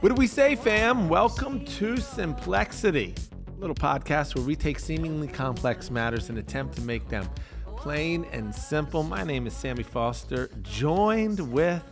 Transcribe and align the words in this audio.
What 0.00 0.08
do 0.08 0.14
we 0.14 0.26
say, 0.26 0.56
fam? 0.56 1.08
Welcome 1.08 1.64
to 1.64 1.94
Simplexity, 1.94 3.14
a 3.48 3.60
little 3.60 3.74
podcast 3.74 4.34
where 4.34 4.44
we 4.44 4.56
take 4.56 4.78
seemingly 4.78 5.28
complex 5.28 5.90
matters 5.90 6.30
and 6.30 6.38
attempt 6.38 6.74
to 6.76 6.80
make 6.82 7.06
them 7.08 7.28
plain 7.76 8.24
and 8.32 8.54
simple. 8.54 9.02
My 9.02 9.24
name 9.24 9.46
is 9.46 9.52
Sammy 9.54 9.82
Foster, 9.82 10.48
joined 10.62 11.52
with 11.52 11.82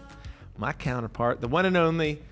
my 0.56 0.72
counterpart, 0.72 1.40
the 1.40 1.48
one 1.48 1.66
and 1.66 1.76
only 1.76 2.22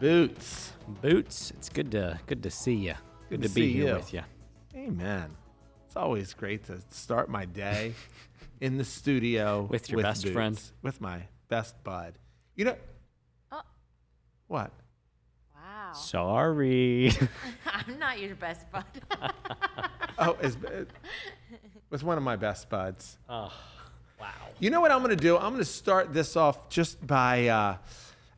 Boots. 0.00 0.72
Boots, 1.02 1.50
it's 1.52 1.68
good 1.68 1.90
to 1.92 2.18
good 2.26 2.42
to 2.42 2.50
see 2.50 2.74
you. 2.74 2.94
Good, 3.30 3.42
to, 3.42 3.48
to 3.48 3.54
be 3.54 3.72
here 3.72 3.88
you. 3.88 3.94
with 3.94 4.12
you. 4.12 4.22
Amen. 4.76 5.30
It's 5.86 5.96
always 5.96 6.34
great 6.34 6.64
to 6.64 6.80
start 6.90 7.28
my 7.28 7.44
day 7.44 7.94
in 8.60 8.76
the 8.76 8.84
studio 8.84 9.62
With 9.70 9.88
your 9.90 10.02
best 10.02 10.22
Boots, 10.24 10.32
friend. 10.32 10.60
with 10.82 11.00
my 11.00 11.22
best 11.48 11.82
bud. 11.84 12.14
You 12.56 12.66
know 12.66 12.76
Oh. 13.52 13.62
what? 14.48 14.72
Wow. 15.94 16.00
Sorry. 16.00 17.12
I'm 17.66 17.98
not 17.98 18.20
your 18.20 18.34
best 18.34 18.70
bud. 18.70 18.84
Oh, 20.16 20.34
is 20.40 20.56
was 21.90 22.04
one 22.04 22.16
of 22.16 22.22
my 22.22 22.36
best 22.36 22.70
buds. 22.70 23.18
oh, 23.28 23.52
wow. 24.20 24.28
You 24.60 24.70
know 24.70 24.80
what 24.80 24.92
I'm 24.92 24.98
going 25.02 25.10
to 25.10 25.16
do? 25.16 25.36
I'm 25.36 25.50
going 25.50 25.58
to 25.58 25.64
start 25.64 26.14
this 26.14 26.36
off 26.36 26.68
just 26.68 27.04
by 27.04 27.48
uh, 27.48 27.76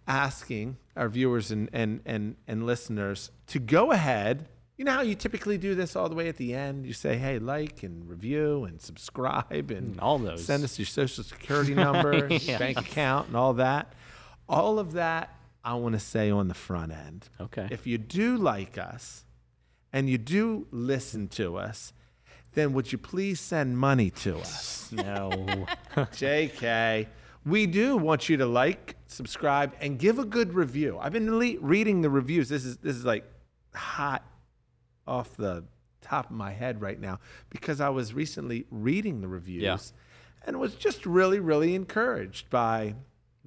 asking 0.08 0.78
our 0.96 1.10
viewers 1.10 1.50
and, 1.50 1.68
and, 1.74 2.00
and, 2.06 2.36
and 2.48 2.64
listeners 2.64 3.30
to 3.48 3.58
go 3.58 3.92
ahead. 3.92 4.48
You 4.78 4.86
know 4.86 4.92
how 4.92 5.02
you 5.02 5.14
typically 5.14 5.58
do 5.58 5.74
this 5.74 5.96
all 5.96 6.08
the 6.08 6.14
way 6.14 6.28
at 6.28 6.38
the 6.38 6.54
end? 6.54 6.86
You 6.86 6.94
say, 6.94 7.18
hey, 7.18 7.38
like 7.38 7.82
and 7.82 8.08
review 8.08 8.64
and 8.64 8.80
subscribe 8.80 9.70
and 9.70 10.00
all 10.00 10.18
those. 10.18 10.46
send 10.46 10.64
us 10.64 10.78
your 10.78 10.86
social 10.86 11.24
security 11.24 11.74
number, 11.74 12.26
Yeah. 12.30 12.56
bank 12.58 12.78
account, 12.80 13.28
and 13.28 13.36
all 13.36 13.52
that. 13.54 13.92
All 14.48 14.78
of 14.78 14.92
that 14.94 15.34
I 15.66 15.74
want 15.74 15.94
to 15.94 15.98
say 16.00 16.30
on 16.30 16.46
the 16.48 16.54
front 16.54 16.92
end. 16.92 17.28
Okay. 17.40 17.66
If 17.70 17.86
you 17.86 17.98
do 17.98 18.36
like 18.36 18.78
us 18.78 19.24
and 19.92 20.08
you 20.08 20.16
do 20.16 20.68
listen 20.70 21.26
to 21.28 21.56
us, 21.56 21.92
then 22.54 22.72
would 22.72 22.92
you 22.92 22.98
please 22.98 23.40
send 23.40 23.76
money 23.76 24.08
to 24.10 24.38
us? 24.38 24.90
no. 24.92 25.30
JK. 25.96 27.06
We 27.44 27.66
do 27.66 27.96
want 27.96 28.28
you 28.28 28.36
to 28.38 28.46
like, 28.46 28.96
subscribe, 29.08 29.74
and 29.80 29.98
give 29.98 30.18
a 30.18 30.24
good 30.24 30.54
review. 30.54 30.98
I've 31.00 31.12
been 31.12 31.38
le- 31.38 31.58
reading 31.60 32.00
the 32.00 32.10
reviews. 32.10 32.48
This 32.48 32.64
is 32.64 32.76
this 32.78 32.96
is 32.96 33.04
like 33.04 33.24
hot 33.74 34.24
off 35.06 35.36
the 35.36 35.64
top 36.00 36.30
of 36.30 36.36
my 36.36 36.52
head 36.52 36.80
right 36.80 37.00
now 37.00 37.18
because 37.50 37.80
I 37.80 37.88
was 37.88 38.14
recently 38.14 38.66
reading 38.70 39.20
the 39.20 39.28
reviews 39.28 39.62
Yeah. 39.62 39.78
and 40.46 40.58
was 40.60 40.74
just 40.76 41.06
really, 41.06 41.38
really 41.40 41.74
encouraged 41.74 42.50
by 42.50 42.94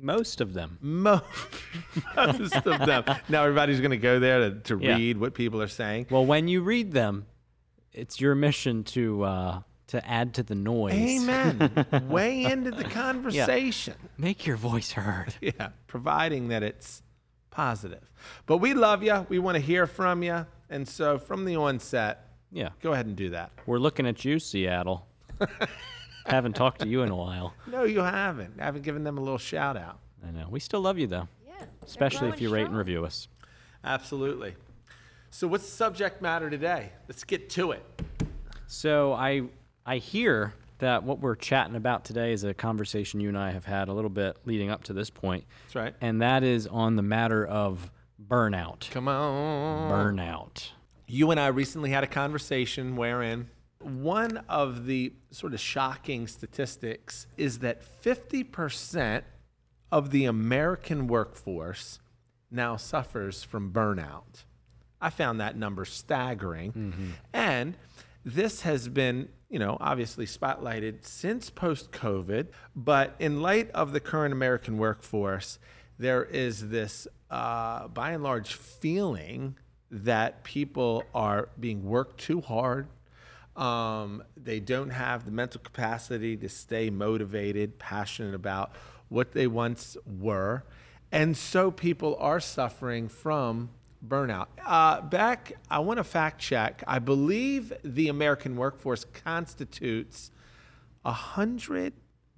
Most 0.02 0.42
of 0.42 0.54
them. 0.54 0.78
most, 0.82 1.24
most 2.16 2.56
of 2.56 2.86
them. 2.86 3.04
Now 3.28 3.44
everybody's 3.44 3.80
going 3.80 3.92
to 3.92 3.98
go 3.98 4.20
there 4.20 4.50
to, 4.50 4.60
to 4.62 4.80
Yeah. 4.82 4.96
read 4.96 5.18
what 5.18 5.34
people 5.34 5.62
are 5.62 5.68
saying. 5.68 6.08
Well, 6.10 6.26
when 6.26 6.48
you 6.48 6.62
read 6.62 6.92
them, 6.92 7.26
it's 7.94 8.20
your 8.22 8.36
mission 8.36 8.84
to 8.86 9.24
uh, 9.24 9.62
to 9.88 10.08
add 10.08 10.36
to 10.36 10.44
the 10.44 10.56
noise. 10.56 10.94
Amen. 10.94 11.86
Way 12.10 12.44
into 12.44 12.72
the 12.72 12.84
conversation. 12.84 13.96
Yeah. 14.00 14.08
Make 14.18 14.46
your 14.46 14.56
voice 14.58 14.92
heard. 14.92 15.34
Yeah, 15.42 15.70
providing 15.88 16.50
that 16.50 16.64
it's 16.64 17.02
positive. 17.50 18.10
But 18.46 18.58
we 18.58 18.74
love 18.76 19.02
you. 19.04 19.26
We 19.30 19.40
want 19.40 19.56
to 19.56 19.62
hear 19.62 19.88
from 19.88 20.22
you. 20.24 20.46
And 20.70 20.88
so 20.88 21.18
from 21.18 21.46
the 21.46 21.56
onset, 21.56 22.28
Yeah. 22.52 22.70
go 22.82 22.94
ahead 22.94 23.08
and 23.08 23.16
do 23.16 23.32
that. 23.32 23.52
We're 23.66 23.80
looking 23.80 24.06
at 24.06 24.24
you, 24.24 24.38
Seattle. 24.40 25.08
Haven't 26.30 26.56
talked 26.56 26.82
to 26.82 26.88
you 26.88 27.02
in 27.02 27.10
a 27.10 27.16
while. 27.16 27.54
No, 27.68 27.84
you 27.84 28.00
haven't. 28.00 28.60
I 28.60 28.66
haven't 28.66 28.82
given 28.84 29.04
them 29.04 29.18
a 29.18 29.22
little 29.22 29.38
shout 29.38 29.78
out. 29.78 30.00
I 30.28 30.32
know. 30.32 30.48
We 30.50 30.60
still 30.60 30.82
love 30.82 30.98
you 30.98 31.08
though, 31.08 31.28
yeah. 31.48 31.66
especially 31.86 32.30
if 32.30 32.42
you 32.42 32.50
rate 32.50 32.66
and 32.66 32.76
review 32.78 33.06
us. 33.06 33.28
Absolutely. 33.84 34.56
So 35.30 35.48
what's 35.48 35.66
the 35.66 35.72
subject 35.72 36.22
matter 36.22 36.50
today? 36.50 36.92
Let's 37.08 37.24
get 37.24 37.50
to 37.52 37.72
it. 37.72 37.84
So 38.68 39.14
I 39.14 39.44
I 39.86 39.98
hear 39.98 40.54
that 40.80 41.04
what 41.04 41.20
we're 41.20 41.36
chatting 41.36 41.76
about 41.76 42.06
today 42.06 42.32
is 42.34 42.44
a 42.44 42.54
conversation 42.54 43.20
you 43.20 43.30
and 43.30 43.38
I 43.38 43.52
have 43.52 43.66
had 43.66 43.88
a 43.88 43.94
little 43.94 44.10
bit 44.10 44.38
leading 44.46 44.70
up 44.70 44.84
to 44.86 44.94
this 44.94 45.10
point, 45.10 45.46
That's 45.66 45.76
right. 45.76 45.96
and 46.02 46.22
that 46.22 46.44
is 46.44 46.68
on 46.68 46.96
the 46.96 47.02
matter 47.02 47.46
of 47.46 47.92
burnout. 48.28 48.90
Come 48.92 49.08
on. 49.08 49.92
Burnout. 49.92 50.70
You 51.08 51.32
and 51.32 51.40
I 51.40 51.48
recently 51.48 51.90
had 51.90 52.04
a 52.04 52.08
conversation 52.08 52.96
wherein 52.96 53.50
one 53.82 54.38
of 54.50 54.86
the 54.86 55.14
sort 55.32 55.54
of 55.54 55.60
shocking 55.60 56.28
statistics 56.28 57.28
is 57.38 57.60
that 57.60 57.82
50% 58.04 59.24
of 59.92 60.12
the 60.12 60.26
American 60.26 61.08
workforce 61.08 62.00
now 62.52 62.76
suffers 62.76 63.44
from 63.44 63.72
burnout. 63.72 64.44
I 65.02 65.10
found 65.10 65.40
that 65.40 65.56
number 65.56 65.86
staggering. 65.86 67.16
And 67.34 67.78
this 68.26 68.62
has 68.62 68.90
been, 68.90 69.30
you 69.50 69.60
know, 69.60 69.78
obviously 69.80 70.26
spotlighted 70.26 71.06
since 71.06 71.50
post 71.50 71.92
COVID, 71.92 72.48
but 72.76 73.16
in 73.20 73.42
light 73.42 73.72
of 73.72 73.94
the 73.94 74.00
current 74.00 74.34
American 74.34 74.78
workforce, 74.78 75.58
there 75.98 76.26
is 76.26 76.70
this, 76.70 77.08
uh, 77.30 77.88
by 77.88 78.12
and 78.12 78.24
large, 78.24 78.54
feeling 78.54 79.56
that 79.90 80.44
people 80.44 81.04
are 81.16 81.50
being 81.60 81.84
worked 81.84 82.20
too 82.20 82.42
hard. 82.42 82.88
Um, 83.56 84.24
they 84.38 84.60
don't 84.60 84.92
have 84.92 85.26
the 85.26 85.32
mental 85.32 85.62
capacity 85.62 86.38
to 86.38 86.50
stay 86.50 86.90
motivated, 86.90 87.78
passionate 87.80 88.36
about 88.36 88.72
what 89.10 89.34
they 89.34 89.48
once 89.48 89.98
were. 90.06 90.64
And 91.12 91.36
so 91.36 91.72
people 91.72 92.16
are 92.20 92.40
suffering 92.40 93.10
from 93.10 93.70
burnout. 94.06 94.48
Uh, 94.66 95.02
Beck, 95.02 95.54
I 95.70 95.80
want 95.80 95.98
to 95.98 96.04
fact 96.04 96.40
check. 96.40 96.84
I 96.88 97.00
believe 97.00 97.74
the 97.84 98.08
American 98.08 98.56
workforce 98.56 99.06
constitutes 99.06 100.32
100, 101.02 101.94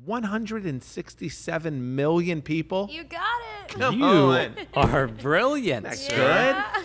167 0.06 1.96
million 1.96 2.42
people. 2.42 2.90
You 2.92 3.04
got 3.04 3.22
it. 3.64 3.70
Come 3.70 4.00
you 4.00 4.06
on. 4.06 4.56
are 4.74 5.08
brilliant. 5.08 5.84
That's 5.86 6.08
sir. 6.08 6.16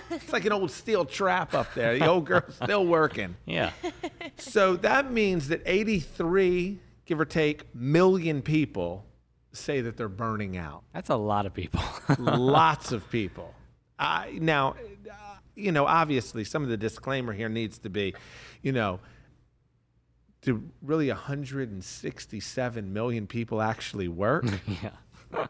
good. 0.08 0.16
It's 0.16 0.32
like 0.32 0.44
an 0.44 0.52
old 0.52 0.70
steel 0.70 1.04
trap 1.04 1.54
up 1.54 1.72
there. 1.74 1.98
The 1.98 2.06
old 2.06 2.26
girl's 2.26 2.54
still 2.62 2.86
working. 2.86 3.36
Yeah. 3.46 3.70
So 4.36 4.76
that 4.76 5.10
means 5.10 5.48
that 5.48 5.62
83, 5.64 6.78
give 7.06 7.18
or 7.18 7.24
take, 7.24 7.74
million 7.74 8.42
people 8.42 9.04
say 9.52 9.80
that 9.80 9.96
they're 9.96 10.08
burning 10.08 10.56
out. 10.56 10.82
That's 10.92 11.10
a 11.10 11.16
lot 11.16 11.46
of 11.46 11.54
people. 11.54 11.80
Lots 12.18 12.92
of 12.92 13.08
people. 13.10 13.54
Uh, 13.98 14.26
now, 14.34 14.76
uh, 15.10 15.14
you 15.54 15.72
know, 15.72 15.86
obviously, 15.86 16.44
some 16.44 16.62
of 16.62 16.68
the 16.68 16.76
disclaimer 16.76 17.32
here 17.32 17.48
needs 17.48 17.78
to 17.78 17.88
be, 17.88 18.14
you 18.62 18.72
know, 18.72 19.00
do 20.46 20.62
really 20.80 21.08
167 21.08 22.92
million 22.92 23.26
people 23.26 23.60
actually 23.60 24.06
work? 24.06 24.44
yeah. 24.82 24.90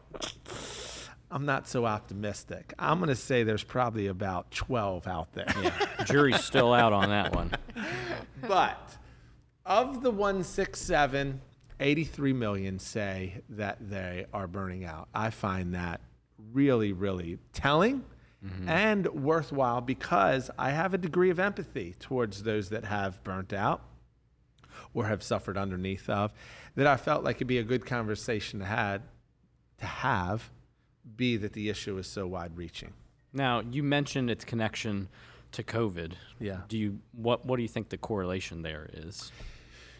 I'm 1.29 1.45
not 1.45 1.67
so 1.67 1.85
optimistic. 1.85 2.73
I'm 2.79 2.97
going 2.97 3.09
to 3.09 3.15
say 3.15 3.43
there's 3.43 3.63
probably 3.63 4.07
about 4.07 4.49
12 4.51 5.07
out 5.07 5.33
there. 5.33 5.53
Yeah. 5.61 6.03
Jury's 6.05 6.43
still 6.43 6.73
out 6.73 6.93
on 6.93 7.09
that 7.09 7.33
one. 7.33 7.51
But 8.47 8.95
of 9.65 10.03
the 10.03 10.11
167, 10.11 11.41
83 11.79 12.33
million 12.33 12.77
say 12.77 13.41
that 13.49 13.77
they 13.89 14.27
are 14.31 14.45
burning 14.45 14.85
out. 14.85 15.09
I 15.13 15.31
find 15.31 15.73
that 15.73 16.01
really, 16.53 16.93
really 16.93 17.39
telling 17.51 18.03
mm-hmm. 18.45 18.69
and 18.69 19.07
worthwhile 19.07 19.81
because 19.81 20.51
I 20.57 20.69
have 20.69 20.93
a 20.93 20.99
degree 20.99 21.31
of 21.31 21.39
empathy 21.39 21.95
towards 21.99 22.43
those 22.43 22.69
that 22.69 22.85
have 22.85 23.23
burnt 23.23 23.53
out 23.53 23.81
or 24.93 25.05
have 25.05 25.23
suffered 25.23 25.57
underneath 25.57 26.09
of 26.09 26.31
that 26.75 26.87
I 26.87 26.97
felt 26.97 27.23
like 27.23 27.37
it'd 27.37 27.47
be 27.47 27.57
a 27.57 27.63
good 27.63 27.85
conversation 27.85 28.59
to 28.59 28.65
had 28.65 29.01
to 29.79 29.85
have 29.85 30.49
be 31.15 31.37
that 31.37 31.53
the 31.53 31.69
issue 31.69 31.97
is 31.97 32.07
so 32.07 32.27
wide 32.27 32.57
reaching. 32.57 32.93
Now, 33.33 33.61
you 33.61 33.83
mentioned 33.83 34.29
its 34.29 34.43
connection 34.43 35.09
to 35.53 35.63
COVID. 35.63 36.13
Yeah. 36.39 36.61
Do 36.67 36.77
you 36.77 36.99
what 37.13 37.45
what 37.45 37.57
do 37.57 37.61
you 37.61 37.67
think 37.67 37.89
the 37.89 37.97
correlation 37.97 38.61
there 38.61 38.89
is? 38.93 39.31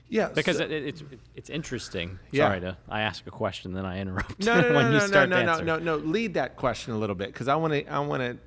Yeah, 0.10 0.30
Because 0.30 0.58
so- 0.58 0.64
it, 0.64 0.72
it's 0.72 1.04
it's 1.36 1.50
interesting. 1.50 2.20
Yeah. 2.32 2.48
Sorry 2.48 2.62
to 2.62 2.78
I 2.90 3.02
ask 3.02 3.26
a 3.28 3.32
question 3.32 3.74
then 3.74 3.86
I 3.86 4.00
interrupt 4.00 4.44
no, 4.44 4.62
no, 4.62 4.70
no, 4.70 4.76
when 4.76 4.86
no, 4.86 4.92
you 4.94 5.00
no, 5.00 5.08
start 5.08 5.30
no, 5.30 5.38
to 5.38 5.46
no, 5.46 5.60
no, 5.62 5.80
no. 5.80 5.96
Lead 5.98 6.36
that 6.36 6.56
question 6.56 6.94
a 6.94 6.98
little 6.98 7.16
bit 7.16 7.28
because 7.28 7.48
I 7.48 7.56
want 7.56 7.74
to. 7.74 7.86
I 7.88 8.00
want 8.00 8.22
to 8.22 8.38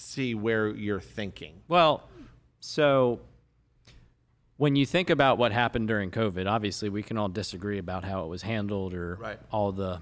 see 0.00 0.34
where 0.34 0.68
you're 0.68 1.00
thinking. 1.00 1.62
Well, 1.68 2.02
so 2.60 3.20
when 4.56 4.76
you 4.76 4.86
think 4.86 5.10
about 5.10 5.38
what 5.38 5.52
happened 5.52 5.88
during 5.88 6.10
COVID, 6.10 6.46
obviously 6.50 6.88
we 6.88 7.02
can 7.02 7.18
all 7.18 7.28
disagree 7.28 7.78
about 7.78 8.04
how 8.04 8.24
it 8.24 8.28
was 8.28 8.42
handled 8.42 8.94
or 8.94 9.16
Right. 9.16 9.38
all 9.50 9.72
the 9.72 10.00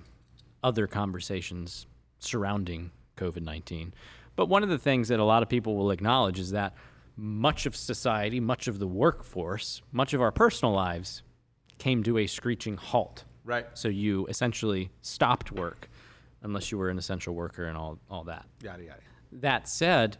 other 0.62 0.86
conversations 0.86 1.86
surrounding 2.18 2.90
COVID 3.16 3.42
19. 3.42 3.92
But 4.36 4.46
one 4.46 4.62
of 4.62 4.68
the 4.68 4.78
things 4.78 5.08
that 5.08 5.20
a 5.20 5.24
lot 5.24 5.42
of 5.42 5.48
people 5.48 5.76
will 5.76 5.90
acknowledge 5.90 6.38
is 6.38 6.50
that 6.52 6.74
much 7.16 7.66
of 7.66 7.76
society, 7.76 8.40
much 8.40 8.66
of 8.66 8.78
the 8.80 8.86
workforce, 8.88 9.82
much 9.92 10.14
of 10.14 10.20
our 10.20 10.32
personal 10.32 10.72
lives 10.74 11.22
came 11.78 12.02
to 12.02 12.18
a 12.18 12.26
screeching 12.26 12.76
halt. 12.76 13.24
Right. 13.44 13.66
So 13.74 13.88
you 13.88 14.26
essentially 14.26 14.90
stopped 15.02 15.52
work 15.52 15.88
unless 16.42 16.72
you 16.72 16.78
were 16.78 16.88
an 16.90 16.98
essential 16.98 17.34
worker 17.34 17.66
and 17.66 17.76
all, 17.76 17.98
all 18.10 18.24
that. 18.24 18.46
Yada 18.62 18.82
yada. 18.84 19.00
That 19.32 19.68
said, 19.68 20.16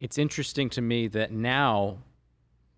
it's 0.00 0.16
interesting 0.16 0.70
to 0.70 0.80
me 0.80 1.08
that 1.08 1.32
now 1.32 1.98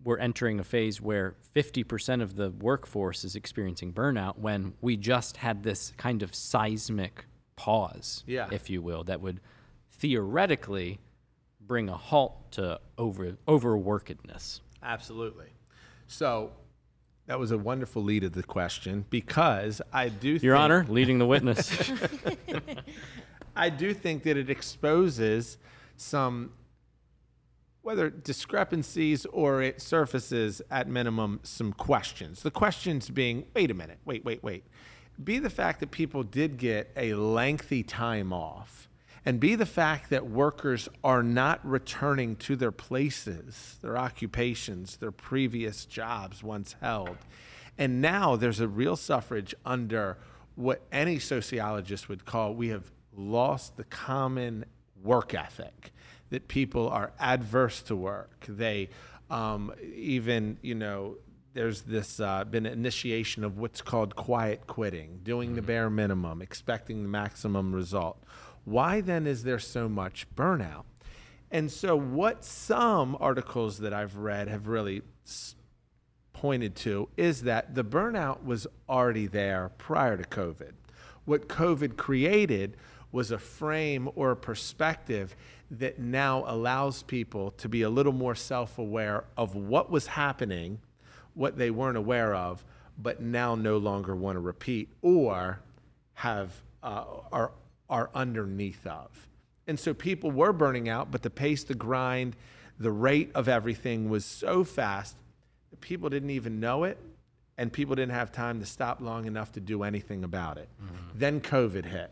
we're 0.03 0.17
entering 0.17 0.59
a 0.59 0.63
phase 0.63 0.99
where 0.99 1.35
50% 1.55 2.21
of 2.21 2.35
the 2.35 2.49
workforce 2.51 3.23
is 3.23 3.35
experiencing 3.35 3.93
burnout 3.93 4.37
when 4.37 4.73
we 4.81 4.97
just 4.97 5.37
had 5.37 5.63
this 5.63 5.93
kind 5.97 6.21
of 6.23 6.35
seismic 6.35 7.25
pause, 7.55 8.23
Yeah. 8.27 8.47
if 8.51 8.69
you 8.69 8.81
will, 8.81 9.03
that 9.05 9.21
would 9.21 9.39
theoretically 9.91 10.99
bring 11.61 11.87
a 11.87 11.95
halt 11.95 12.51
to 12.51 12.79
over 12.97 13.37
overworkedness. 13.47 14.59
Absolutely. 14.81 15.47
So 16.07 16.51
that 17.27 17.39
was 17.39 17.51
a 17.51 17.57
wonderful 17.57 18.03
lead 18.03 18.25
of 18.25 18.33
the 18.33 18.43
question 18.43 19.05
because 19.09 19.81
I 19.93 20.09
do 20.09 20.31
Your 20.31 20.39
think, 20.39 20.55
Honor, 20.55 20.85
leading 20.89 21.19
the 21.19 21.25
witness. 21.25 21.71
I 23.55 23.69
do 23.69 23.93
think 23.93 24.23
that 24.23 24.35
it 24.35 24.49
exposes 24.49 25.57
some 25.95 26.51
whether 27.83 28.09
discrepancies 28.09 29.25
or 29.27 29.61
it 29.61 29.81
surfaces 29.81 30.61
at 30.71 30.87
minimum 30.87 31.41
some 31.43 31.73
questions. 31.73 32.41
The 32.41 32.49
questions 32.49 33.09
being, 33.09 33.45
wait 33.53 33.69
a 33.69 33.73
minute, 33.73 33.99
wait, 34.05 34.23
wait, 34.23 34.41
wait. 34.41 34.63
Be 35.21 35.37
the 35.37 35.49
fact 35.49 35.81
that 35.81 35.91
people 35.91 36.23
did 36.23 36.57
get 36.57 36.91
a 36.95 37.13
lengthy 37.13 37.83
time 37.83 38.31
off, 38.31 38.89
and 39.25 39.39
be 39.39 39.55
the 39.55 39.65
fact 39.65 40.09
that 40.09 40.27
workers 40.27 40.87
are 41.03 41.21
not 41.21 41.63
returning 41.65 42.37
to 42.37 42.55
their 42.55 42.71
places, 42.71 43.77
their 43.81 43.97
occupations, 43.97 44.97
their 44.97 45.11
previous 45.11 45.85
jobs 45.85 46.41
once 46.41 46.75
held. 46.81 47.17
And 47.77 48.01
now 48.01 48.37
there's 48.37 48.59
a 48.59 48.67
real 48.67 48.95
suffrage 48.95 49.53
under 49.65 50.17
what 50.55 50.81
any 50.91 51.19
sociologist 51.19 52.07
would 52.07 52.25
call 52.25 52.53
we 52.53 52.69
have 52.69 52.91
lost 53.15 53.75
the 53.75 53.83
common 53.83 54.65
work 55.03 55.33
ethic 55.33 55.92
that 56.33 56.47
people 56.47 56.89
are 56.89 57.11
adverse 57.19 57.83
to 57.83 57.95
work. 57.95 58.43
They 58.49 58.89
um, 59.29 59.71
even, 59.95 60.57
you 60.63 60.73
know, 60.73 61.17
there's 61.53 61.83
this 61.83 62.19
uh, 62.19 62.43
been 62.43 62.65
initiation 62.65 63.43
of 63.43 63.59
what's 63.59 63.83
called 63.83 64.15
quiet 64.15 64.65
quitting, 64.65 65.19
doing 65.21 65.53
the 65.53 65.61
bare 65.61 65.91
minimum, 65.91 66.41
expecting 66.41 67.03
the 67.03 67.07
maximum 67.07 67.71
result. 67.71 68.23
Why 68.65 68.99
then 68.99 69.27
is 69.27 69.43
there 69.43 69.59
so 69.59 69.87
much 69.87 70.25
burnout? 70.35 70.85
And 71.51 71.71
so, 71.71 71.95
what 71.95 72.43
some 72.43 73.15
articles 73.19 73.77
that 73.77 73.93
I've 73.93 74.17
read 74.17 74.47
have 74.47 74.67
really 74.67 75.03
pointed 76.33 76.75
to 76.77 77.09
is 77.15 77.43
that 77.43 77.75
the 77.75 77.83
burnout 77.83 78.43
was 78.43 78.65
already 78.89 79.27
there 79.27 79.69
prior 79.77 80.17
to 80.17 80.23
COVID. 80.23 80.71
What 81.25 81.47
COVID 81.47 81.95
created 81.95 82.75
was 83.11 83.29
a 83.29 83.37
frame 83.37 84.09
or 84.15 84.31
a 84.31 84.35
perspective 84.35 85.35
that 85.79 85.99
now 85.99 86.43
allows 86.47 87.03
people 87.03 87.51
to 87.51 87.67
be 87.67 87.81
a 87.81 87.89
little 87.89 88.13
more 88.13 88.35
self 88.35 88.77
aware 88.77 89.25
of 89.35 89.55
what 89.55 89.89
was 89.89 90.07
happening, 90.07 90.79
what 91.33 91.57
they 91.57 91.71
weren't 91.71 91.97
aware 91.97 92.35
of, 92.35 92.63
but 92.97 93.21
now 93.21 93.55
no 93.55 93.77
longer 93.77 94.15
want 94.15 94.35
to 94.35 94.39
repeat 94.39 94.89
or 95.01 95.59
have 96.15 96.61
uh, 96.83 97.05
are, 97.31 97.51
are 97.89 98.09
underneath 98.13 98.85
of. 98.85 99.27
And 99.65 99.79
so 99.79 99.93
people 99.93 100.29
were 100.29 100.53
burning 100.53 100.89
out, 100.89 101.09
but 101.09 101.21
the 101.21 101.29
pace, 101.29 101.63
the 101.63 101.73
grind, 101.73 102.35
the 102.77 102.91
rate 102.91 103.31
of 103.33 103.47
everything 103.47 104.09
was 104.09 104.25
so 104.25 104.63
fast 104.63 105.15
that 105.71 105.79
people 105.81 106.09
didn't 106.09 106.31
even 106.31 106.59
know 106.59 106.83
it 106.83 106.97
and 107.57 107.71
people 107.71 107.95
didn't 107.95 108.11
have 108.13 108.31
time 108.31 108.59
to 108.59 108.65
stop 108.65 108.99
long 108.99 109.25
enough 109.25 109.51
to 109.53 109.59
do 109.59 109.83
anything 109.83 110.23
about 110.23 110.57
it. 110.57 110.67
Then 111.15 111.39
COVID 111.39 111.85
hit. 111.85 112.11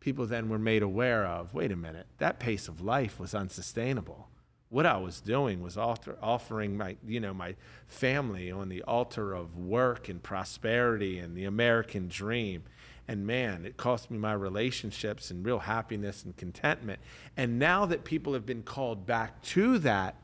People 0.00 0.26
then 0.26 0.48
were 0.48 0.58
made 0.58 0.82
aware 0.82 1.26
of 1.26 1.54
wait 1.54 1.70
a 1.70 1.76
minute, 1.76 2.06
that 2.18 2.40
pace 2.40 2.68
of 2.68 2.80
life 2.80 3.20
was 3.20 3.34
unsustainable. 3.34 4.28
What 4.70 4.86
I 4.86 4.96
was 4.98 5.20
doing 5.20 5.60
was 5.62 5.76
alter, 5.76 6.16
offering 6.22 6.76
my, 6.76 6.96
you 7.06 7.18
know, 7.18 7.34
my 7.34 7.56
family 7.88 8.52
on 8.52 8.68
the 8.68 8.82
altar 8.84 9.34
of 9.34 9.56
work 9.56 10.08
and 10.08 10.22
prosperity 10.22 11.18
and 11.18 11.36
the 11.36 11.44
American 11.44 12.08
dream. 12.08 12.62
And 13.08 13.26
man, 13.26 13.66
it 13.66 13.76
cost 13.76 14.12
me 14.12 14.18
my 14.18 14.32
relationships 14.32 15.32
and 15.32 15.44
real 15.44 15.58
happiness 15.58 16.22
and 16.22 16.36
contentment. 16.36 17.00
And 17.36 17.58
now 17.58 17.84
that 17.86 18.04
people 18.04 18.34
have 18.34 18.46
been 18.46 18.62
called 18.62 19.06
back 19.06 19.42
to 19.42 19.78
that 19.78 20.14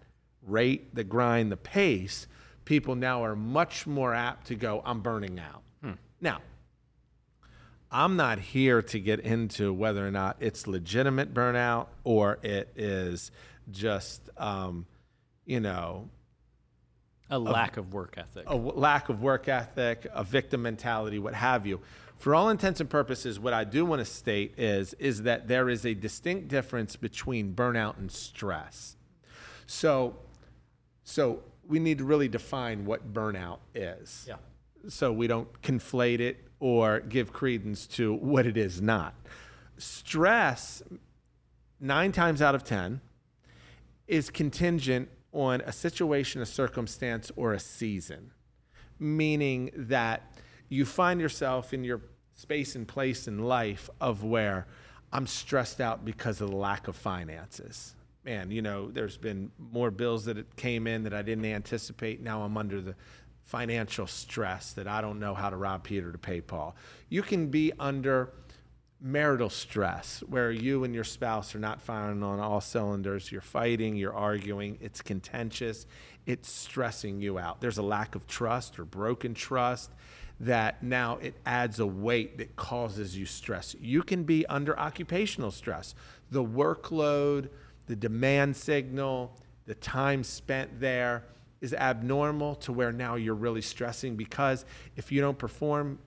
rate, 0.47 0.95
the 0.95 1.03
grind, 1.03 1.51
the 1.51 1.57
pace, 1.57 2.29
people 2.65 2.95
now 2.95 3.25
are 3.25 3.35
much 3.35 3.87
more 3.87 4.15
apt 4.15 4.47
to 4.47 4.55
go, 4.55 4.83
I'm 4.85 5.01
burning 5.01 5.41
out. 5.41 5.63
Hmm. 5.83 5.93
Now, 6.21 6.39
I'm 7.91 8.17
not 8.17 8.39
here 8.39 8.83
to 8.83 8.99
get 8.99 9.21
into 9.21 9.73
whether 9.73 10.07
or 10.07 10.11
not 10.11 10.37
it's 10.41 10.67
legitimate 10.67 11.33
burnout 11.33 11.87
or 12.05 12.39
it 12.43 12.73
is 12.77 13.31
just, 13.71 14.29
um, 14.37 14.87
you 15.45 15.61
know, 15.61 16.11
a 17.31 17.39
lack 17.39 17.77
of 17.77 17.93
work 17.93 18.15
ethic. 18.17 18.45
a 18.47 18.55
lack 18.55 19.09
of 19.09 19.21
work 19.21 19.49
ethic, 19.49 20.07
a 20.13 20.23
victim 20.23 20.63
mentality, 20.63 21.19
what 21.19 21.35
have 21.35 21.67
you. 21.67 21.81
For 22.19 22.35
all 22.35 22.49
intents 22.49 22.81
and 22.81 22.89
purposes, 22.89 23.39
what 23.39 23.53
I 23.53 23.65
do 23.65 23.85
want 23.85 24.01
to 24.01 24.05
state 24.05 24.55
is 24.59 24.95
is 24.95 25.23
that 25.25 25.49
there 25.49 25.69
is 25.69 25.85
a 25.85 25.95
distinct 25.95 26.49
difference 26.49 26.97
between 26.97 27.55
burnout 27.55 27.99
and 27.99 28.11
stress. 28.11 28.97
So, 29.67 30.17
so 31.05 31.43
we 31.67 31.79
need 31.79 31.99
to 31.99 32.05
really 32.05 32.29
define 32.29 32.85
what 32.85 33.13
burnout 33.13 33.59
is. 33.75 34.25
Yeah. 34.29 34.37
So 34.89 35.13
we 35.13 35.27
don't 35.27 35.61
conflate 35.63 36.21
it 36.21 36.45
or 36.61 37.01
give 37.01 37.33
credence 37.33 37.87
to 37.87 38.15
what 38.15 38.47
it 38.47 38.57
is 38.57 38.81
not. 38.81 39.15
Stress, 39.79 40.83
nine 41.81 42.13
times 42.13 42.41
out 42.41 42.55
of 42.55 42.65
ten, 42.65 43.01
is 44.07 44.31
contingent 44.31 45.09
on 45.33 45.61
a 45.63 45.73
situation, 45.73 46.41
a 46.41 46.47
circumstance, 46.47 47.31
or 47.37 47.53
a 47.53 47.61
season, 47.61 48.31
meaning 48.99 49.71
that 49.77 50.33
you 50.69 50.85
find 50.85 51.21
yourself 51.21 51.75
in 51.75 51.85
your 51.85 52.01
space 52.35 52.75
and 52.75 52.87
place 52.89 53.29
in 53.29 53.41
life 53.41 53.91
of 54.01 54.23
where 54.23 54.67
I'm 55.13 55.27
stressed 55.27 55.81
out 55.81 56.05
because 56.05 56.41
of 56.41 56.51
the 56.51 56.57
lack 56.57 56.89
of 56.89 56.97
finances. 56.97 57.95
Man, 58.25 58.51
you 58.51 58.63
know, 58.63 58.91
there's 58.91 59.17
been 59.17 59.53
more 59.59 59.91
bills 59.91 60.25
that 60.25 60.57
came 60.57 60.87
in 60.87 61.05
that 61.05 61.15
I 61.15 61.23
didn't 61.23 61.45
anticipate. 61.45 62.21
Now 62.21 62.43
I'm 62.43 62.57
under 62.57 62.81
the 62.81 62.95
financial 63.47 64.09
stress 64.09 64.73
that 64.73 64.89
I 64.89 65.01
don't 65.01 65.19
know 65.21 65.35
how 65.35 65.51
to 65.51 65.57
rob 65.57 65.85
Peter 65.85 66.13
to 66.13 66.19
pay 66.19 66.41
Paul. 66.41 66.77
You 67.09 67.23
can 67.23 67.47
be 67.47 67.73
under 67.79 68.33
marital 69.01 69.51
stress 69.51 70.23
where 70.29 70.51
you 70.51 70.83
and 70.83 70.93
your 70.93 71.05
spouse 71.05 71.55
are 71.55 71.61
not 71.61 71.81
firing 71.81 72.25
on 72.25 72.41
all 72.41 72.61
cylinders. 72.61 73.31
You're 73.31 73.41
fighting, 73.41 73.95
you're 73.95 74.15
arguing, 74.15 74.79
it's 74.81 75.01
contentious, 75.01 75.87
it's 76.27 76.51
stressing 76.51 77.21
you 77.21 77.39
out. 77.39 77.61
There's 77.61 77.79
a 77.79 77.83
lack 77.83 78.17
of 78.17 78.27
trust 78.27 78.81
or 78.81 78.85
broken 78.85 79.33
trust 79.33 79.93
that 80.41 80.83
now 80.83 81.19
it 81.19 81.35
adds 81.47 81.79
a 81.79 81.87
weight 81.87 82.39
that 82.39 82.57
causes 82.57 83.17
you 83.17 83.27
stress. 83.27 83.77
You 83.81 84.03
can 84.03 84.25
be 84.25 84.45
under 84.47 84.79
occupational 84.79 85.53
stress. 85.53 85.95
The 86.33 86.45
workload, 86.45 87.49
the 87.87 87.97
demand 87.97 88.57
signal, 88.57 89.37
the 89.67 89.77
time 89.77 90.25
spent 90.25 90.81
there 90.81 91.23
is 91.61 91.75
abnormal 91.75 92.55
to 92.57 92.73
where 92.73 92.93
now 92.93 93.15
you're 93.15 93.35
really 93.35 93.63
stressing 93.63 94.17
because 94.17 94.65
if 94.97 95.11
you 95.11 95.21
don't 95.21 95.39
perform, 95.39 95.99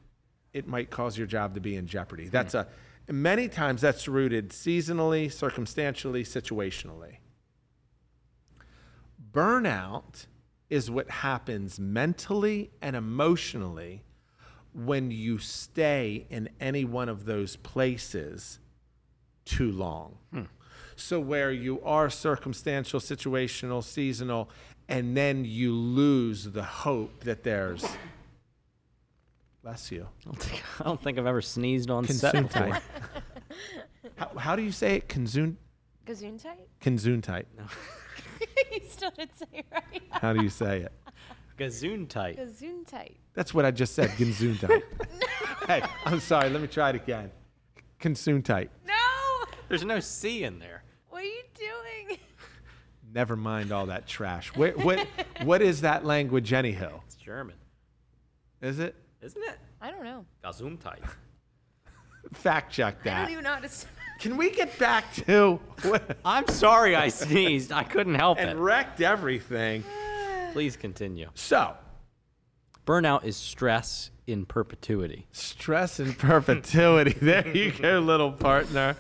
it 0.54 0.68
might 0.68 0.90
cause 0.90 1.18
your 1.18 1.28
job 1.28 1.56
to 1.56 1.62
be 1.62 1.76
in 1.76 1.88
jeopardy. 1.88 2.26
Hmm. 2.26 2.32
That's 2.32 2.54
a 2.54 2.68
many 3.10 3.48
times 3.48 3.82
that's 3.82 4.08
rooted 4.08 4.50
seasonally, 4.50 5.32
circumstantially, 5.32 6.24
situationally. 6.24 7.18
Burnout 9.32 10.28
is 10.70 10.90
what 10.90 11.10
happens 11.10 11.80
mentally 11.80 12.72
and 12.82 12.96
emotionally 12.96 14.04
when 14.74 15.10
you 15.12 15.40
stay 15.40 16.28
in 16.30 16.50
any 16.60 16.86
one 16.86 17.10
of 17.10 17.26
those 17.26 17.56
places 17.56 18.60
too 19.46 19.72
long. 19.72 20.18
Hmm. 20.32 20.44
So 20.96 21.20
where 21.20 21.52
you 21.52 21.82
are 21.82 22.10
circumstantial, 22.10 23.00
situational, 23.00 23.84
seasonal, 23.84 24.50
and 24.90 25.16
then 25.16 25.46
you 25.46 25.74
lose 25.74 26.46
the 26.46 26.64
hope 26.64 27.24
that 27.24 27.44
there's 27.44 27.86
bless 29.62 29.92
you. 29.92 30.08
I 30.22 30.26
don't 30.26 30.40
think, 30.40 30.64
I 30.80 30.84
don't 30.84 31.02
think 31.02 31.20
I've 31.20 31.28
ever 31.28 31.42
sneezed 31.42 31.90
on 31.92 32.06
set 32.08 32.34
before. 32.34 32.62
Gesundheit. 32.62 32.82
how, 34.16 34.32
how 34.38 34.56
do 34.56 34.64
you 34.64 34.72
say 34.72 34.96
it? 34.96 35.08
Consun, 35.08 35.56
Gesundheit? 36.06 36.66
Gesundheit. 36.82 37.46
you 38.72 38.80
still 38.90 39.12
didn't 39.12 39.38
say 39.38 39.46
it 39.54 39.66
right. 39.72 40.02
How 40.10 40.34
do 40.34 40.42
you 40.42 40.50
say 40.50 40.82
it? 40.82 40.92
Gesundheit. 41.58 42.40
Gesundheit. 42.40 43.16
That's 43.34 43.54
what 43.54 43.66
I 43.66 43.72
just 43.72 43.94
said. 43.94 44.10
Gesundheit. 44.12 44.82
hey, 45.68 45.84
I'm 46.06 46.20
sorry. 46.20 46.50
Let 46.50 46.62
me 46.62 46.68
try 46.68 46.90
it 46.90 46.96
again. 46.96 47.30
Gesundheit. 48.02 48.70
No! 48.88 48.94
There's 49.68 49.86
no 49.86 50.00
C 50.00 50.46
in 50.46 50.58
there. 50.58 50.84
What 51.10 51.22
are 51.22 51.26
you 51.26 51.44
doing? 51.54 52.18
Never 53.14 53.36
mind 53.36 53.72
all 53.72 53.88
that 53.88 54.08
trash. 54.08 54.50
What, 54.56 54.78
what, 54.78 55.08
what 55.44 55.62
is 55.62 55.82
that 55.82 56.06
language, 56.06 56.54
anyhow? 56.54 57.02
It's 57.08 57.16
German, 57.16 57.56
Is 58.62 58.80
it? 58.80 58.96
isn't 59.22 59.42
it? 59.44 59.58
I 59.82 59.92
don't 59.92 60.04
know. 60.04 60.26
Gesundheit. 60.44 61.00
Fact 62.34 62.72
check 62.72 62.98
I 63.02 63.04
that. 63.06 63.22
don't 63.24 63.32
even 63.32 63.44
know 63.46 63.56
how 63.56 63.60
to 63.62 63.70
Can 64.20 64.38
we 64.38 64.52
get 64.52 64.78
back 64.78 65.12
to 65.16 65.60
I'm 66.24 66.48
sorry 66.48 66.96
I 66.96 67.08
sneezed. 67.10 67.72
I 67.72 67.84
couldn't 67.84 68.16
help 68.16 68.38
it. 68.40 68.48
and 68.48 68.60
wrecked 68.64 69.02
everything? 69.02 69.84
Please 70.54 70.76
continue. 70.78 71.30
So, 71.34 71.76
Burnout 72.86 73.24
is 73.24 73.36
stress 73.38 74.12
in 74.28 74.46
perpetuity. 74.46 75.26
stress 75.32 76.00
in 76.00 76.14
perpetuity. 76.14 77.14
there 77.22 77.48
you 77.48 77.72
go, 77.72 78.00
little 78.00 78.32
partner. 78.32 78.96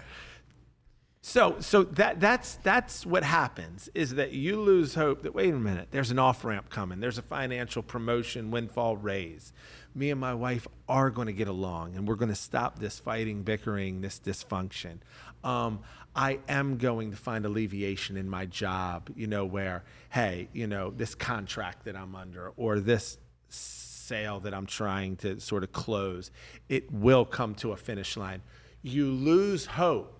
So, 1.21 1.57
so 1.59 1.83
that 1.83 2.21
that's 2.21 2.55
that's 2.55 3.05
what 3.05 3.23
happens 3.23 3.89
is 3.93 4.15
that 4.15 4.31
you 4.31 4.59
lose 4.61 4.95
hope 4.95 5.23
that 5.23 5.35
wait 5.35 5.53
a 5.53 5.57
minute, 5.57 5.89
there's 5.91 6.11
an 6.11 6.19
off 6.19 6.45
ramp 6.45 6.69
coming. 6.69 7.01
There's 7.01 7.17
a 7.17 7.21
financial 7.21 7.83
promotion, 7.83 8.51
windfall 8.51 8.95
raise. 8.95 9.51
Me 9.93 10.11
and 10.11 10.19
my 10.19 10.33
wife 10.33 10.65
are 10.87 11.09
going 11.09 11.27
to 11.27 11.33
get 11.33 11.49
along, 11.49 11.97
and 11.97 12.07
we're 12.07 12.15
going 12.15 12.29
to 12.29 12.35
stop 12.35 12.79
this 12.79 12.99
fighting, 12.99 13.43
bickering, 13.43 13.99
this 13.99 14.19
dysfunction. 14.19 14.99
Um, 15.43 15.81
I 16.15 16.39
am 16.47 16.77
going 16.77 17.11
to 17.11 17.17
find 17.17 17.45
alleviation 17.45 18.15
in 18.15 18.29
my 18.29 18.45
job. 18.45 19.09
You 19.15 19.27
know 19.27 19.45
where, 19.45 19.83
hey, 20.09 20.47
you 20.53 20.67
know 20.67 20.91
this 20.91 21.15
contract 21.15 21.83
that 21.85 21.97
I'm 21.97 22.15
under, 22.15 22.53
or 22.55 22.79
this 22.79 23.17
sale 23.49 24.39
that 24.39 24.53
I'm 24.53 24.65
trying 24.65 25.17
to 25.17 25.39
sort 25.41 25.63
of 25.63 25.73
close, 25.73 26.31
it 26.69 26.91
will 26.91 27.25
come 27.25 27.55
to 27.55 27.73
a 27.73 27.77
finish 27.77 28.15
line. 28.15 28.41
You 28.81 29.11
lose 29.11 29.65
hope 29.65 30.18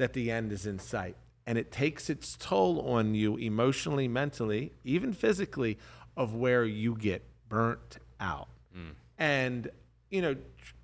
that 0.00 0.14
the 0.14 0.30
end 0.30 0.50
is 0.50 0.66
in 0.66 0.78
sight. 0.78 1.14
And 1.46 1.58
it 1.58 1.70
takes 1.70 2.08
its 2.08 2.36
toll 2.38 2.80
on 2.88 3.14
you 3.14 3.36
emotionally, 3.36 4.08
mentally, 4.08 4.72
even 4.82 5.12
physically, 5.12 5.78
of 6.16 6.34
where 6.34 6.64
you 6.64 6.96
get 6.96 7.22
burnt 7.48 7.98
out. 8.18 8.48
And, 9.18 9.70
you 10.10 10.22
know, 10.22 10.34
tr- 10.34 10.74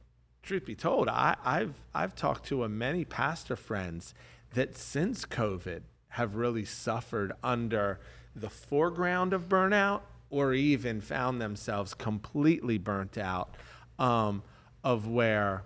truth 0.43 0.67
be 0.67 0.75
told, 0.75 1.09
I, 1.09 1.37
I've, 1.45 1.75
I've 1.95 2.15
talked 2.15 2.47
to 2.49 2.63
a 2.63 2.69
many 2.69 3.05
pastor 3.05 3.57
friends 3.57 4.13
that 4.55 4.77
since 4.77 5.25
COVID 5.25 5.81
have 6.11 6.37
really 6.37 6.65
suffered 6.65 7.33
under 7.43 7.99
the 8.35 8.51
foreground 8.51 9.33
of 9.33 9.49
burnout 9.49 10.03
or 10.29 10.53
even 10.53 11.01
found 11.01 11.41
themselves 11.41 11.95
completely 11.95 12.77
burnt 12.77 13.17
out 13.17 13.55
um, 13.99 14.43
of 14.85 15.07
where 15.07 15.65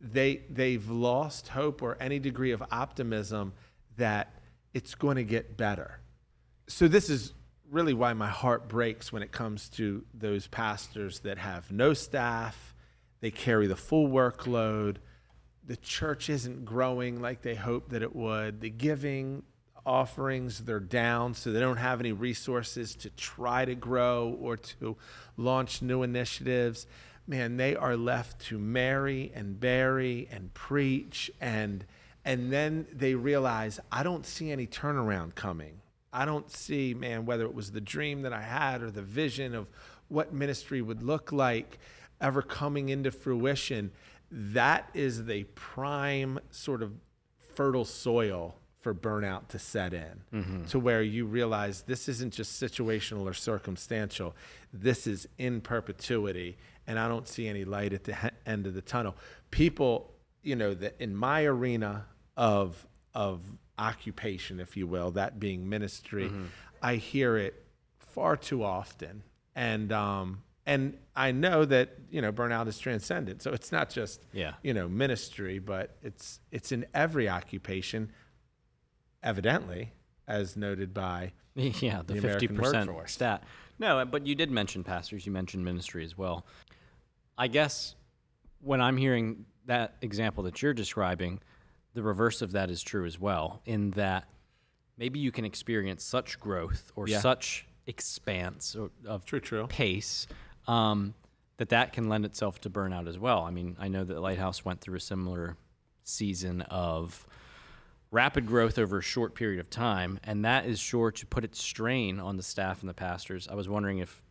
they 0.00 0.42
they've 0.50 0.88
lost 0.88 1.48
hope 1.48 1.82
or 1.82 1.96
any 2.00 2.18
degree 2.18 2.52
of 2.52 2.62
optimism 2.70 3.52
that 3.96 4.34
it's 4.74 4.94
going 4.94 5.16
to 5.16 5.24
get 5.24 5.56
better. 5.56 6.00
So 6.68 6.88
this 6.88 7.10
is 7.10 7.32
really 7.70 7.94
why 7.94 8.12
my 8.12 8.28
heart 8.28 8.68
breaks 8.68 9.12
when 9.12 9.22
it 9.22 9.32
comes 9.32 9.68
to 9.70 10.04
those 10.14 10.46
pastors 10.46 11.20
that 11.20 11.38
have 11.38 11.70
no 11.70 11.94
staff, 11.94 12.74
they 13.20 13.30
carry 13.30 13.66
the 13.66 13.76
full 13.76 14.08
workload, 14.08 14.96
the 15.64 15.76
church 15.76 16.30
isn't 16.30 16.64
growing 16.64 17.20
like 17.20 17.42
they 17.42 17.54
hoped 17.54 17.90
that 17.90 18.02
it 18.02 18.14
would, 18.14 18.60
the 18.60 18.70
giving 18.70 19.42
offerings 19.84 20.60
they're 20.60 20.80
down 20.80 21.32
so 21.34 21.50
they 21.50 21.60
don't 21.60 21.78
have 21.78 22.00
any 22.00 22.12
resources 22.12 22.94
to 22.94 23.10
try 23.10 23.64
to 23.64 23.74
grow 23.74 24.36
or 24.40 24.56
to 24.56 24.96
launch 25.36 25.80
new 25.80 26.02
initiatives 26.02 26.86
man 27.28 27.56
they 27.56 27.76
are 27.76 27.96
left 27.96 28.40
to 28.40 28.58
marry 28.58 29.30
and 29.34 29.60
bury 29.60 30.28
and 30.30 30.52
preach 30.54 31.30
and 31.40 31.84
and 32.24 32.52
then 32.52 32.86
they 32.92 33.14
realize 33.14 33.78
i 33.92 34.02
don't 34.02 34.26
see 34.26 34.50
any 34.50 34.66
turnaround 34.66 35.34
coming. 35.34 35.80
I 36.10 36.24
don't 36.24 36.50
see 36.50 36.94
man 36.94 37.26
whether 37.26 37.44
it 37.44 37.54
was 37.54 37.72
the 37.72 37.80
dream 37.80 38.22
that 38.22 38.32
i 38.32 38.42
had 38.42 38.82
or 38.82 38.90
the 38.90 39.02
vision 39.02 39.54
of 39.54 39.68
what 40.08 40.32
ministry 40.32 40.80
would 40.80 41.02
look 41.02 41.32
like 41.32 41.78
ever 42.20 42.42
coming 42.42 42.88
into 42.88 43.10
fruition. 43.10 43.92
That 44.30 44.88
is 44.94 45.24
the 45.26 45.44
prime 45.54 46.38
sort 46.50 46.82
of 46.82 46.92
fertile 47.54 47.84
soil 47.84 48.56
for 48.80 48.94
burnout 48.94 49.48
to 49.48 49.58
set 49.58 49.92
in 49.92 50.20
mm-hmm. 50.32 50.64
to 50.66 50.78
where 50.78 51.02
you 51.02 51.26
realize 51.26 51.82
this 51.82 52.08
isn't 52.08 52.32
just 52.32 52.62
situational 52.62 53.22
or 53.22 53.34
circumstantial. 53.34 54.36
This 54.72 55.06
is 55.06 55.26
in 55.36 55.60
perpetuity 55.60 56.56
and 56.88 56.98
i 56.98 57.06
don't 57.06 57.28
see 57.28 57.46
any 57.46 57.64
light 57.64 57.92
at 57.92 58.02
the 58.04 58.14
he- 58.14 58.28
end 58.46 58.66
of 58.66 58.74
the 58.74 58.82
tunnel 58.82 59.14
people 59.52 60.12
you 60.42 60.56
know 60.56 60.74
that 60.74 60.96
in 60.98 61.14
my 61.14 61.44
arena 61.44 62.06
of 62.36 62.86
of 63.14 63.40
occupation 63.78 64.58
if 64.58 64.76
you 64.76 64.86
will 64.88 65.12
that 65.12 65.38
being 65.38 65.68
ministry 65.68 66.32
i 66.82 66.96
hear 66.96 67.36
it 67.36 67.64
far 68.00 68.36
too 68.36 68.64
often 68.64 69.22
and 69.54 69.92
um 69.92 70.42
and 70.66 70.96
i 71.14 71.30
know 71.30 71.64
that 71.64 71.90
you 72.10 72.20
know 72.20 72.32
burnout 72.32 72.66
is 72.66 72.78
transcendent 72.78 73.40
so 73.42 73.52
it's 73.52 73.70
not 73.70 73.88
just 73.90 74.24
Yeah. 74.32 74.54
you 74.62 74.74
know 74.74 74.88
ministry 74.88 75.58
but 75.60 75.96
it's 76.02 76.40
it's 76.50 76.72
in 76.72 76.86
every 76.92 77.28
occupation 77.28 78.10
evidently 79.22 79.92
as 80.26 80.56
noted 80.56 80.92
by 80.94 81.32
Yeah, 81.54 82.02
the 82.06 82.20
fifty 82.20 82.46
percent 82.48 82.90
stat. 83.06 83.42
No, 83.80 84.04
but 84.04 84.26
you 84.26 84.34
did 84.34 84.50
mention 84.50 84.82
pastors. 84.84 85.24
You 85.26 85.32
mentioned 85.32 85.64
ministry 85.64 86.04
as 86.04 86.16
well. 86.18 86.44
I 87.38 87.46
guess 87.48 87.94
when 88.60 88.80
I'm 88.80 88.96
hearing 88.96 89.46
that 89.66 89.94
example 90.02 90.42
that 90.44 90.60
you're 90.60 90.74
describing, 90.74 91.40
the 91.94 92.02
reverse 92.02 92.42
of 92.42 92.52
that 92.52 92.68
is 92.70 92.82
true 92.82 93.06
as 93.06 93.18
well. 93.18 93.62
In 93.64 93.92
that 93.92 94.28
maybe 94.96 95.20
you 95.20 95.30
can 95.30 95.44
experience 95.44 96.02
such 96.04 96.40
growth 96.40 96.90
or 96.96 97.06
Yeah. 97.08 97.20
such 97.20 97.66
expanse 97.86 98.74
or, 98.76 98.90
of 99.06 99.24
True, 99.24 99.40
true. 99.40 99.66
pace 99.68 100.26
um, 100.66 101.14
that 101.56 101.70
that 101.70 101.92
can 101.92 102.08
lend 102.08 102.24
itself 102.24 102.60
to 102.62 102.70
burnout 102.70 103.08
as 103.08 103.18
well. 103.18 103.42
I 103.42 103.50
mean, 103.50 103.76
I 103.78 103.88
know 103.88 104.04
that 104.04 104.20
Lighthouse 104.20 104.64
went 104.64 104.80
through 104.80 104.96
a 104.96 105.00
similar 105.00 105.56
season 106.02 106.62
of 106.62 107.26
rapid 108.10 108.46
growth 108.46 108.78
over 108.78 108.98
a 108.98 109.02
short 109.02 109.34
period 109.34 109.60
of 109.60 109.68
time, 109.70 110.18
and 110.24 110.44
that 110.44 110.66
is 110.66 110.78
sure 110.80 111.10
to 111.12 111.26
put 111.26 111.44
its 111.44 111.60
strain 111.62 112.18
on 112.20 112.36
the 112.36 112.42
staff 112.42 112.80
and 112.80 112.88
the 112.88 112.94
pastors. 112.94 113.46
I 113.48 113.54
was 113.54 113.68
wondering 113.68 113.98
if 113.98 114.22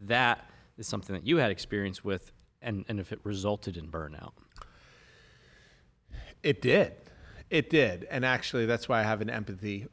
that 0.00 0.48
is 0.78 0.86
something 0.86 1.14
that 1.14 1.26
you 1.26 1.36
had 1.38 1.50
experience 1.50 2.02
with, 2.04 2.32
and, 2.62 2.84
and 2.88 3.00
if 3.00 3.12
it 3.12 3.20
resulted 3.22 3.76
in 3.76 3.88
burnout. 3.88 4.32
It 6.42 6.62
did. 6.62 6.92
It 7.50 7.70
did. 7.70 8.04
And 8.10 8.24
actually, 8.24 8.66
that's 8.66 8.88
why 8.88 9.00
I 9.00 9.02
have 9.04 9.20
an 9.20 9.30
empathy 9.30 9.86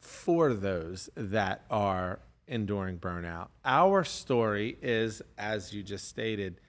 for 0.00 0.52
those 0.52 1.08
that 1.16 1.64
are 1.70 2.20
enduring 2.46 2.98
burnout. 2.98 3.48
Our 3.64 4.04
story 4.04 4.76
is, 4.82 5.22
as 5.38 5.72
you 5.72 5.82
just 5.82 6.08
stated, 6.08 6.60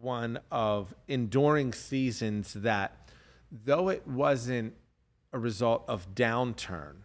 one 0.00 0.38
of 0.50 0.94
enduring 1.08 1.72
seasons 1.72 2.54
that, 2.54 3.10
though 3.50 3.88
it 3.88 4.06
wasn't 4.06 4.74
a 5.32 5.38
result 5.38 5.84
of 5.88 6.14
downturn, 6.14 6.96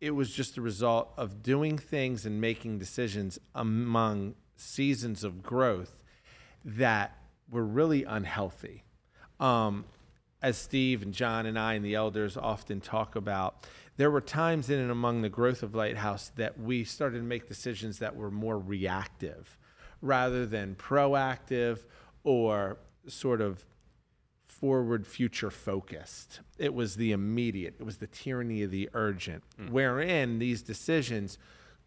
it 0.00 0.10
was 0.10 0.32
just 0.32 0.56
a 0.56 0.60
result 0.60 1.12
of 1.16 1.42
doing 1.42 1.78
things 1.78 2.26
and 2.26 2.40
making 2.40 2.78
decisions 2.78 3.38
among 3.54 4.34
seasons 4.56 5.24
of 5.24 5.42
growth 5.42 6.02
that 6.66 7.16
were 7.50 7.64
really 7.64 8.04
unhealthy. 8.04 8.84
Um, 9.38 9.84
as 10.42 10.58
Steve 10.58 11.02
and 11.02 11.14
John 11.14 11.46
and 11.46 11.58
I 11.58 11.74
and 11.74 11.84
the 11.84 11.94
elders 11.94 12.36
often 12.36 12.80
talk 12.80 13.16
about, 13.16 13.66
there 13.96 14.10
were 14.10 14.20
times 14.20 14.68
in 14.68 14.78
and 14.78 14.90
among 14.90 15.22
the 15.22 15.28
growth 15.28 15.62
of 15.62 15.74
Lighthouse 15.74 16.30
that 16.36 16.60
we 16.60 16.84
started 16.84 17.18
to 17.18 17.24
make 17.24 17.48
decisions 17.48 18.00
that 18.00 18.14
were 18.14 18.30
more 18.30 18.58
reactive 18.58 19.58
rather 20.02 20.44
than 20.44 20.74
proactive 20.74 21.86
or 22.24 22.78
sort 23.06 23.40
of 23.40 23.64
forward 24.44 25.06
future 25.06 25.50
focused. 25.50 26.40
It 26.58 26.74
was 26.74 26.96
the 26.96 27.12
immediate, 27.12 27.76
it 27.78 27.84
was 27.84 27.98
the 27.98 28.06
tyranny 28.06 28.62
of 28.62 28.70
the 28.70 28.90
urgent, 28.92 29.44
wherein 29.70 30.38
these 30.38 30.62
decisions 30.62 31.38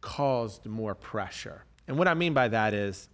caused 0.02 0.66
more 0.66 0.96
pressure. 0.96 1.66
And 1.88 1.98
what 1.98 2.08
I 2.08 2.14
mean 2.14 2.34
by 2.34 2.48
that 2.48 2.74
is, 2.74 3.10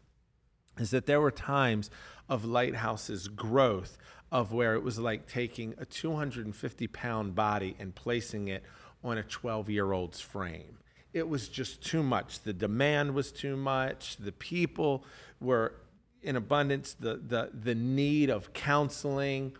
is 0.77 0.91
that 0.91 1.05
there 1.05 1.21
were 1.21 1.31
times 1.31 1.89
of 2.27 2.43
Lighthouse's 2.43 3.27
growth 3.27 3.97
of 4.31 4.51
where 4.51 4.75
it 4.75 4.83
was 4.83 4.99
like 4.99 5.27
taking 5.27 5.73
a 5.77 5.85
250 5.85 6.87
pound 6.87 7.35
body 7.35 7.75
and 7.79 7.93
placing 7.95 8.47
it 8.47 8.63
on 9.03 9.17
a 9.17 9.23
12 9.23 9.69
year 9.69 9.91
old's 9.91 10.19
frame. 10.19 10.79
It 11.13 11.29
was 11.29 11.47
just 11.47 11.81
too 11.81 12.03
much. 12.03 12.41
The 12.41 12.53
demand 12.53 13.13
was 13.13 13.31
too 13.31 13.55
much. 13.55 14.17
The 14.17 14.33
people 14.33 15.05
were 15.39 15.75
in 16.21 16.35
abundance. 16.35 16.93
The, 16.99 17.21
the, 17.25 17.51
the 17.53 17.75
need 17.75 18.29
of 18.29 18.51
counseling, 18.51 19.55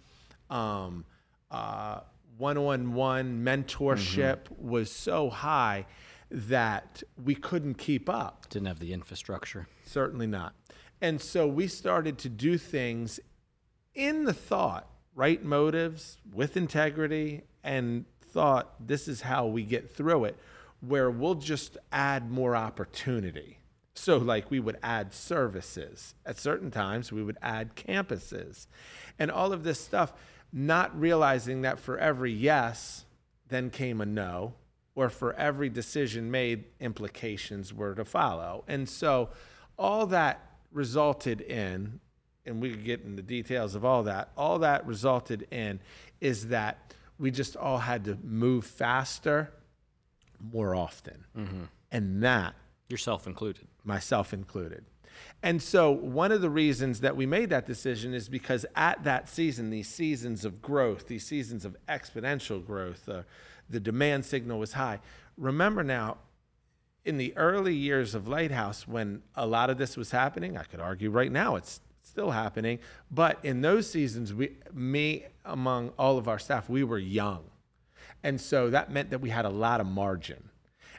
um, 0.49 1.05
uh, 1.49 2.01
one-on-one 2.37 3.45
mentorship 3.45 4.51
was 4.59 4.91
so 4.91 5.29
high 5.29 5.85
that 6.29 7.01
we 7.23 7.35
couldn't 7.35 7.75
keep 7.75 8.09
up. 8.09 8.49
Didn't 8.49 8.67
have 8.67 8.79
the 8.79 8.91
infrastructure. 8.91 9.67
Certainly 9.85 10.27
not. 10.27 10.53
And 11.01 11.21
so 11.21 11.47
we 11.47 11.67
started 11.67 12.17
to 12.19 12.29
do 12.29 12.57
things 12.57 13.19
in 13.93 14.25
the 14.25 14.33
thought, 14.33 14.87
right 15.13 15.43
motives, 15.43 16.17
with 16.33 16.57
integrity, 16.57 17.43
and 17.63 18.05
thought 18.21 18.75
this 18.85 19.07
is 19.07 19.21
how 19.21 19.45
we 19.45 19.63
get 19.63 19.89
through 19.89 20.25
it, 20.25 20.37
where 20.81 21.09
we'll 21.09 21.35
just 21.35 21.77
add 21.91 22.29
more 22.29 22.55
opportunity. 22.55 23.59
So, 23.93 24.17
like, 24.17 24.51
we 24.51 24.59
would 24.59 24.77
add 24.83 25.13
services. 25.13 26.15
At 26.25 26.37
certain 26.37 26.69
times, 26.69 27.13
we 27.13 27.23
would 27.23 27.37
add 27.41 27.75
campuses 27.75 28.67
and 29.17 29.31
all 29.31 29.53
of 29.53 29.63
this 29.63 29.79
stuff 29.79 30.13
not 30.51 30.97
realizing 30.99 31.61
that 31.61 31.79
for 31.79 31.97
every 31.97 32.31
yes, 32.31 33.05
then 33.47 33.69
came 33.69 34.01
a 34.01 34.05
no, 34.05 34.53
or 34.95 35.09
for 35.09 35.33
every 35.33 35.69
decision 35.69 36.31
made, 36.31 36.65
implications 36.79 37.73
were 37.73 37.95
to 37.95 38.05
follow. 38.05 38.63
And 38.67 38.87
so 38.87 39.29
all 39.77 40.05
that 40.07 40.54
resulted 40.75 41.41
in, 41.41 41.99
and 42.45 42.61
we 42.61 42.69
could 42.69 42.83
get 42.83 43.01
into 43.03 43.23
details 43.23 43.73
of 43.73 43.83
all 43.85 44.03
that, 44.03 44.29
all 44.37 44.59
that 44.59 44.85
resulted 44.85 45.47
in 45.49 45.79
is 46.21 46.49
that 46.49 46.93
we 47.17 47.31
just 47.31 47.55
all 47.55 47.79
had 47.79 48.03
to 48.05 48.17
move 48.23 48.65
faster 48.65 49.51
more 50.51 50.75
often. 50.75 51.25
And 51.91 52.21
that 52.23 52.53
Yourself 52.89 53.25
included. 53.25 53.67
myself 53.83 54.33
included. 54.33 54.85
And 55.41 55.61
so, 55.61 55.91
one 55.91 56.31
of 56.33 56.41
the 56.41 56.49
reasons 56.49 56.99
that 56.99 57.15
we 57.15 57.25
made 57.25 57.49
that 57.49 57.65
decision 57.65 58.13
is 58.13 58.27
because 58.27 58.65
at 58.75 59.03
that 59.05 59.29
season, 59.29 59.69
these 59.69 59.87
seasons 59.87 60.43
of 60.43 60.61
growth, 60.61 61.07
these 61.07 61.25
seasons 61.25 61.63
of 61.63 61.77
exponential 61.87 62.63
growth, 62.63 63.07
uh, 63.07 63.23
the 63.69 63.79
demand 63.79 64.25
signal 64.25 64.59
was 64.59 64.73
high. 64.73 64.99
Remember 65.37 65.83
now, 65.83 66.17
in 67.05 67.17
the 67.17 67.37
early 67.37 67.75
years 67.75 68.15
of 68.15 68.27
Lighthouse, 68.27 68.87
when 68.87 69.21
a 69.35 69.45
lot 69.45 69.69
of 69.69 69.77
this 69.77 69.95
was 69.95 70.11
happening, 70.11 70.57
I 70.57 70.63
could 70.63 70.79
argue 70.79 71.11
right 71.11 71.31
now 71.31 71.55
it's 71.55 71.79
still 72.01 72.31
happening, 72.31 72.79
but 73.11 73.39
in 73.43 73.61
those 73.61 73.89
seasons, 73.89 74.33
we, 74.33 74.57
me 74.73 75.25
among 75.43 75.89
all 75.99 76.17
of 76.17 76.27
our 76.27 76.39
staff, 76.39 76.67
we 76.67 76.83
were 76.83 76.97
young. 76.97 77.43
And 78.23 78.41
so 78.41 78.71
that 78.71 78.91
meant 78.91 79.11
that 79.11 79.21
we 79.21 79.29
had 79.29 79.45
a 79.45 79.49
lot 79.49 79.79
of 79.79 79.87
margin 79.87 80.49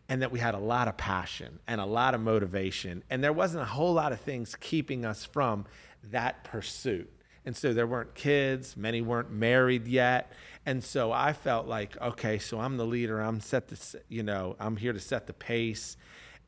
and 0.08 0.22
that 0.22 0.30
we 0.30 0.38
had 0.38 0.54
a 0.54 0.58
lot 0.58 0.86
of 0.86 0.96
passion 0.96 1.58
and 1.66 1.80
a 1.80 1.84
lot 1.84 2.14
of 2.14 2.20
motivation. 2.20 3.02
And 3.10 3.22
there 3.22 3.32
wasn't 3.32 3.62
a 3.62 3.66
whole 3.66 3.92
lot 3.92 4.12
of 4.12 4.20
things 4.20 4.54
keeping 4.54 5.04
us 5.04 5.24
from 5.24 5.64
that 6.10 6.44
pursuit. 6.44 7.12
And 7.46 7.56
so 7.56 7.72
there 7.72 7.86
weren't 7.86 8.14
kids, 8.14 8.76
many 8.76 9.00
weren't 9.00 9.30
married 9.30 9.86
yet. 9.86 10.32
And 10.66 10.82
so 10.82 11.12
I 11.12 11.32
felt 11.32 11.68
like, 11.68 11.96
okay, 12.02 12.38
so 12.38 12.58
I'm 12.58 12.76
the 12.76 12.84
leader. 12.84 13.20
I'm 13.20 13.40
set 13.40 13.68
to, 13.68 14.00
you 14.08 14.24
know, 14.24 14.56
I'm 14.58 14.76
here 14.76 14.92
to 14.92 14.98
set 14.98 15.28
the 15.28 15.32
pace. 15.32 15.96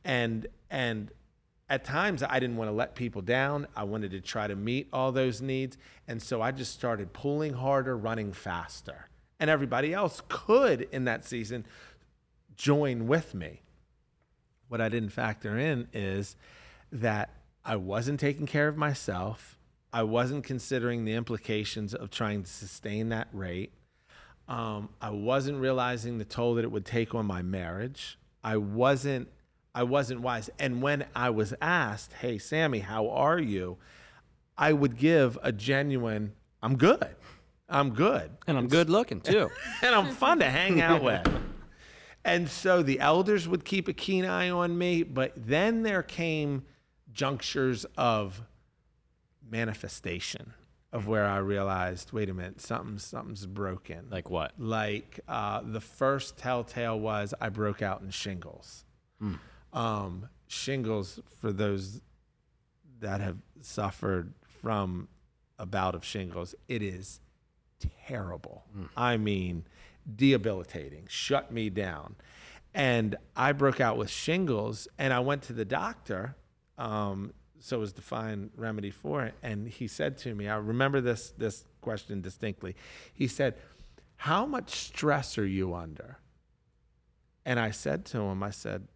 And, 0.04 0.48
and 0.70 1.12
at 1.70 1.84
times 1.84 2.24
I 2.24 2.40
didn't 2.40 2.56
want 2.56 2.68
to 2.68 2.74
let 2.74 2.96
people 2.96 3.22
down. 3.22 3.68
I 3.76 3.84
wanted 3.84 4.10
to 4.10 4.20
try 4.20 4.48
to 4.48 4.56
meet 4.56 4.88
all 4.92 5.12
those 5.12 5.40
needs. 5.40 5.78
And 6.08 6.20
so 6.20 6.42
I 6.42 6.50
just 6.50 6.72
started 6.72 7.12
pulling 7.12 7.52
harder, 7.52 7.96
running 7.96 8.32
faster. 8.32 9.08
And 9.38 9.48
everybody 9.48 9.94
else 9.94 10.20
could 10.28 10.88
in 10.90 11.04
that 11.04 11.24
season 11.24 11.64
join 12.56 13.06
with 13.06 13.34
me. 13.34 13.62
What 14.66 14.80
I 14.80 14.88
didn't 14.88 15.10
factor 15.10 15.56
in 15.56 15.86
is 15.92 16.34
that 16.90 17.30
I 17.64 17.76
wasn't 17.76 18.18
taking 18.18 18.46
care 18.46 18.66
of 18.66 18.76
myself. 18.76 19.57
I 19.92 20.02
wasn't 20.02 20.44
considering 20.44 21.04
the 21.04 21.14
implications 21.14 21.94
of 21.94 22.10
trying 22.10 22.42
to 22.42 22.48
sustain 22.48 23.08
that 23.08 23.28
rate. 23.32 23.72
Um, 24.46 24.90
I 25.00 25.10
wasn't 25.10 25.58
realizing 25.58 26.18
the 26.18 26.24
toll 26.24 26.54
that 26.54 26.64
it 26.64 26.70
would 26.70 26.86
take 26.86 27.14
on 27.14 27.26
my 27.26 27.42
marriage. 27.42 28.18
I 28.42 28.56
wasn't. 28.56 29.28
I 29.74 29.82
wasn't 29.82 30.22
wise. 30.22 30.50
And 30.58 30.82
when 30.82 31.06
I 31.14 31.30
was 31.30 31.54
asked, 31.60 32.14
"Hey, 32.14 32.38
Sammy, 32.38 32.80
how 32.80 33.08
are 33.10 33.38
you?" 33.38 33.78
I 34.56 34.72
would 34.72 34.96
give 34.96 35.38
a 35.42 35.52
genuine, 35.52 36.32
"I'm 36.62 36.76
good. 36.76 37.14
I'm 37.68 37.90
good." 37.90 38.30
And 38.46 38.56
I'm 38.56 38.68
good 38.68 38.88
looking 38.88 39.20
too. 39.20 39.50
and 39.82 39.94
I'm 39.94 40.10
fun 40.12 40.38
to 40.40 40.50
hang 40.50 40.80
out 40.80 41.02
with. 41.02 41.28
And 42.24 42.48
so 42.48 42.82
the 42.82 43.00
elders 43.00 43.46
would 43.46 43.64
keep 43.64 43.88
a 43.88 43.92
keen 43.92 44.24
eye 44.24 44.50
on 44.50 44.76
me, 44.76 45.02
but 45.02 45.32
then 45.36 45.82
there 45.82 46.02
came 46.02 46.64
junctures 47.12 47.86
of 47.96 48.42
manifestation 49.50 50.54
of 50.92 51.06
where 51.06 51.26
I 51.26 51.38
realized, 51.38 52.12
wait 52.12 52.30
a 52.30 52.34
minute, 52.34 52.60
something's 52.60 53.04
something's 53.04 53.46
broken. 53.46 54.06
like 54.10 54.30
what? 54.30 54.52
Like 54.58 55.20
uh, 55.28 55.60
the 55.62 55.80
first 55.80 56.38
telltale 56.38 56.98
was 56.98 57.34
I 57.40 57.48
broke 57.50 57.82
out 57.82 58.00
in 58.00 58.10
shingles. 58.10 58.84
Um, 59.72 60.28
shingles, 60.46 61.20
for 61.40 61.52
those 61.52 62.00
that 63.00 63.20
have 63.20 63.36
suffered 63.60 64.32
from 64.62 65.08
a 65.58 65.66
bout 65.66 65.94
of 65.94 66.04
shingles, 66.04 66.54
it 66.68 66.82
is 66.82 67.20
terrible. 68.06 68.64
I 68.96 69.16
mean, 69.18 69.64
debilitating, 70.16 71.06
shut 71.08 71.52
me 71.52 71.68
down. 71.68 72.16
And 72.74 73.16
I 73.36 73.52
broke 73.52 73.80
out 73.80 73.96
with 73.96 74.10
shingles, 74.10 74.88
and 74.98 75.12
I 75.12 75.20
went 75.20 75.42
to 75.42 75.52
the 75.52 75.64
doctor. 75.64 76.36
Um, 76.76 77.32
so 77.60 77.82
as 77.82 77.92
to 77.94 78.02
find 78.02 78.50
remedy 78.56 78.90
for 78.90 79.24
it, 79.24 79.34
and 79.42 79.68
he 79.68 79.88
said 79.88 80.18
to 80.18 80.34
me, 80.34 80.48
I 80.48 80.56
remember 80.56 81.00
this 81.00 81.32
this 81.36 81.64
question 81.80 82.20
distinctly. 82.20 82.76
He 83.12 83.26
said, 83.26 83.54
"How 84.16 84.46
much 84.46 84.70
stress 84.70 85.38
are 85.38 85.46
you 85.46 85.74
under?" 85.74 86.18
And 87.44 87.58
I 87.58 87.70
said 87.70 88.04
to 88.06 88.20
him, 88.20 88.42
I 88.42 88.50
said, 88.50 88.88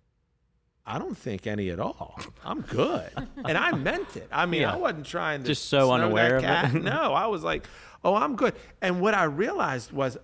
I 0.85 0.99
don't 0.99 1.17
think 1.17 1.47
any 1.47 1.71
at 1.71 1.81
all. 1.81 2.21
I'm 2.45 2.61
good. 2.61 3.09
and 3.45 3.57
I 3.57 3.73
meant 3.73 4.17
it. 4.17 4.29
I 4.31 4.45
mean, 4.47 4.63
Yeah. 4.63 4.75
I 4.75 4.77
wasn't 4.77 5.07
trying 5.07 5.41
to 5.43 5.47
Just 5.47 5.67
so 5.71 5.91
unaware 5.93 6.37
of 6.37 6.45
it. 6.45 6.83
No, 6.83 7.15
I 7.15 7.29
was 7.29 7.43
like, 7.43 7.67
oh, 8.05 8.15
I'm 8.15 8.37
good. 8.37 8.55
And 8.83 9.01
what 9.01 9.15
I 9.15 9.25
realized 9.25 9.93
was 9.93 10.19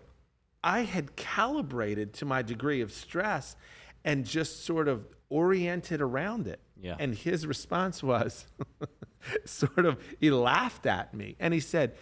I 0.63 0.81
had 0.81 1.17
calibrated 1.17 2.13
to 2.15 2.25
my 2.27 2.43
degree 2.43 2.81
of 2.81 2.93
stress 2.93 3.57
and 4.05 4.27
just 4.27 4.65
sort 4.65 4.89
of 4.89 5.07
oriented 5.31 6.01
around 6.01 6.47
it. 6.47 6.61
Yeah. 6.81 6.97
And 6.99 7.15
his 7.15 7.47
response 7.47 8.03
was 8.03 8.47
sort 9.45 9.85
of, 9.85 9.99
he 10.21 10.31
laughed 10.31 10.87
at 10.87 11.15
me 11.15 11.37
and 11.41 11.53
he 11.53 11.61
said, 11.61 11.95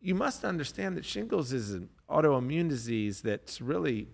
You 0.00 0.14
must 0.14 0.44
understand 0.44 0.96
that 0.96 1.04
shingles 1.04 1.52
is 1.52 1.72
an 1.72 1.90
autoimmune 2.08 2.68
disease 2.68 3.22
that's 3.22 3.60
really 3.60 4.08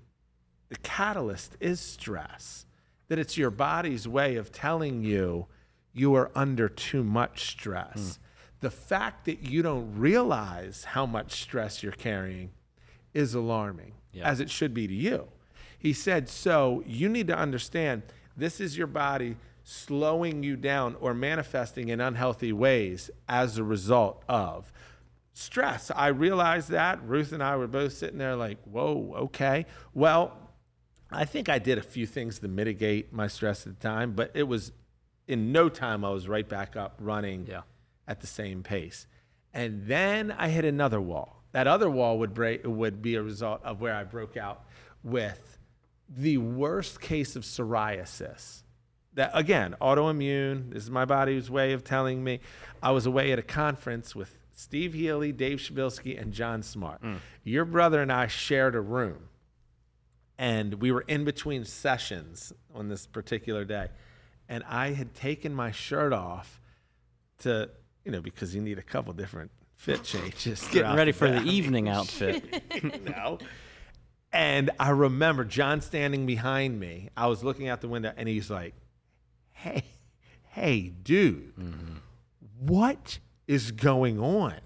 the 0.68 0.76
catalyst 0.76 1.56
is 1.60 1.78
stress, 1.80 2.66
that 3.08 3.18
it's 3.18 3.38
your 3.38 3.50
body's 3.50 4.08
way 4.08 4.36
of 4.36 4.50
telling 4.50 5.02
you 5.04 5.46
you 5.92 6.14
are 6.14 6.30
under 6.34 6.68
too 6.68 7.04
much 7.04 7.48
stress. 7.50 8.18
Hmm. 8.18 8.22
The 8.60 8.70
fact 8.70 9.26
that 9.26 9.42
you 9.42 9.62
don't 9.62 9.96
realize 9.96 10.84
how 10.84 11.06
much 11.06 11.40
stress 11.42 11.82
you're 11.82 11.92
carrying 11.92 12.50
is 13.14 13.32
alarming, 13.34 13.92
Yeah. 14.12 14.28
as 14.28 14.40
it 14.40 14.50
should 14.50 14.74
be 14.74 14.86
to 14.88 14.94
you. 14.94 15.28
He 15.78 15.92
said, 15.92 16.28
So 16.28 16.82
you 16.84 17.08
need 17.08 17.28
to 17.28 17.36
understand 17.38 18.02
this 18.36 18.60
is 18.60 18.76
your 18.76 18.86
body 18.86 19.36
slowing 19.64 20.42
you 20.42 20.56
down 20.56 20.96
or 21.00 21.12
manifesting 21.14 21.88
in 21.88 22.00
unhealthy 22.00 22.52
ways 22.52 23.10
as 23.28 23.58
a 23.58 23.64
result 23.64 24.22
of 24.28 24.72
stress. 25.32 25.90
I 25.94 26.08
realized 26.08 26.70
that. 26.70 27.02
Ruth 27.06 27.32
and 27.32 27.42
I 27.42 27.56
were 27.56 27.66
both 27.66 27.92
sitting 27.92 28.18
there 28.18 28.36
like, 28.36 28.58
whoa, 28.64 29.14
okay. 29.16 29.66
Well, 29.92 30.36
I 31.10 31.24
think 31.24 31.48
I 31.48 31.58
did 31.58 31.78
a 31.78 31.82
few 31.82 32.06
things 32.06 32.38
to 32.40 32.48
mitigate 32.48 33.12
my 33.12 33.26
stress 33.26 33.66
at 33.66 33.78
the 33.80 33.88
time, 33.88 34.12
but 34.12 34.30
it 34.34 34.44
was 34.44 34.72
in 35.28 35.52
no 35.52 35.68
time 35.68 36.04
I 36.04 36.10
was 36.10 36.28
right 36.28 36.48
back 36.48 36.76
up 36.76 36.96
running 37.00 37.46
Yeah. 37.46 37.62
at 38.06 38.20
the 38.20 38.26
same 38.26 38.62
pace. 38.62 39.06
And 39.52 39.86
then 39.86 40.30
I 40.30 40.48
hit 40.48 40.64
another 40.64 41.00
wall. 41.00 41.42
That 41.52 41.66
other 41.66 41.88
wall 41.90 42.18
would 42.18 42.34
break 42.34 42.62
would 42.64 43.02
be 43.02 43.14
a 43.14 43.22
result 43.22 43.62
of 43.64 43.80
where 43.80 43.94
I 43.94 44.04
broke 44.04 44.36
out 44.36 44.64
with 45.02 45.55
the 46.08 46.38
worst 46.38 47.00
case 47.00 47.36
of 47.36 47.42
psoriasis. 47.42 48.62
That 49.14 49.30
again, 49.32 49.76
autoimmune. 49.80 50.72
This 50.72 50.84
is 50.84 50.90
my 50.90 51.04
body's 51.04 51.50
way 51.50 51.72
of 51.72 51.84
telling 51.84 52.22
me. 52.22 52.40
I 52.82 52.90
was 52.90 53.06
away 53.06 53.32
at 53.32 53.38
a 53.38 53.42
conference 53.42 54.14
with 54.14 54.36
Steve 54.54 54.92
Healy, 54.94 55.32
Dave 55.32 55.58
Shabilsky, 55.58 56.20
and 56.20 56.32
John 56.32 56.62
Smart. 56.62 57.02
Mm. 57.02 57.18
Your 57.42 57.64
brother 57.64 58.02
and 58.02 58.12
I 58.12 58.26
shared 58.26 58.74
a 58.74 58.80
room 58.80 59.28
and 60.38 60.74
we 60.74 60.92
were 60.92 61.02
in 61.02 61.24
between 61.24 61.64
sessions 61.64 62.52
on 62.74 62.88
this 62.88 63.06
particular 63.06 63.64
day 63.64 63.88
and 64.48 64.62
i 64.68 64.90
had 64.92 65.14
taken 65.14 65.54
my 65.54 65.70
shirt 65.70 66.12
off 66.12 66.60
to 67.38 67.68
you 68.04 68.12
know 68.12 68.20
because 68.20 68.54
you 68.54 68.60
need 68.60 68.78
a 68.78 68.82
couple 68.82 69.12
different 69.12 69.50
fit 69.74 70.02
changes 70.04 70.66
Getting 70.70 70.94
ready 70.94 71.12
for 71.12 71.28
the 71.30 71.42
evening 71.42 71.88
outfit. 71.98 72.44
no 73.04 73.38
and 74.36 74.70
i 74.78 74.90
remember 74.90 75.44
john 75.44 75.80
standing 75.80 76.26
behind 76.26 76.78
me 76.78 77.08
i 77.16 77.26
was 77.26 77.42
looking 77.42 77.68
out 77.68 77.80
the 77.80 77.88
window 77.88 78.12
and 78.16 78.28
he's 78.28 78.50
like 78.50 78.74
hey 79.52 79.84
hey 80.44 80.92
dude 81.02 81.56
mm-hmm. 81.56 81.96
what 82.60 83.18
is 83.46 83.70
going 83.72 84.20
on 84.20 84.58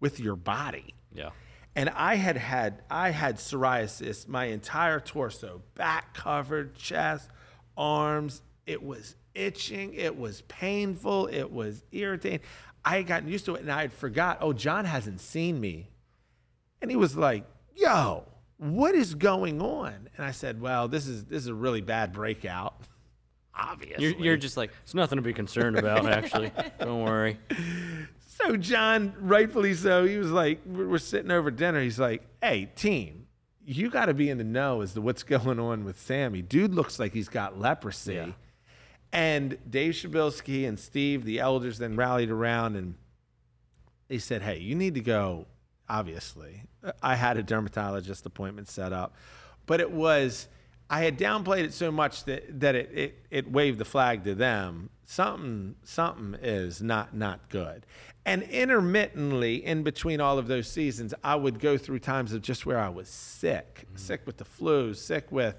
with 0.00 0.18
your 0.20 0.36
body 0.36 0.94
yeah. 1.12 1.30
and 1.74 1.90
I 1.90 2.14
had 2.16 2.36
had 2.36 2.82
I 2.90 3.10
had 3.10 3.36
psoriasis 3.36 4.28
my 4.28 4.46
entire 4.46 5.00
torso, 5.00 5.62
back 5.74 6.14
covered, 6.14 6.74
chest, 6.74 7.28
arms. 7.76 8.42
It 8.66 8.82
was 8.82 9.16
itching. 9.34 9.94
It 9.94 10.16
was 10.16 10.42
painful. 10.42 11.26
It 11.26 11.50
was 11.50 11.84
irritating. 11.92 12.40
I 12.84 12.96
had 12.96 13.06
gotten 13.06 13.28
used 13.28 13.44
to 13.46 13.56
it, 13.56 13.62
and 13.62 13.70
I 13.70 13.82
had 13.82 13.92
forgot. 13.92 14.38
Oh, 14.40 14.52
John 14.52 14.84
hasn't 14.84 15.20
seen 15.20 15.60
me, 15.60 15.90
and 16.80 16.90
he 16.90 16.96
was 16.96 17.16
like, 17.16 17.44
"Yo, 17.74 18.26
what 18.60 18.94
is 18.94 19.14
going 19.14 19.60
on?" 19.60 20.08
And 20.16 20.24
I 20.24 20.30
said, 20.30 20.60
"Well, 20.60 20.86
this 20.86 21.06
is 21.06 21.24
this 21.24 21.42
is 21.42 21.48
a 21.48 21.54
really 21.54 21.80
bad 21.80 22.12
breakout." 22.12 22.74
Obviously, 23.54 24.04
You're, 24.04 24.16
you're 24.16 24.36
just 24.36 24.56
like, 24.56 24.70
it's 24.84 24.94
nothing 24.94 25.16
to 25.16 25.22
be 25.22 25.34
concerned 25.34 25.76
about, 25.76 26.06
actually. 26.10 26.50
Don't 26.78 27.02
worry. 27.02 27.38
So 28.22 28.56
John, 28.56 29.12
rightfully 29.18 29.74
so, 29.74 30.06
he 30.06 30.16
was 30.16 30.30
like, 30.30 30.60
we're 30.64 30.88
we're 30.88 30.98
sitting 30.98 31.30
over 31.30 31.50
dinner. 31.50 31.82
He's 31.82 31.98
like, 31.98 32.22
hey, 32.40 32.70
team, 32.74 33.26
you 33.64 33.90
got 33.90 34.06
to 34.06 34.14
be 34.14 34.30
in 34.30 34.38
the 34.38 34.44
know 34.44 34.80
as 34.80 34.94
to 34.94 35.00
what's 35.00 35.22
going 35.24 35.58
on 35.58 35.84
with 35.84 36.00
Sammy. 36.00 36.42
Dude 36.42 36.74
looks 36.74 36.98
like 36.98 37.12
he's 37.12 37.28
got 37.28 37.58
leprosy. 37.58 38.14
Yeah. 38.14 38.32
And 39.12 39.58
Dave 39.68 39.94
Shabilsky 39.94 40.66
and 40.66 40.78
Steve, 40.78 41.24
the 41.24 41.40
elders, 41.40 41.78
then 41.78 41.96
rallied 41.96 42.30
around 42.30 42.76
and 42.76 42.94
they 44.08 44.18
said, 44.18 44.42
hey, 44.42 44.58
you 44.58 44.74
need 44.74 44.94
to 44.94 45.00
go, 45.00 45.46
obviously. 45.88 46.62
I 47.02 47.14
had 47.14 47.36
a 47.36 47.42
dermatologist 47.42 48.24
appointment 48.26 48.68
set 48.68 48.92
up, 48.92 49.14
but 49.66 49.80
it 49.80 49.90
was, 49.90 50.48
I 50.88 51.00
had 51.00 51.18
downplayed 51.18 51.64
it 51.64 51.74
so 51.74 51.90
much 51.90 52.24
that, 52.24 52.60
that 52.60 52.74
it, 52.74 52.90
it, 52.92 53.18
it 53.30 53.52
waved 53.52 53.78
the 53.78 53.84
flag 53.84 54.24
to 54.24 54.34
them. 54.34 54.90
Something, 55.04 55.76
something 55.82 56.38
is 56.40 56.80
not, 56.80 57.14
not 57.14 57.48
good. 57.48 57.84
And 58.24 58.42
intermittently, 58.44 59.64
in 59.64 59.82
between 59.82 60.20
all 60.20 60.38
of 60.38 60.46
those 60.46 60.68
seasons, 60.68 61.14
I 61.24 61.36
would 61.36 61.58
go 61.58 61.76
through 61.76 62.00
times 62.00 62.32
of 62.32 62.42
just 62.42 62.66
where 62.66 62.78
I 62.78 62.88
was 62.88 63.08
sick, 63.08 63.86
mm-hmm. 63.86 63.96
sick 63.96 64.22
with 64.26 64.36
the 64.36 64.44
flu, 64.44 64.94
sick 64.94 65.32
with, 65.32 65.56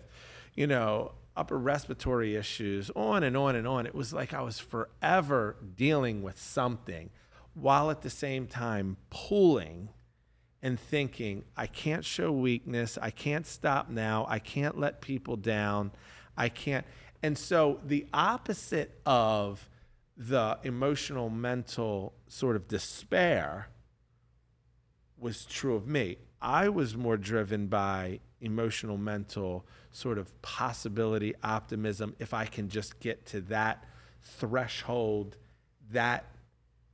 you 0.56 0.68
know, 0.68 1.14
upper 1.36 1.58
respiratory 1.58 2.36
issues, 2.36 2.92
on 2.96 3.24
and 3.24 3.36
on 3.36 3.56
and 3.56 3.68
on. 3.68 3.86
It 3.86 3.96
was 3.96 4.14
like 4.14 4.34
I 4.34 4.42
was 4.42 4.60
forever 4.60 5.56
dealing 5.76 6.22
with 6.22 6.40
something 6.40 7.10
while 7.54 7.90
at 7.90 8.02
the 8.02 8.10
same 8.10 8.48
time 8.48 8.98
pulling 9.10 9.90
and 10.64 10.80
thinking, 10.80 11.44
I 11.58 11.68
can't 11.68 12.06
show 12.06 12.32
weakness. 12.32 12.98
I 13.02 13.10
can't 13.10 13.48
stop 13.48 13.90
now. 13.90 14.26
I 14.30 14.40
can't 14.40 14.78
let 14.78 15.02
people 15.02 15.36
down. 15.36 15.92
I 16.38 16.50
can't. 16.50 16.86
And 17.24 17.38
so 17.38 17.80
the 17.86 18.06
opposite 18.14 19.00
of 19.06 19.70
the 20.16 20.60
emotional, 20.64 21.30
mental 21.30 22.14
sort 22.28 22.56
of 22.56 22.68
despair 22.68 23.70
was 25.18 25.46
true 25.46 25.76
of 25.76 25.88
me. 25.88 26.18
I 26.42 26.70
was 26.70 26.96
more 26.96 27.18
driven 27.18 27.68
by 27.68 28.20
emotional, 28.40 28.98
mental 28.98 29.66
sort 29.92 30.18
of 30.18 30.42
possibility, 30.42 31.36
optimism. 31.44 32.16
If 32.20 32.34
I 32.34 32.46
can 32.46 32.70
just 32.70 33.00
get 33.00 33.26
to 33.28 33.42
that 33.42 33.84
threshold, 34.22 35.38
that 35.92 36.26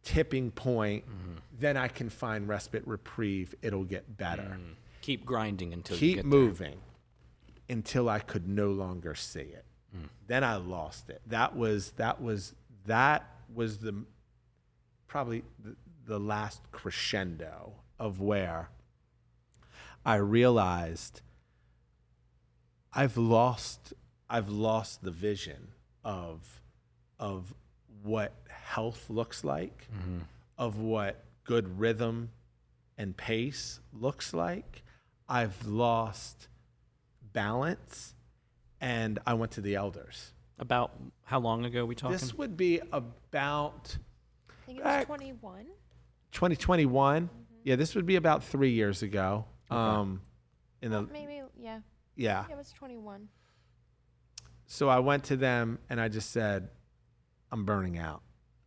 tipping 0.07 0.51
point, 0.51 1.05
mm-hmm. 1.05 1.33
then 1.59 1.75
I 1.75 1.89
can 1.89 2.09
find 2.09 2.47
respite, 2.47 2.83
reprieve. 2.85 3.53
It'll 3.61 3.83
get 3.83 4.17
better. 4.17 4.57
Mm. 4.57 4.75
Keep 5.01 5.25
grinding 5.25 5.73
until 5.73 5.97
you 5.97 6.15
Keep 6.15 6.25
moving 6.25 6.77
until 7.67 8.07
I 8.07 8.19
could 8.19 8.47
no 8.47 8.71
longer 8.71 9.15
see 9.15 9.41
it. 9.41 9.65
Mm. 9.95 10.07
Then 10.27 10.43
I 10.45 10.55
lost 10.55 11.09
it. 11.09 11.21
That 11.27 11.57
was 11.57 11.91
that 11.91 12.21
was 12.21 12.53
that 12.85 13.29
was 13.53 13.79
the 13.79 14.05
probably 15.07 15.43
the, 15.61 15.75
the 16.05 16.19
last 16.19 16.61
crescendo 16.71 17.73
of 17.99 18.21
where 18.21 18.69
I 20.05 20.15
realized 20.15 21.21
I've 22.93 23.17
lost 23.17 23.93
I've 24.29 24.49
lost 24.49 25.03
the 25.03 25.11
vision 25.11 25.73
of 26.05 26.61
of 27.19 27.53
what 28.03 28.33
health 28.49 29.09
looks 29.09 29.43
like, 29.43 29.87
of 30.57 30.79
what 30.79 31.23
good 31.43 31.79
rhythm 31.79 32.29
and 32.97 33.15
pace 33.15 33.79
looks 33.93 34.33
like. 34.33 34.83
I've 35.29 35.65
lost 35.65 36.47
balance 37.33 38.13
and 38.79 39.19
I 39.25 39.33
went 39.33 39.51
to 39.53 39.61
the 39.61 39.75
elders. 39.75 40.33
About 40.59 40.91
how 41.23 41.39
long 41.39 41.65
ago 41.65 41.85
we 41.85 41.93
talking? 41.93 42.17
This 42.17 42.33
would 42.33 42.57
be 42.57 42.81
about 42.91 43.97
I 44.49 44.65
think 44.65 44.79
it 44.79 44.83
was 44.83 44.93
Back- 44.93 45.07
21. 45.07 45.65
2021. 46.31 47.29
Yeah, 47.63 47.75
this 47.75 47.95
would 47.95 48.05
be 48.05 48.15
about 48.15 48.43
three 48.43 48.71
years 48.71 49.03
ago. 49.03 49.45
Um, 49.69 50.21
in 50.81 50.91
the 50.91 51.03
maybe, 51.03 51.41
yeah. 51.59 51.79
yeah. 52.15 52.45
Yeah, 52.47 52.53
it 52.53 52.57
was 52.57 52.71
21. 52.71 53.27
So 54.65 54.89
I 54.89 54.99
went 54.99 55.25
to 55.25 55.37
them 55.37 55.79
and 55.89 55.99
I 55.99 56.07
just 56.07 56.31
said, 56.31 56.69
I'm 57.51 57.65
burning 57.65 57.97
out. 57.97 58.21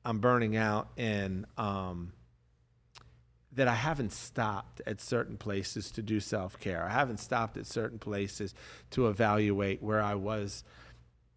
I'm 0.05 0.19
burning 0.19 0.57
out 0.57 0.89
in 0.97 1.47
um, 1.59 2.13
that 3.53 3.69
I 3.69 3.75
haven't 3.75 4.13
stopped 4.13 4.81
at 4.87 5.01
certain 5.01 5.37
places 5.37 5.91
to 5.93 6.03
do 6.03 6.21
self 6.21 6.59
care. 6.59 6.85
I 6.85 6.91
haven't 6.91 7.19
stopped 7.19 7.57
at 7.57 7.67
certain 7.67 7.99
places 7.99 8.55
to 8.91 9.09
evaluate 9.09 9.83
where 9.83 10.01
I 10.01 10.15
was 10.15 10.65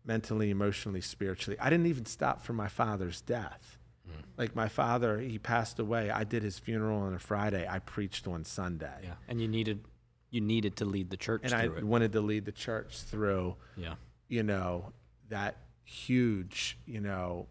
mentally, 0.06 0.49
emotionally, 0.49 1.01
spiritually. 1.01 1.58
I 1.60 1.69
didn't 1.69 1.88
even 1.88 2.06
stop 2.06 2.41
for 2.43 2.53
my 2.53 2.67
father's 2.67 3.21
death. 3.21 3.77
Like 4.38 4.56
my 4.56 4.67
father, 4.67 5.19
he 5.19 5.38
passed 5.38 5.77
away. 5.79 6.10
I 6.10 6.23
did 6.23 6.41
his 6.41 6.58
funeral 6.58 7.01
on 7.01 7.13
a 7.13 7.19
Friday. 7.19 7.67
I 7.69 7.77
preached 7.79 8.27
on 8.27 8.43
Sunday. 8.45 8.91
yeah, 9.03 9.13
and 9.27 9.39
you 9.39 9.47
needed 9.47 9.86
you 10.32 10.41
needed 10.41 10.75
to 10.77 10.86
lead 10.86 11.12
the 11.12 11.17
church 11.17 11.41
And 11.43 11.53
I 11.53 11.65
it. 11.65 11.84
wanted 11.84 12.13
to 12.13 12.21
lead 12.21 12.45
the 12.45 12.51
church 12.51 13.01
through 13.01 13.56
Yeah, 13.77 13.93
you 14.27 14.41
know, 14.41 14.91
that 15.29 15.58
huge, 15.84 16.78
you 16.86 17.02
know, 17.02 17.48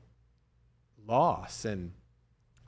loss. 1.07 1.65
And 1.65 1.93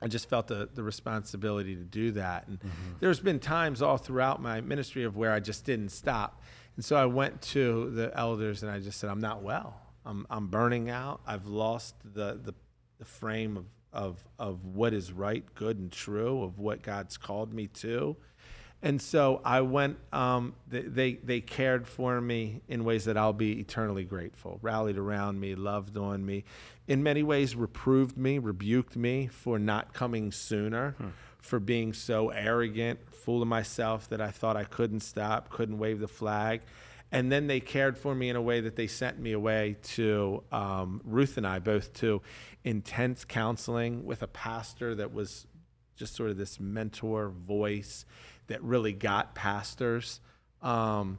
I 0.01 0.07
just 0.07 0.29
felt 0.29 0.47
the, 0.47 0.69
the 0.73 0.83
responsibility 0.83 1.75
to 1.75 1.83
do 1.83 2.11
that. 2.11 2.47
And 2.47 2.59
mm-hmm. 2.59 2.93
there's 2.99 3.19
been 3.19 3.39
times 3.39 3.81
all 3.81 3.97
throughout 3.97 4.41
my 4.41 4.61
ministry 4.61 5.03
of 5.03 5.17
where 5.17 5.31
I 5.31 5.39
just 5.39 5.65
didn't 5.65 5.89
stop. 5.89 6.41
And 6.75 6.83
so 6.83 6.95
I 6.95 7.05
went 7.05 7.41
to 7.43 7.89
the 7.91 8.15
elders 8.17 8.61
and 8.61 8.71
I 8.71 8.79
just 8.79 8.99
said, 8.99 9.09
I'm 9.09 9.21
not 9.21 9.41
well. 9.41 9.81
I'm, 10.05 10.27
I'm 10.29 10.47
burning 10.47 10.89
out. 10.89 11.21
I've 11.25 11.47
lost 11.47 11.95
the, 12.03 12.39
the, 12.41 12.53
the 12.99 13.05
frame 13.05 13.57
of, 13.57 13.65
of, 13.91 14.23
of 14.37 14.65
what 14.65 14.93
is 14.93 15.11
right, 15.11 15.43
good, 15.55 15.79
and 15.79 15.91
true, 15.91 16.43
of 16.43 16.59
what 16.59 16.83
God's 16.83 17.17
called 17.17 17.53
me 17.53 17.67
to. 17.67 18.15
And 18.85 19.01
so 19.01 19.41
I 19.43 19.61
went, 19.61 19.97
um, 20.13 20.53
they, 20.67 20.81
they, 20.81 21.13
they 21.13 21.41
cared 21.41 21.87
for 21.87 22.21
me 22.21 22.61
in 22.67 22.83
ways 22.83 23.05
that 23.05 23.17
I'll 23.17 23.33
be 23.33 23.59
eternally 23.59 24.03
grateful, 24.03 24.59
rallied 24.61 24.99
around 24.99 25.39
me, 25.39 25.55
loved 25.55 25.97
on 25.97 26.23
me, 26.23 26.43
in 26.87 27.01
many 27.01 27.23
ways 27.23 27.55
reproved 27.55 28.15
me, 28.15 28.37
rebuked 28.37 28.95
me 28.95 29.25
for 29.25 29.57
not 29.57 29.93
coming 29.93 30.31
sooner, 30.31 30.95
for 31.39 31.59
being 31.59 31.93
so 31.93 32.29
arrogant, 32.29 32.99
full 33.11 33.41
of 33.41 33.47
myself 33.47 34.07
that 34.09 34.21
I 34.21 34.29
thought 34.29 34.55
I 34.55 34.65
couldn't 34.65 34.99
stop, 34.99 35.49
couldn't 35.49 35.79
wave 35.79 35.99
the 35.99 36.07
flag. 36.07 36.61
And 37.11 37.31
then 37.31 37.47
they 37.47 37.61
cared 37.61 37.97
for 37.97 38.13
me 38.13 38.29
in 38.29 38.35
a 38.35 38.41
way 38.41 38.61
that 38.61 38.75
they 38.75 38.85
sent 38.85 39.17
me 39.17 39.31
away 39.31 39.77
to 39.95 40.43
um, 40.51 41.01
Ruth 41.03 41.37
and 41.37 41.47
I 41.47 41.57
both 41.57 41.91
to 41.93 42.21
intense 42.63 43.25
counseling 43.25 44.05
with 44.05 44.21
a 44.21 44.27
pastor 44.27 44.93
that 44.93 45.11
was 45.11 45.47
just 45.95 46.13
sort 46.13 46.29
of 46.29 46.37
this 46.37 46.59
mentor 46.59 47.29
voice 47.29 48.05
that 48.47 48.61
really 48.63 48.93
got 48.93 49.35
pastors. 49.35 50.19
Um, 50.61 51.17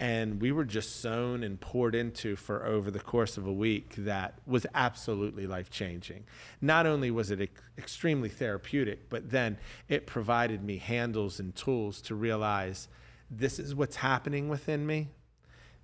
and 0.00 0.42
we 0.42 0.50
were 0.50 0.64
just 0.64 1.00
sown 1.00 1.44
and 1.44 1.60
poured 1.60 1.94
into 1.94 2.34
for 2.34 2.66
over 2.66 2.90
the 2.90 2.98
course 2.98 3.36
of 3.38 3.46
a 3.46 3.52
week 3.52 3.94
that 3.96 4.38
was 4.46 4.66
absolutely 4.74 5.46
life 5.46 5.70
changing. 5.70 6.24
Not 6.60 6.84
only 6.84 7.10
was 7.10 7.30
it 7.30 7.40
ex- 7.40 7.60
extremely 7.78 8.28
therapeutic, 8.28 9.08
but 9.08 9.30
then 9.30 9.56
it 9.88 10.06
provided 10.06 10.64
me 10.64 10.78
handles 10.78 11.38
and 11.38 11.54
tools 11.54 12.00
to 12.02 12.14
realize 12.14 12.88
this 13.30 13.58
is 13.58 13.74
what's 13.74 13.96
happening 13.96 14.48
within 14.48 14.86
me. 14.86 15.08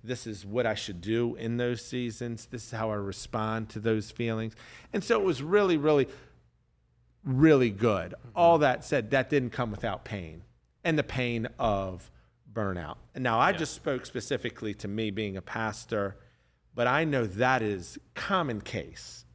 This 0.03 0.27
is 0.27 0.45
what 0.45 0.65
I 0.65 0.75
should 0.75 0.99
do 0.99 1.35
in 1.35 1.57
those 1.57 1.83
seasons. 1.83 2.47
This 2.47 2.65
is 2.65 2.71
how 2.71 2.91
I 2.91 2.95
respond 2.95 3.69
to 3.69 3.79
those 3.79 4.11
feelings. 4.11 4.55
And 4.91 5.03
so 5.03 5.19
it 5.19 5.23
was 5.23 5.41
really, 5.41 5.77
really, 5.77 6.07
really 7.23 7.69
good. 7.69 8.15
All 8.35 8.57
that 8.57 8.83
said, 8.83 9.11
that 9.11 9.29
didn't 9.29 9.51
come 9.51 9.71
without 9.71 10.03
pain 10.03 10.41
and 10.83 10.97
the 10.97 11.03
pain 11.03 11.47
of 11.59 12.11
burnout. 12.51 12.97
Now 13.15 13.39
I 13.39 13.53
just 13.53 13.73
spoke 13.73 14.05
specifically 14.05 14.73
to 14.75 14.87
me 14.87 15.11
being 15.11 15.37
a 15.37 15.41
pastor, 15.41 16.17
but 16.75 16.87
I 16.87 17.03
know 17.03 17.25
that 17.25 17.61
is 17.61 17.97
common 18.13 18.61
case 18.61 19.25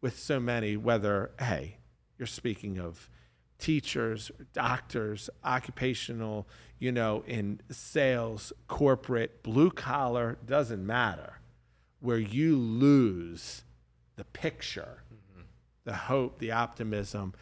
with 0.00 0.18
so 0.18 0.38
many, 0.38 0.76
whether, 0.76 1.32
hey, 1.38 1.78
you're 2.18 2.26
speaking 2.26 2.78
of 2.78 3.08
teachers, 3.58 4.30
doctors, 4.52 5.30
occupational, 5.44 6.46
you 6.78 6.92
know, 6.92 7.24
in 7.26 7.60
sales, 7.70 8.52
corporate, 8.68 9.42
blue 9.42 9.70
collar, 9.70 10.38
doesn't 10.44 10.84
matter, 10.84 11.40
where 12.00 12.18
you 12.18 12.56
lose 12.56 13.64
the 14.16 14.24
picture, 14.24 15.02
mm-hmm. 15.12 15.42
the 15.84 15.94
hope, 15.94 16.38
the 16.38 16.52
optimism 16.52 17.34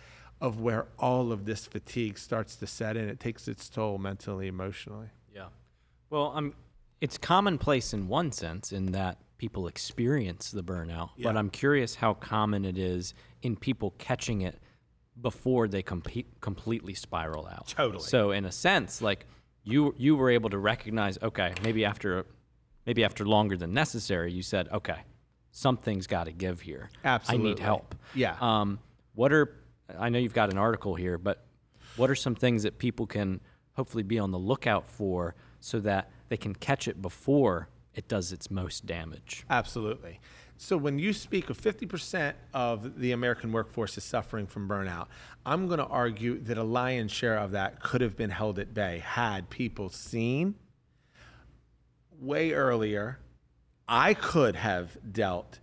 of 0.45 0.61
where 0.61 0.87
all 0.99 1.33
of 1.33 1.47
this 1.47 1.67
fatigue 1.67 2.19
starts 2.19 2.55
to 2.57 2.67
set 2.67 2.99
in. 2.99 3.09
It 3.09 3.19
takes 3.19 3.49
its 3.49 3.71
toll 3.71 3.97
mentally, 3.97 4.47
emotionally. 4.47 5.09
yeah. 5.35 5.47
Well, 6.11 6.33
I'm. 6.37 6.55
It's 7.01 7.17
commonplace 7.17 7.95
in 7.95 8.09
one 8.09 8.31
sense 8.31 8.71
in 8.71 8.93
that 8.93 9.19
people 9.39 9.67
experience 9.67 10.51
the 10.51 10.63
burnout, 10.63 11.11
yeah. 11.17 11.25
but 11.25 11.37
I'm 11.37 11.49
curious 11.49 11.95
how 11.97 12.15
common 12.15 12.65
it 12.65 12.79
is 12.79 13.15
in 13.43 13.57
people 13.57 13.95
catching 13.99 14.43
it 14.43 14.59
before 15.21 15.67
they 15.67 15.83
compe- 15.83 16.27
completely 16.41 16.95
spiral 16.95 17.47
out. 17.47 17.69
Totally. 17.69 18.05
So 18.05 18.31
in 18.31 18.45
a 18.45 18.53
sense, 18.53 19.01
like 19.01 19.27
you 19.65 19.95
you 19.97 20.15
were 20.15 20.29
able 20.29 20.51
to 20.51 20.59
recognize, 20.59 21.19
okay, 21.23 21.55
maybe 21.63 21.87
after 21.87 22.27
maybe 22.85 23.03
after 23.03 23.25
longer 23.25 23.57
than 23.57 23.73
necessary, 23.73 24.31
you 24.31 24.43
said, 24.43 24.69
okay, 24.71 24.99
something's 25.53 26.07
got 26.07 26.25
to 26.25 26.33
give 26.33 26.61
here. 26.61 26.91
Absolutely. 27.03 27.51
I 27.51 27.55
need 27.55 27.59
help. 27.61 27.95
Yeah. 28.15 28.37
Um, 28.43 28.79
what 29.15 29.33
are 29.33 29.64
I 29.99 30.09
know 30.09 30.19
you've 30.19 30.35
got 30.35 30.51
an 30.51 30.59
article 30.59 30.95
here, 30.95 31.19
but 31.19 31.45
what 31.97 32.11
are 32.11 32.15
some 32.15 32.35
things 32.35 32.63
that 32.63 32.79
people 32.79 33.07
can 33.07 33.41
hopefully 33.75 34.03
be 34.03 34.19
on 34.19 34.31
the 34.31 34.39
lookout 34.39 34.87
for 34.87 35.35
so 35.61 35.81
that 35.81 36.11
they 36.29 36.37
can 36.37 36.55
catch 36.55 36.89
it 36.89 37.01
before 37.03 37.69
it 37.95 38.09
does 38.09 38.33
its 38.33 38.51
most 38.51 38.87
damage? 38.87 39.45
Absolutely. 39.49 40.21
So 40.57 40.77
when 40.77 40.99
you 40.99 41.13
speak 41.13 41.51
of 41.51 41.61
50% 41.61 42.35
of 42.53 42.99
the 42.99 43.13
American 43.13 43.53
workforce 43.53 43.99
is 43.99 44.05
suffering 44.05 44.47
from 44.47 44.69
burnout, 44.69 45.09
I'm 45.45 45.67
going 45.67 45.79
to 45.79 45.87
argue 45.87 46.39
that 46.41 46.57
a 46.57 46.63
lion's 46.63 47.13
share 47.13 47.37
of 47.37 47.51
that 47.53 47.81
could 47.81 48.01
have 48.01 48.17
been 48.17 48.31
held 48.31 48.59
at 48.59 48.73
bay 48.73 49.03
had 49.05 49.51
people 49.51 49.89
seen 49.89 50.55
way 52.21 52.53
earlier. 52.53 53.19
I 53.89 54.15
could 54.15 54.57
have 54.57 54.97
dealt 55.13 55.59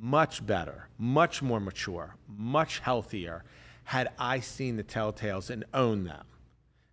much 0.00 0.44
better, 0.46 0.88
much 0.98 1.42
more 1.42 1.60
mature, 1.60 2.16
much 2.28 2.78
healthier 2.80 3.44
had 3.84 4.08
I 4.18 4.40
seen 4.40 4.76
the 4.76 4.84
telltales 4.84 5.50
and 5.50 5.64
owned 5.74 6.06
them 6.06 6.24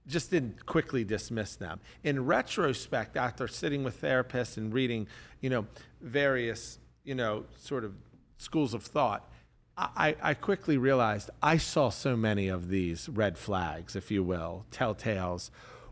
just 0.08 0.32
didn't 0.32 0.66
quickly 0.66 1.04
dismiss 1.04 1.56
them. 1.56 1.80
In 2.04 2.26
retrospect, 2.26 3.18
after 3.18 3.48
sitting 3.48 3.84
with 3.84 4.02
therapists 4.02 4.58
and 4.58 4.74
reading, 4.74 5.08
you 5.42 5.50
know, 5.50 5.68
various, 6.02 6.80
you 7.04 7.14
know, 7.14 7.46
sort 7.58 7.84
of 7.84 7.94
schools 8.38 8.74
of 8.74 8.84
thought, 8.84 9.30
I, 9.78 10.16
I 10.24 10.34
quickly 10.34 10.78
realized 10.78 11.30
I 11.44 11.58
saw 11.58 11.90
so 11.90 12.18
many 12.18 12.48
of 12.48 12.70
these 12.70 13.08
red 13.10 13.38
flags, 13.38 13.96
if 13.96 14.10
you 14.10 14.24
will, 14.24 14.66
telltales, 14.72 15.52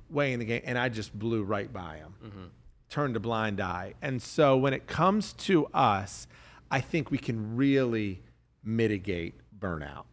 way 0.09 0.33
in 0.33 0.39
the 0.39 0.45
game, 0.45 0.61
and 0.65 0.77
I 0.77 0.89
just 0.89 1.17
blew 1.17 1.43
right 1.43 1.71
by 1.71 1.97
them, 1.97 2.15
mm-hmm. 2.23 2.45
turned 2.89 3.15
a 3.15 3.19
blind 3.19 3.61
eye. 3.61 3.93
And 4.01 4.23
so 4.23 4.57
when 4.57 4.73
it 4.73 4.87
comes 4.87 5.33
to 5.33 5.67
us, 5.67 6.25
I 6.71 6.81
think 6.81 7.11
we 7.11 7.17
can 7.17 7.55
really 7.55 8.21
mitigate 8.63 9.35
burnout. 9.57 10.05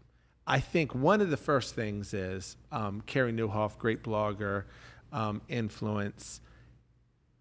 I 0.47 0.61
think 0.61 0.95
one 0.95 1.21
of 1.21 1.31
the 1.31 1.37
first 1.37 1.75
things 1.75 2.13
is 2.13 2.57
um, 2.71 3.01
Carey 3.03 3.33
Nieuwhof, 3.33 3.79
great 3.79 4.03
blogger, 4.03 4.65
um, 5.13 5.41
influence. 5.49 6.41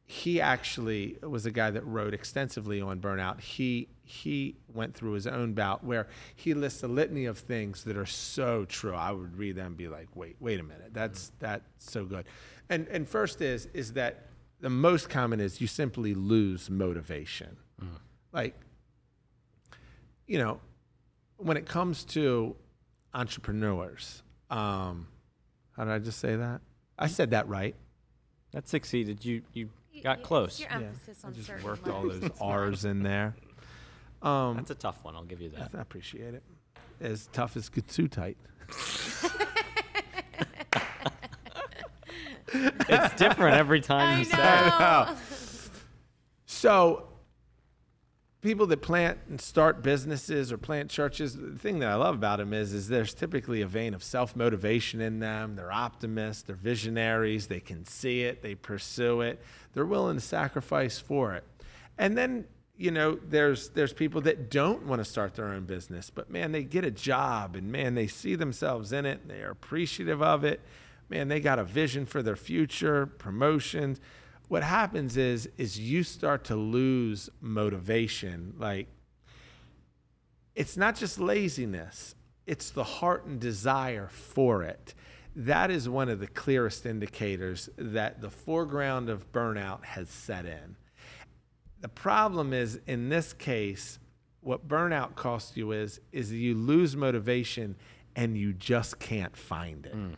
He 0.06 0.41
actually 0.41 1.17
was 1.21 1.45
a 1.45 1.52
guy 1.52 1.71
that 1.71 1.86
wrote 1.86 2.13
extensively 2.13 2.82
on 2.82 3.00
burnout. 3.00 3.39
He 3.41 3.89
he 4.04 4.58
went 4.67 4.93
through 4.93 5.13
his 5.13 5.26
own 5.26 5.54
bout 5.54 5.86
where 5.86 6.08
he 6.36 6.54
lists 6.54 6.84
a 6.84 6.88
litany 6.88 7.26
of 7.26 7.38
things 7.38 7.86
that 7.86 7.95
are 7.95 8.06
so 8.06 8.65
true. 8.65 8.93
I 8.93 9.12
would 9.12 9.38
read 9.38 9.56
them 9.56 9.67
and 9.67 9.78
be 9.78 9.88
like, 9.88 10.10
wait, 10.15 10.36
wait 10.39 10.60
a 10.60 10.63
minute, 10.63 10.93
that's 10.93 11.32
that's 11.39 11.63
so 11.78 12.06
good. 12.06 12.26
And 12.69 12.88
and 12.89 13.08
first 13.08 13.41
is 13.41 13.67
is 13.74 13.93
that 13.93 14.28
the 14.60 14.69
most 14.69 15.10
common 15.10 15.39
is 15.39 15.60
you 15.60 15.67
simply 15.67 16.13
lose 16.13 16.69
motivation. 16.69 17.58
Like, 18.32 18.56
you 20.32 20.38
know, 20.38 20.60
when 21.38 21.58
it 21.58 21.65
comes 21.65 22.06
to 22.06 22.56
entrepreneurs. 23.13 24.24
Um, 24.50 25.08
how 25.76 25.84
did 25.84 25.91
I 25.94 26.00
just 26.00 26.20
say 26.20 26.38
that? 26.38 26.62
I 26.98 27.08
said 27.08 27.32
that 27.32 27.50
right. 27.50 27.76
That 28.54 28.67
succeeded. 28.70 29.26
You 29.26 29.41
you 29.54 29.70
Y- 29.94 30.02
got 30.02 30.20
y- 30.20 30.24
close. 30.24 30.58
Your 30.60 30.70
Yeah. 30.70 30.78
on 31.26 31.32
I 31.32 31.34
just 31.36 31.48
certain 31.48 31.65
worked 31.65 31.88
all 31.89 32.04
those 32.08 32.30
R's 32.39 32.86
in 32.86 33.04
there. 33.04 33.36
Um, 34.22 34.56
That's 34.58 34.70
a 34.70 34.76
tough 34.76 35.04
one. 35.04 35.15
I'll 35.15 35.24
give 35.24 35.41
you 35.41 35.50
that. 35.50 35.72
I 35.76 35.82
appreciate 35.82 36.36
it. 36.36 36.44
As 37.00 37.28
tough 37.34 37.58
as 37.58 37.70
too 37.70 38.08
tight. 38.08 38.38
it's 42.54 43.15
different 43.15 43.56
every 43.58 43.82
time 43.82 44.10
I 44.15 44.20
you 44.20 44.26
say 44.26 44.38
it. 44.38 44.80
know. 44.80 45.15
So, 46.46 47.08
people 48.41 48.65
that 48.67 48.82
plant 48.82 49.19
and 49.30 49.39
start 49.39 49.84
businesses 49.84 50.51
or 50.51 50.58
plant 50.58 50.89
churches, 50.89 51.36
the 51.36 51.58
thing 51.58 51.80
that 51.80 51.89
I 51.89 51.95
love 51.95 52.15
about 52.15 52.39
them 52.39 52.54
is, 52.54 52.73
is 52.73 52.88
there's 52.88 53.13
typically 53.13 53.62
a 53.62 53.67
vein 53.67 53.93
of 53.93 54.04
self 54.04 54.36
motivation 54.36 54.99
in 54.99 55.19
them. 55.19 55.56
They're 55.56 55.71
optimists, 55.71 56.43
they're 56.43 56.56
visionaries, 56.56 57.47
they 57.47 57.60
can 57.60 57.86
see 57.86 58.23
it, 58.23 58.41
they 58.41 58.56
pursue 58.56 59.21
it, 59.21 59.41
they're 59.73 59.86
willing 59.86 60.15
to 60.15 60.21
sacrifice 60.21 60.99
for 60.99 61.36
it. 61.36 61.43
And 61.97 62.17
then, 62.17 62.45
you 62.77 62.89
know, 62.89 63.19
there's 63.27 63.69
there's 63.69 63.93
people 63.93 64.21
that 64.21 64.49
don't 64.49 64.88
want 64.88 64.99
to 64.99 65.06
start 65.06 65.36
their 65.36 65.49
own 65.49 65.65
business, 65.65 66.10
but 66.10 66.30
man, 66.32 66.51
they 66.51 66.63
get 66.63 66.84
a 66.84 66.91
job 66.91 67.56
and 67.56 67.71
man, 67.71 67.93
they 67.93 68.08
see 68.08 68.36
themselves 68.36 68.91
in 68.91 69.06
it, 69.06 69.27
they 69.27 69.41
are 69.41 69.51
appreciative 69.51 70.21
of 70.21 70.43
it. 70.43 70.62
Man, 71.10 71.27
they 71.27 71.41
got 71.41 71.60
a 71.60 71.65
vision 71.65 72.06
for 72.06 72.23
their 72.23 72.38
future, 72.38 73.06
promotions 73.06 73.99
what 74.52 74.64
happens 74.64 75.16
is 75.16 75.48
is 75.58 75.80
you 75.80 76.04
start 76.04 76.44
to 76.44 76.58
lose 76.58 77.30
motivation. 77.40 78.54
Like 78.58 78.90
it's 80.56 80.76
not 80.76 80.98
just 80.98 81.20
laziness 81.20 82.16
it's 82.46 82.72
the 82.72 82.84
heart 82.84 83.24
and 83.24 83.40
desire 83.40 84.10
for 84.10 84.62
it. 84.64 84.94
That 85.38 85.72
is 85.72 85.88
one 85.88 86.10
of 86.10 86.20
the 86.20 86.28
clearest 86.28 86.86
indicators 86.86 87.70
that 87.78 88.20
the 88.20 88.30
foreground 88.30 89.08
of 89.08 89.32
burnout 89.32 89.86
has 89.86 90.10
set 90.10 90.46
in. 90.46 90.76
The 91.80 91.88
problem 91.88 92.52
is 92.52 92.82
in 92.86 93.08
this 93.08 93.32
case 93.32 94.00
what 94.42 94.68
burnout 94.68 95.16
costs 95.16 95.56
you 95.56 95.72
is 95.72 96.02
is 96.12 96.34
you 96.34 96.56
lose 96.56 96.98
motivation 96.98 97.78
and 98.18 98.38
you 98.38 98.52
just 98.52 99.00
can't 99.00 99.38
find 99.38 99.86
it. 99.86 99.96
Mm. 99.96 100.16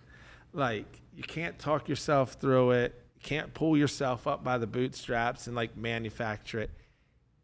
Like 0.53 1.01
you 1.15 1.21
can't 1.21 1.59
talk 1.59 1.87
yourself 1.87 2.33
through 2.33 2.71
it 2.71 3.02
can't 3.23 3.53
pull 3.53 3.77
yourself 3.77 4.27
up 4.27 4.43
by 4.43 4.57
the 4.57 4.67
bootstraps 4.67 5.47
and 5.47 5.55
like 5.55 5.75
manufacture 5.75 6.59
it. 6.59 6.69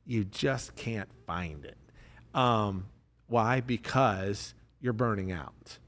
You 0.05 0.25
just 0.25 0.75
can't 0.75 1.09
find 1.25 1.65
it. 1.65 1.77
Um, 2.33 2.85
why? 3.27 3.61
Because 3.61 4.53
you're 4.81 4.93
burning 4.93 5.31
out. 5.31 5.79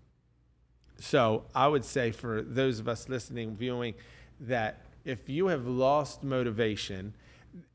So 1.00 1.44
I 1.54 1.68
would 1.68 1.84
say 1.84 2.12
for 2.12 2.42
those 2.42 2.80
of 2.80 2.88
us 2.88 3.10
listening, 3.10 3.56
viewing, 3.56 3.96
that 4.40 4.82
if 5.04 5.28
you 5.28 5.48
have 5.48 5.68
lost 5.68 6.24
motivation, 6.24 7.14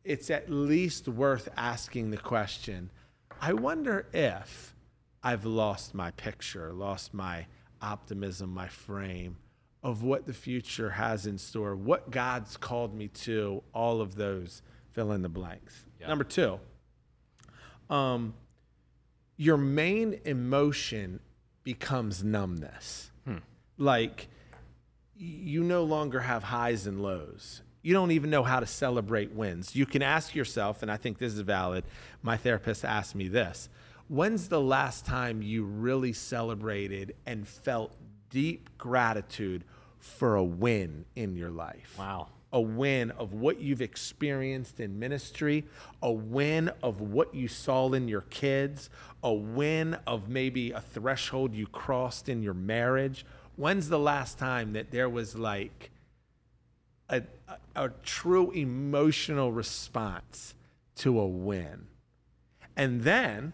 it's 0.05 0.31
at 0.31 0.49
least 0.49 1.09
worth 1.09 1.49
asking 1.57 2.11
the 2.11 2.17
question 2.17 2.91
I 3.39 3.53
wonder 3.53 4.07
if 4.15 4.75
I've 5.23 5.45
lost 5.45 5.95
my 5.95 6.11
picture, 6.13 6.73
lost 6.73 7.13
my 7.13 7.47
optimism, 7.83 8.55
my 8.55 8.69
frame 8.69 9.37
of 9.87 10.03
what 10.03 10.27
the 10.27 10.33
future 10.33 10.91
has 10.91 11.27
in 11.27 11.39
store, 11.39 11.77
what 11.77 12.11
God's 12.11 12.57
called 12.57 12.93
me 12.93 13.07
to, 13.07 13.63
all 13.73 14.01
of 14.01 14.17
those 14.17 14.61
fill 14.91 15.13
in 15.13 15.23
the 15.23 15.29
blanks. 15.29 15.85
Yeah. 16.01 16.09
Number 16.09 16.25
two, 16.25 16.59
um, 17.89 18.35
your 19.37 19.57
main 19.57 20.19
emotion 20.25 21.21
becomes 21.63 22.25
numbness. 22.25 23.13
Like 23.79 24.27
you 25.17 25.63
no 25.63 25.85
longer 25.85 26.19
have 26.19 26.43
highs 26.43 26.89
and 26.89 27.01
lows. 27.01 27.63
You 27.83 27.93
don't 27.93 28.11
even 28.11 28.29
know 28.29 28.43
how 28.43 28.59
to 28.59 28.67
celebrate 28.67 29.33
wins. 29.33 29.77
You 29.77 29.87
can 29.87 30.03
ask 30.03 30.35
yourself, 30.35 30.83
and 30.83 30.91
I 30.91 30.97
think 30.97 31.19
this 31.19 31.33
is 31.33 31.41
valid. 31.41 31.85
My 32.23 32.37
therapist 32.37 32.85
asked 32.85 33.15
me 33.15 33.29
this 33.29 33.69
When's 34.09 34.49
the 34.49 34.61
last 34.61 35.07
time 35.07 35.43
you 35.43 35.63
really 35.63 36.13
celebrated 36.13 37.15
and 37.25 37.47
felt 37.47 37.95
deep 38.31 38.77
gratitude 38.79 39.63
for 40.07 40.37
a 40.37 40.45
win 40.45 41.05
in 41.15 41.37
your 41.37 41.51
life? 41.51 41.95
Wow. 41.99 42.29
a 42.53 42.61
win 42.61 43.11
of 43.13 43.35
what 43.35 43.61
you've 43.61 43.83
experienced 43.83 44.81
in 44.81 44.99
ministry, 44.99 45.65
a 46.03 46.11
win 46.11 46.71
of 46.83 47.01
what 47.01 47.35
you 47.35 47.49
saw 47.49 47.93
in 47.93 48.09
your 48.09 48.23
kids, 48.23 48.89
a 49.23 49.33
win 49.33 49.97
of 50.07 50.29
maybe 50.29 50.71
a 50.71 50.81
threshold 50.81 51.55
you 51.55 51.67
crossed 51.67 52.29
in 52.29 52.43
your 52.43 52.55
marriage. 52.55 53.27
When's 53.57 53.89
the 53.89 53.99
last 53.99 54.39
time 54.39 54.73
that 54.75 54.91
there 54.91 55.09
was 55.09 55.35
like 55.37 55.91
a, 57.11 57.23
a, 57.49 57.85
a 57.85 57.89
true 58.03 58.51
emotional 58.53 59.53
response 59.53 60.55
to 60.97 61.19
a 61.19 61.27
win? 61.27 61.89
And 62.77 63.03
then 63.03 63.53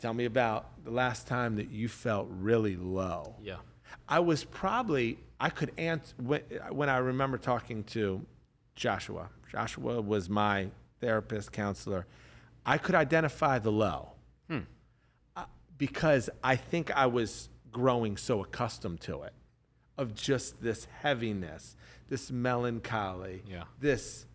tell 0.00 0.12
me 0.12 0.24
about 0.24 0.84
the 0.84 0.90
last 0.90 1.26
time 1.26 1.56
that 1.56 1.70
you 1.70 1.88
felt 1.88 2.26
really 2.30 2.76
low. 2.76 3.36
Yeah. 3.42 3.56
I 4.08 4.20
was 4.20 4.44
probably 4.44 5.18
I 5.40 5.50
could 5.50 5.72
answer 5.76 6.14
when, 6.18 6.40
when 6.70 6.88
I 6.88 6.98
remember 6.98 7.38
talking 7.38 7.84
to 7.84 8.24
Joshua. 8.76 9.28
Joshua 9.50 10.00
was 10.00 10.28
my 10.28 10.68
therapist 11.00 11.52
counselor. 11.52 12.06
I 12.64 12.78
could 12.78 12.94
identify 12.94 13.58
the 13.58 13.72
low 13.72 14.12
Uh, 15.36 15.44
because 15.76 16.30
I 16.42 16.56
think 16.56 16.90
I 16.96 17.06
was 17.06 17.48
growing 17.72 18.16
so 18.16 18.42
accustomed 18.42 19.00
to 19.02 19.22
it, 19.22 19.32
of 19.98 20.14
just 20.14 20.62
this 20.62 20.86
heaviness, 21.02 21.76
this 22.08 22.30
melancholy, 22.30 23.42
Yeah. 23.46 23.64
this 23.80 24.26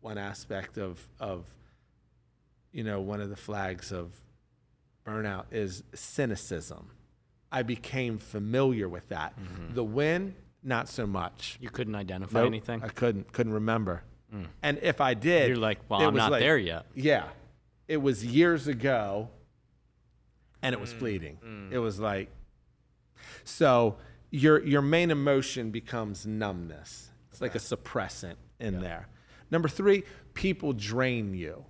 one 0.00 0.16
aspect 0.18 0.78
of 0.78 1.08
of 1.18 1.44
you 2.72 2.84
know 2.84 3.00
one 3.00 3.20
of 3.20 3.28
the 3.30 3.36
flags 3.36 3.90
of 3.92 4.20
burnout 5.04 5.46
is 5.50 5.82
cynicism. 5.94 6.90
I 7.50 7.62
became 7.62 8.18
familiar 8.18 8.88
with 8.88 9.08
that. 9.08 9.38
Mm-hmm. 9.38 9.74
The 9.74 9.84
win, 9.84 10.34
not 10.62 10.88
so 10.88 11.06
much. 11.06 11.58
You 11.60 11.70
couldn't 11.70 11.94
identify 11.94 12.40
Nope, 12.40 12.46
anything? 12.48 12.82
I 12.82 12.88
couldn't 12.88 13.32
couldn't 13.32 13.52
remember. 13.54 14.02
Mm. 14.34 14.46
And 14.62 14.78
if 14.82 15.00
I 15.00 15.14
did, 15.14 15.48
You're 15.48 15.56
like, 15.56 15.78
well, 15.88 16.02
I'm 16.02 16.14
not 16.14 16.30
like- 16.30 16.40
there 16.40 16.58
yet. 16.58 16.86
Yeah, 16.94 17.24
it 17.86 17.98
was 17.98 18.24
years 18.24 18.68
ago, 18.68 19.30
and 20.62 20.74
it 20.74 20.80
was 20.80 20.92
mm. 20.92 20.98
fleeting. 20.98 21.38
Mm. 21.44 21.72
It 21.72 21.78
was 21.78 21.98
like, 21.98 22.28
so 23.44 23.96
your 24.30 24.64
your 24.64 24.82
main 24.82 25.10
emotion 25.10 25.70
becomes 25.70 26.26
numbness. 26.26 27.10
It's 27.30 27.40
like 27.40 27.54
a 27.54 27.58
suppressant 27.58 28.36
in 28.58 28.80
there. 28.80 29.08
Number 29.50 29.68
three, 29.68 30.02
people 30.34 30.72
drain 30.72 31.34
you. 31.34 31.64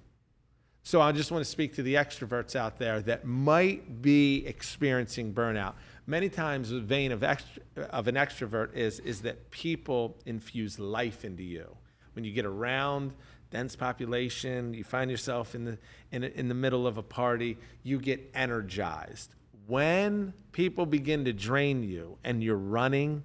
So 0.82 1.00
I 1.00 1.12
just 1.12 1.30
want 1.30 1.44
to 1.44 1.50
speak 1.50 1.74
to 1.74 1.82
the 1.82 1.94
extroverts 1.94 2.56
out 2.56 2.78
there 2.78 3.00
that 3.02 3.26
might 3.26 4.00
be 4.00 4.46
experiencing 4.46 5.34
burnout. 5.34 5.74
Many 6.06 6.30
times, 6.30 6.70
the 6.70 6.80
vein 6.80 7.12
of, 7.12 7.22
of 7.22 8.08
an 8.08 8.14
extrovert 8.14 8.74
is 8.74 8.98
is 9.00 9.20
that 9.22 9.50
people 9.50 10.16
infuse 10.24 10.78
life 10.78 11.24
into 11.24 11.42
you. 11.42 11.76
When 12.14 12.24
you 12.24 12.32
get 12.32 12.46
around 12.46 13.12
dense 13.50 13.76
population, 13.76 14.72
you 14.74 14.84
find 14.84 15.10
yourself 15.10 15.54
in 15.54 15.64
the 15.64 15.78
in, 16.10 16.24
in 16.24 16.48
the 16.48 16.54
middle 16.54 16.86
of 16.86 16.96
a 16.96 17.02
party, 17.02 17.58
you 17.82 17.98
get 17.98 18.30
energized. 18.34 19.34
When 19.66 20.32
people 20.52 20.86
begin 20.86 21.26
to 21.26 21.34
drain 21.34 21.82
you 21.82 22.16
and 22.24 22.42
you're 22.42 22.56
running 22.56 23.24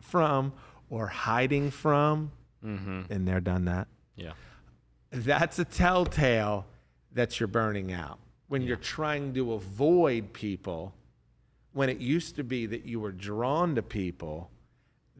from 0.00 0.54
or 0.88 1.06
hiding 1.08 1.70
from, 1.70 2.32
mm-hmm. 2.64 3.02
and 3.12 3.28
they're 3.28 3.40
done 3.40 3.66
that 3.66 3.88
Yeah. 4.16 4.32
that's 5.12 5.58
a 5.58 5.64
telltale 5.66 6.64
that 7.16 7.40
you're 7.40 7.46
burning 7.48 7.92
out. 7.92 8.18
When 8.48 8.62
you're 8.62 8.76
trying 8.76 9.34
to 9.34 9.54
avoid 9.54 10.32
people, 10.32 10.94
when 11.72 11.88
it 11.88 11.98
used 11.98 12.36
to 12.36 12.44
be 12.44 12.66
that 12.66 12.86
you 12.86 13.00
were 13.00 13.10
drawn 13.10 13.74
to 13.74 13.82
people, 13.82 14.50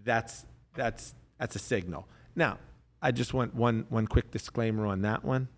that's 0.05 0.47
that's 0.75 1.15
that's 1.39 1.57
a 1.57 1.59
signal. 1.59 2.07
Now, 2.37 2.59
I 3.03 3.11
just 3.11 3.35
want 3.35 3.55
one 3.55 3.87
one 3.89 4.07
quick 4.07 4.31
disclaimer 4.31 4.87
on 4.87 5.03
that 5.03 5.25
one. 5.25 5.49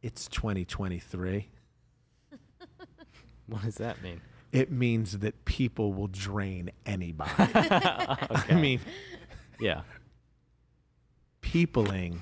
It's 0.00 0.26
2023. 0.28 1.48
What 3.46 3.62
does 3.62 3.76
that 3.76 4.02
mean? 4.02 4.20
It 4.52 4.70
means 4.70 5.18
that 5.20 5.46
people 5.46 5.94
will 5.94 6.06
drain 6.08 6.70
anybody. 6.84 7.30
I 7.38 8.58
mean, 8.60 8.80
Yeah. 9.58 9.80
peopling 11.40 12.20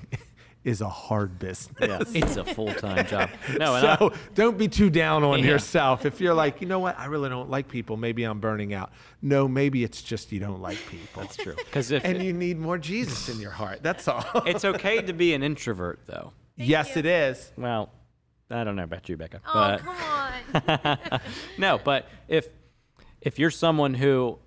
is 0.67 0.81
a 0.81 0.89
hard 0.89 1.39
business. 1.39 1.77
Yeah. 1.79 2.03
it's 2.13 2.35
a 2.35 2.43
full 2.43 2.73
time 2.73 3.05
job. 3.13 3.29
No, 3.57 3.75
and 3.75 3.87
I, 3.87 3.95
so 3.97 4.11
don't 4.35 4.57
be 4.57 4.67
too 4.67 4.89
down 4.89 5.23
on 5.23 5.39
Yeah. 5.39 5.45
yourself. 5.51 6.05
If 6.05 6.19
you're 6.19 6.33
like, 6.33 6.59
you 6.61 6.67
know 6.67 6.79
what, 6.79 6.99
I 6.99 7.05
really 7.05 7.29
don't 7.29 7.49
like 7.49 7.69
people, 7.69 7.95
maybe 7.95 8.23
I'm 8.25 8.39
burning 8.41 8.73
out. 8.73 8.91
No, 9.21 9.47
maybe 9.47 9.83
it's 9.85 10.01
just 10.01 10.31
you 10.33 10.39
don't 10.41 10.61
like 10.61 10.77
people. 10.91 11.21
that's 11.23 11.37
true. 11.37 11.55
Because 11.65 11.91
if 11.91 12.03
and 12.03 12.21
you 12.21 12.33
need 12.33 12.57
more 12.59 12.77
Jesus 12.77 13.29
in 13.29 13.39
your 13.39 13.51
heart. 13.51 13.79
That's 13.81 14.07
all. 14.07 14.25
it's 14.45 14.65
okay 14.65 15.01
to 15.01 15.13
be 15.13 15.33
an 15.33 15.41
introvert, 15.41 16.01
though. 16.05 16.33
yes, 16.57 16.95
you. 16.95 16.99
it 16.99 17.05
is. 17.05 17.51
Well, 17.57 17.89
I 18.51 18.63
don't 18.65 18.75
know 18.75 18.83
about 18.83 19.07
you, 19.09 19.15
Becca, 19.17 19.39
Oh, 19.47 19.53
but 19.53 19.79
come 19.81 19.95
on. 20.99 21.19
no, 21.57 21.79
but 21.83 22.07
if 22.27 22.47
if 23.21 23.39
you're 23.39 23.51
someone 23.51 23.93
who 23.93 24.37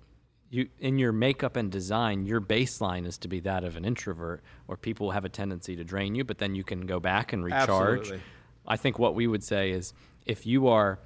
you 0.51 0.67
in 0.79 0.99
your 0.99 1.11
makeup 1.13 1.55
and 1.55 1.71
design, 1.71 2.25
your 2.25 2.41
baseline 2.41 3.07
is 3.07 3.17
to 3.19 3.27
be 3.27 3.39
that 3.39 3.63
of 3.63 3.75
an 3.77 3.85
introvert, 3.85 4.43
or 4.67 4.77
people 4.77 5.11
have 5.11 5.25
a 5.25 5.29
tendency 5.29 5.75
to 5.77 5.83
drain 5.83 6.13
you, 6.13 6.23
but 6.23 6.37
then 6.37 6.53
you 6.53 6.63
can 6.63 6.85
go 6.85 6.99
back 6.99 7.33
and 7.33 7.43
recharge. 7.43 8.01
Absolutely. 8.01 8.21
I 8.67 8.77
think 8.77 8.99
what 8.99 9.15
we 9.15 9.25
would 9.27 9.43
say 9.43 9.71
is 9.71 9.93
if 10.25 10.45
you 10.45 10.67
are 10.67 10.99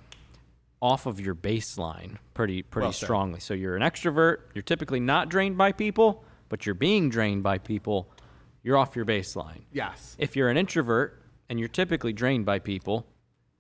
off 0.82 1.06
of 1.06 1.20
your 1.22 1.36
baseline 1.36 2.18
pretty 2.34 2.62
pretty 2.62 2.86
Well 2.86 2.92
strongly. 2.92 3.40
So 3.40 3.54
you're 3.54 3.76
an 3.78 3.82
extrovert, 3.82 4.40
you're 4.54 4.62
typically 4.62 5.00
not 5.00 5.30
drained 5.30 5.58
by 5.58 5.72
people, 5.72 6.24
but 6.50 6.66
you're 6.66 6.76
being 6.76 7.10
drained 7.10 7.44
by 7.44 7.60
people, 7.60 8.10
you're 8.62 8.78
off 8.78 8.96
your 8.96 9.06
baseline. 9.06 9.62
Yes. 9.72 10.16
If 10.20 10.36
you're 10.36 10.50
an 10.50 10.58
introvert 10.58 11.22
and 11.50 11.60
you're 11.60 11.70
typically 11.70 12.14
drained 12.14 12.46
by 12.46 12.60
people, 12.60 13.08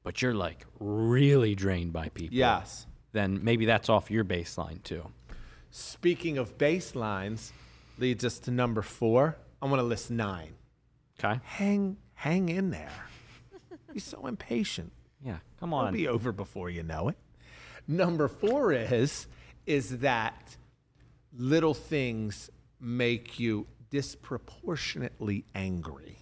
but 0.04 0.22
you're 0.22 0.34
like 0.34 0.66
really 0.80 1.56
drained 1.56 1.94
by 1.94 2.10
people, 2.10 2.36
Yes. 2.36 2.86
then 3.14 3.40
maybe 3.44 3.66
that's 3.66 3.88
off 3.90 4.12
your 4.12 4.26
baseline 4.26 4.84
too. 4.84 5.04
Speaking 5.78 6.38
of 6.38 6.58
baselines, 6.58 7.52
leads 7.98 8.24
us 8.24 8.40
to 8.40 8.52
number 8.52 8.82
four. 8.82 9.36
I 9.62 9.66
want 9.66 9.82
to 9.82 9.84
list 9.84 10.10
nine. 10.10 10.54
Okay? 11.20 11.42
Hang 11.44 11.98
hang 12.14 12.48
in 12.48 12.70
there. 12.70 12.94
You're 13.94 14.00
so 14.00 14.26
impatient. 14.26 14.94
Yeah, 15.22 15.40
come 15.60 15.74
on. 15.74 15.88
It'll 15.88 15.98
be 15.98 16.08
over 16.08 16.32
before 16.32 16.70
you 16.70 16.82
know 16.82 17.10
it. 17.10 17.18
Number 17.90 18.30
four 18.30 18.72
is 18.72 19.28
is 19.66 20.00
that 20.00 20.56
little 21.38 21.74
things 21.74 22.50
make 22.80 23.38
you 23.38 23.68
disproportionately 23.90 25.44
angry. 25.54 26.20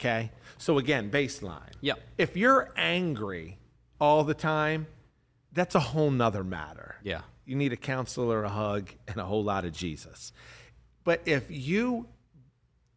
Okay? 0.00 0.32
So 0.58 0.78
again, 0.78 1.08
baseline. 1.08 1.70
Yep. 1.82 2.00
If 2.18 2.36
you're 2.36 2.72
angry 2.76 3.58
all 4.00 4.24
the 4.24 4.34
time, 4.34 4.88
that's 5.52 5.76
a 5.76 5.80
whole 5.80 6.10
nother 6.10 6.42
matter. 6.42 6.96
Yeah. 7.04 7.20
You 7.44 7.56
need 7.56 7.72
a 7.72 7.76
counselor, 7.76 8.44
a 8.44 8.48
hug, 8.48 8.90
and 9.06 9.16
a 9.18 9.24
whole 9.24 9.44
lot 9.44 9.64
of 9.64 9.72
Jesus. 9.72 10.32
But 11.04 11.20
if 11.26 11.50
you 11.50 12.08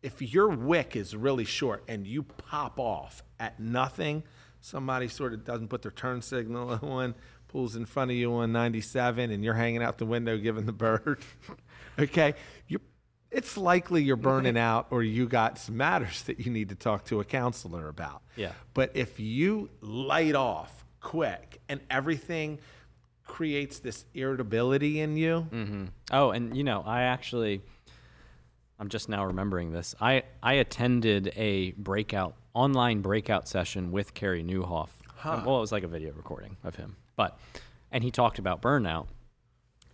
if 0.02 0.22
your 0.22 0.50
wick 0.50 0.96
is 0.96 1.16
really 1.16 1.44
short 1.44 1.84
and 1.88 2.06
you 2.06 2.24
pop 2.24 2.80
off 2.80 3.24
at 3.40 3.60
nothing, 3.60 4.24
somebody 4.62 5.08
sort 5.08 5.34
of 5.34 5.44
doesn't 5.44 5.68
put 5.68 5.82
their 5.82 5.92
turn 5.92 6.22
signal 6.22 6.80
on, 6.82 7.16
pulls 7.48 7.76
in 7.76 7.86
front 7.86 8.12
of 8.12 8.18
you 8.18 8.34
on 8.34 8.52
97, 8.52 9.32
and 9.32 9.44
you're 9.44 9.54
hanging 9.54 9.84
out 9.84 9.98
the 9.98 10.06
window 10.06 10.38
giving 10.38 10.66
the 10.66 10.74
bird, 10.74 11.20
okay, 12.00 12.34
you 12.68 12.80
it's 13.30 13.58
likely 13.58 14.02
you're 14.04 14.16
burning 14.16 14.58
out 14.58 14.88
or 14.90 15.04
you 15.04 15.28
got 15.28 15.58
some 15.58 15.76
matters 15.76 16.24
that 16.24 16.40
you 16.40 16.50
need 16.52 16.70
to 16.70 16.76
talk 16.76 17.04
to 17.04 17.20
a 17.20 17.26
counselor 17.26 17.90
about. 17.90 18.22
Yeah. 18.38 18.54
But 18.74 18.92
if 18.94 19.20
you 19.20 19.70
light 19.82 20.34
off 20.34 20.86
quick 21.02 21.60
and 21.68 21.82
everything 21.90 22.60
creates 23.28 23.80
this 23.80 24.06
irritability 24.14 25.02
in 25.02 25.16
you, 25.16 25.48
mm-hmm. 25.52 25.86
Oh, 26.12 26.32
and 26.32 26.56
you 26.56 26.64
know, 26.64 26.84
I 26.86 27.04
actually, 27.04 27.62
I'm 28.80 28.90
just 28.90 29.10
now 29.10 29.26
remembering 29.26 29.72
this. 29.72 29.94
I 30.02 30.24
I 30.42 30.54
attended 30.54 31.34
a 31.36 31.72
breakout 31.72 32.36
online 32.54 33.02
breakout 33.02 33.48
session 33.48 33.92
with 33.92 34.14
Carey 34.14 34.44
Nieuwhof. 34.44 34.90
Huh. 35.16 35.32
Uh, 35.32 35.44
well, 35.46 35.58
it 35.58 35.62
was 35.62 35.72
like 35.72 35.84
a 35.84 35.88
video 35.88 36.14
recording 36.14 36.58
of 36.64 36.76
him, 36.76 36.96
but 37.16 37.38
and 37.92 38.04
he 38.04 38.12
talked 38.12 38.40
about 38.40 38.62
burnout, 38.62 39.08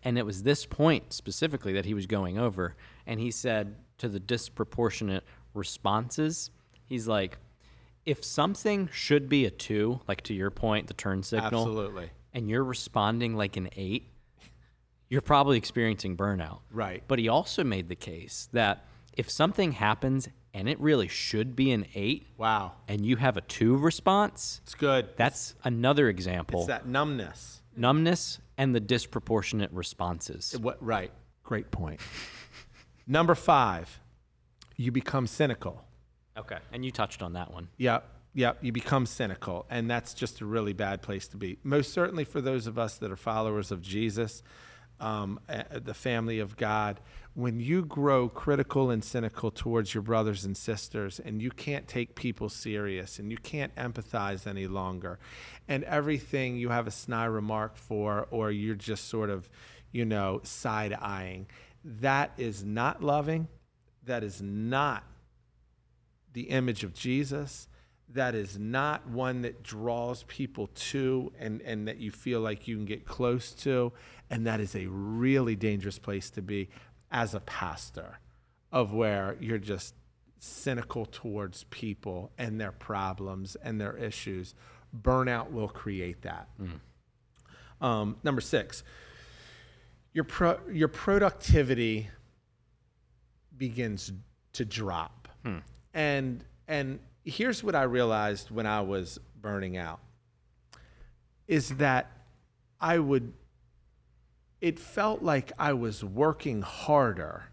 and 0.04 0.18
it 0.18 0.26
was 0.26 0.44
this 0.44 0.66
point 0.66 1.12
specifically 1.12 1.74
that 1.74 1.86
he 1.86 1.94
was 1.94 2.06
going 2.06 2.38
over, 2.38 2.76
and 3.06 3.20
he 3.20 3.32
said 3.32 3.76
to 3.98 4.10
the 4.10 4.20
disproportionate 4.20 5.24
responses, 5.54 6.50
he's 6.86 7.08
like, 7.08 7.38
if 8.06 8.24
something 8.24 8.90
should 8.92 9.30
be 9.30 9.46
a 9.46 9.52
two, 9.52 10.02
like 10.08 10.22
to 10.24 10.34
your 10.34 10.52
point, 10.52 10.88
the 10.88 10.94
turn 10.94 11.24
signal, 11.24 11.62
absolutely. 11.62 12.10
And 12.34 12.50
you're 12.50 12.64
responding 12.64 13.36
like 13.36 13.58
an 13.58 13.70
eight, 13.76 14.10
you're 15.10 15.22
probably 15.22 15.58
experiencing 15.58 16.18
burnout. 16.18 16.60
Right. 16.72 17.04
But 17.08 17.20
he 17.20 17.28
also 17.30 17.64
made 17.64 17.90
the 17.90 17.96
case 17.96 18.50
that 18.54 18.86
if 19.16 19.30
something 19.30 19.74
happens 19.74 20.28
and 20.56 20.68
it 20.70 20.80
really 20.80 21.08
should 21.08 21.56
be 21.56 21.72
an 21.72 21.86
eight, 21.96 22.28
Wow. 22.38 22.74
and 22.88 23.06
you 23.06 23.16
have 23.18 23.38
a 23.38 23.42
two 23.42 23.76
response, 23.78 24.62
It's 24.64 24.76
good. 24.76 25.10
that's 25.18 25.56
another 25.64 26.10
example. 26.10 26.62
It's 26.62 26.68
that 26.68 26.88
numbness. 26.88 27.62
Numbness 27.76 28.40
and 28.58 28.74
the 28.76 28.80
disproportionate 28.80 29.72
responses. 29.72 30.56
What 30.60 30.84
right? 30.84 31.12
Great 31.44 31.72
point. 31.72 32.00
Number 33.08 33.36
five, 33.36 34.00
you 34.78 34.92
become 34.92 35.28
cynical. 35.28 35.84
Okay. 36.38 36.58
And 36.72 36.84
you 36.86 36.92
touched 36.92 37.22
on 37.22 37.34
that 37.34 37.52
one. 37.52 37.68
Yep, 37.78 38.08
yep. 38.34 38.58
You 38.62 38.72
become 38.72 39.06
cynical, 39.06 39.66
and 39.70 39.90
that's 39.90 40.14
just 40.14 40.42
a 40.42 40.46
really 40.46 40.74
bad 40.74 41.02
place 41.02 41.28
to 41.30 41.38
be. 41.38 41.58
Most 41.64 41.94
certainly 41.94 42.24
for 42.24 42.42
those 42.42 42.68
of 42.68 42.78
us 42.78 42.98
that 42.98 43.12
are 43.12 43.16
followers 43.16 43.72
of 43.72 43.82
Jesus, 43.82 44.44
um, 45.00 45.40
the 45.72 45.94
family 45.94 46.40
of 46.40 46.58
God. 46.58 47.00
When 47.36 47.60
you 47.60 47.84
grow 47.84 48.30
critical 48.30 48.92
and 48.92 49.04
cynical 49.04 49.50
towards 49.50 49.94
your 49.96 50.04
brothers 50.04 50.46
and 50.46 50.56
sisters, 50.56 51.20
and 51.20 51.42
you 51.42 51.50
can't 51.50 51.88
take 51.88 52.16
people 52.16 52.48
serious, 52.48 53.18
and 53.18 53.32
you 53.32 53.38
can't 53.38 53.74
empathize 53.76 54.46
any 54.46 54.68
longer, 54.68 55.18
and 55.68 55.84
everything 55.86 56.58
you 56.58 56.70
have 56.70 56.86
a 56.86 56.92
snide 56.92 57.26
remark 57.26 57.76
for, 57.76 58.28
or 58.30 58.52
you're 58.52 58.76
just 58.76 59.10
sort 59.10 59.32
of, 59.32 59.50
you 59.92 60.06
know, 60.06 60.42
side 60.44 60.94
eyeing, 60.94 61.48
that 61.84 62.32
is 62.38 62.64
not 62.64 63.04
loving. 63.04 63.48
That 64.06 64.24
is 64.24 64.42
not 64.42 65.04
the 66.34 66.44
image 66.44 66.84
of 66.84 66.94
Jesus. 66.94 67.68
That 68.14 68.36
is 68.36 68.60
not 68.60 69.08
one 69.08 69.42
that 69.42 69.64
draws 69.64 70.24
people 70.24 70.68
to 70.68 71.32
and, 71.40 71.62
and 71.62 71.88
that 71.88 71.98
you 71.98 72.12
feel 72.12 72.42
like 72.42 72.68
you 72.68 72.76
can 72.76 72.86
get 72.86 73.06
close 73.06 73.52
to. 73.56 73.92
And 74.30 74.46
that 74.46 74.60
is 74.60 74.76
a 74.76 74.88
really 74.88 75.56
dangerous 75.56 76.00
place 76.00 76.30
to 76.32 76.42
be 76.42 76.70
as 77.12 77.34
a 77.36 77.40
pastor, 77.40 78.20
of 78.72 78.94
where 78.94 79.38
you're 79.40 79.58
just 79.58 79.96
cynical 80.40 81.06
towards 81.06 81.64
people 81.66 82.32
and 82.38 82.60
their 82.60 82.72
problems 82.72 83.56
and 83.64 83.80
their 83.80 83.96
issues. 83.96 84.56
Burnout 84.96 85.52
will 85.52 85.68
create 85.70 86.22
that. 86.24 86.50
Um, 87.82 88.18
number 88.24 88.42
six, 88.42 88.84
your, 90.14 90.24
pro- 90.24 90.60
your 90.72 90.88
productivity 90.88 92.10
begins 93.58 94.12
to 94.54 94.66
drop. 94.66 95.28
And 95.94 96.44
and 96.68 97.00
here's 97.24 97.64
what 97.64 97.76
I 97.76 97.84
realized 97.84 98.52
when 98.52 98.66
I 98.66 98.82
was 98.82 99.20
burning 99.40 99.78
out. 99.78 100.00
is 101.48 101.70
that 101.76 102.10
I 102.80 103.00
would, 103.00 103.34
it 104.62 104.80
felt 104.80 105.22
like 105.22 105.52
I 105.60 105.74
was 105.74 106.04
working 106.04 106.62
harder 106.62 107.46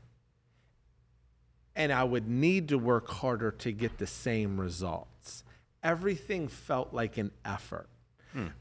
and 1.74 1.92
I 1.92 2.04
would 2.04 2.28
need 2.28 2.68
to 2.68 2.78
work 2.78 3.08
harder 3.08 3.50
to 3.50 3.72
get 3.72 3.98
the 3.98 4.06
same 4.06 4.60
results. 4.60 5.42
Everything 5.82 6.46
felt 6.48 6.92
like 6.92 7.16
an 7.18 7.30
effort. 7.44 7.88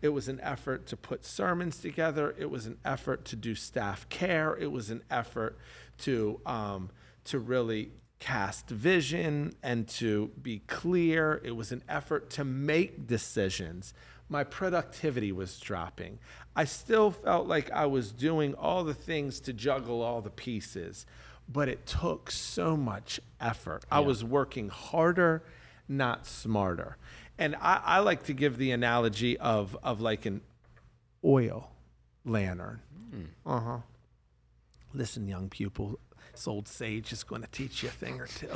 It 0.02 0.10
was 0.10 0.28
an 0.28 0.40
effort 0.42 0.88
to 0.88 0.98
put 0.98 1.24
sermons 1.24 1.78
together. 1.78 2.34
It 2.40 2.50
was 2.50 2.66
an 2.66 2.80
effort 2.84 3.24
to 3.26 3.36
do 3.36 3.54
staff 3.54 4.10
care. 4.10 4.58
It 4.58 4.72
was 4.72 4.90
an 4.90 5.04
effort 5.12 5.60
to 6.00 6.42
um, 6.46 6.90
to 7.26 7.38
really 7.38 7.92
cast 8.20 8.70
vision 8.70 9.54
and 9.64 9.88
to 9.88 10.32
be 10.42 10.60
clear. 10.68 11.42
It 11.44 11.56
was 11.56 11.72
an 11.72 11.84
effort 11.88 12.30
to 12.32 12.44
make 12.44 13.08
decisions. 13.08 13.94
My 14.28 14.44
productivity 14.44 15.32
was 15.32 15.60
dropping. 15.60 16.20
I 16.56 16.66
still 16.66 17.12
felt 17.12 17.48
like 17.48 17.72
I 17.72 17.86
was 17.86 18.12
doing 18.12 18.54
all 18.54 18.84
the 18.84 18.94
things 18.94 19.40
to 19.42 19.54
juggle 19.54 20.02
all 20.02 20.22
the 20.22 20.30
pieces, 20.30 21.06
but 21.48 21.70
it 21.70 21.86
took 21.86 22.30
so 22.30 22.78
much 22.78 23.20
effort. 23.40 23.86
I 23.90 24.02
was 24.02 24.24
working 24.24 24.70
harder, 24.70 25.44
not 25.88 26.28
smarter. 26.28 26.98
And 27.38 27.56
I, 27.56 27.82
I 27.84 28.00
like 28.00 28.24
to 28.24 28.34
give 28.34 28.58
the 28.58 28.72
analogy 28.72 29.38
of, 29.38 29.78
of 29.82 30.02
like 30.02 30.26
an 30.26 30.42
oil 31.24 31.72
lantern. 32.26 32.82
Uh 33.46 33.60
huh. 33.60 33.78
Listen, 34.94 35.28
young 35.28 35.50
pupil, 35.50 36.00
this 36.32 36.48
old 36.48 36.68
sage 36.68 37.12
is 37.12 37.24
going 37.24 37.42
to 37.42 37.48
teach 37.50 37.84
you 37.84 37.90
a 37.90 37.92
thing 37.92 38.20
or 38.20 38.28
two. 38.28 38.50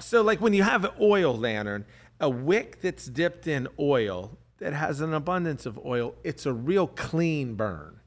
so, 0.00 0.22
like 0.22 0.40
when 0.40 0.52
you 0.52 0.62
have 0.62 0.84
an 0.84 0.92
oil 1.00 1.36
lantern, 1.36 1.84
a 2.20 2.28
wick 2.28 2.80
that's 2.80 3.06
dipped 3.06 3.46
in 3.46 3.68
oil 3.78 4.36
that 4.58 4.72
has 4.72 5.00
an 5.00 5.14
abundance 5.14 5.66
of 5.66 5.78
oil, 5.84 6.14
it's 6.22 6.46
a 6.46 6.52
real 6.52 6.86
clean 6.86 7.54
burn. 7.54 8.00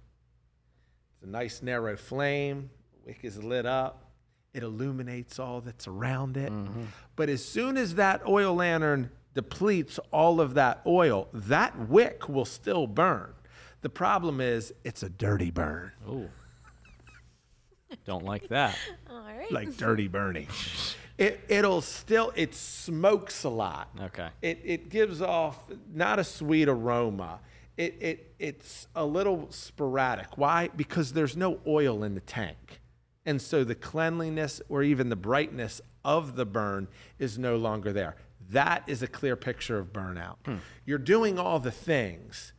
It's 1.16 1.24
a 1.24 1.30
nice 1.30 1.62
narrow 1.62 1.96
flame. 1.98 2.70
the 2.94 3.08
Wick 3.08 3.20
is 3.24 3.44
lit 3.44 3.66
up. 3.66 4.12
It 4.54 4.62
illuminates 4.62 5.39
all 5.39 5.62
that's 5.62 5.88
around 5.88 6.38
it. 6.38 6.52
Mm-hmm. 6.52 6.84
But 7.16 7.30
as 7.30 7.44
soon 7.44 7.76
as 7.76 7.96
that 7.96 8.22
oil 8.28 8.54
lantern 8.54 9.10
depletes 9.34 10.00
all 10.12 10.39
of 10.39 10.54
that 10.54 10.82
oil, 10.86 11.28
that 11.34 11.89
wick 11.89 12.30
will 12.30 12.46
still 12.46 12.86
burn. 12.86 13.34
The 13.82 13.89
problem 13.89 14.39
is 14.39 14.72
it's 14.84 15.02
a 15.02 15.10
dirty 15.10 15.50
burn, 15.50 15.91
Oh. 16.08 16.30
Don't 18.06 18.26
like 18.26 18.48
that. 18.50 18.78
All 19.10 19.18
right. 19.22 19.52
like 19.52 19.76
dirty 19.78 20.08
burning. 20.08 20.48
It, 21.16 21.41
it'll 21.48 21.82
still, 21.82 22.34
it 22.36 22.56
smokes 22.56 23.44
a 23.44 23.50
lot. 23.50 23.89
Okay. 24.02 24.30
It, 24.41 24.62
it 24.64 24.89
gives 24.89 25.22
off 25.22 25.64
not 25.94 26.18
a 26.18 26.24
sweet 26.24 26.68
aroma. 26.68 27.39
It, 27.78 27.96
it, 28.02 28.34
it's 28.39 28.88
a 28.96 29.06
little 29.06 29.46
sporadic. 29.52 30.39
Why? 30.39 30.70
Because 30.76 31.14
there's 31.14 31.38
no 31.38 31.60
oil 31.68 32.04
in 32.04 32.16
the 32.16 32.22
tank. 32.22 32.82
And 33.28 33.39
so 33.39 33.64
the 33.64 33.76
cleanliness 33.76 34.60
or 34.70 34.82
even 34.82 35.10
the 35.10 35.16
brightness 35.16 35.82
of 36.04 36.36
the 36.36 36.46
burn 36.46 36.88
is 37.20 37.38
no 37.38 37.58
longer 37.58 37.94
there. 37.94 38.16
That 38.50 38.84
is 38.88 39.02
a 39.04 39.08
clear 39.08 39.36
picture 39.36 39.78
of 39.78 39.94
burnout. 39.94 40.38
Hmm. 40.46 40.56
You're 40.84 40.98
doing 40.98 41.38
all 41.39 41.60
the 41.60 41.72
things, 41.72 42.53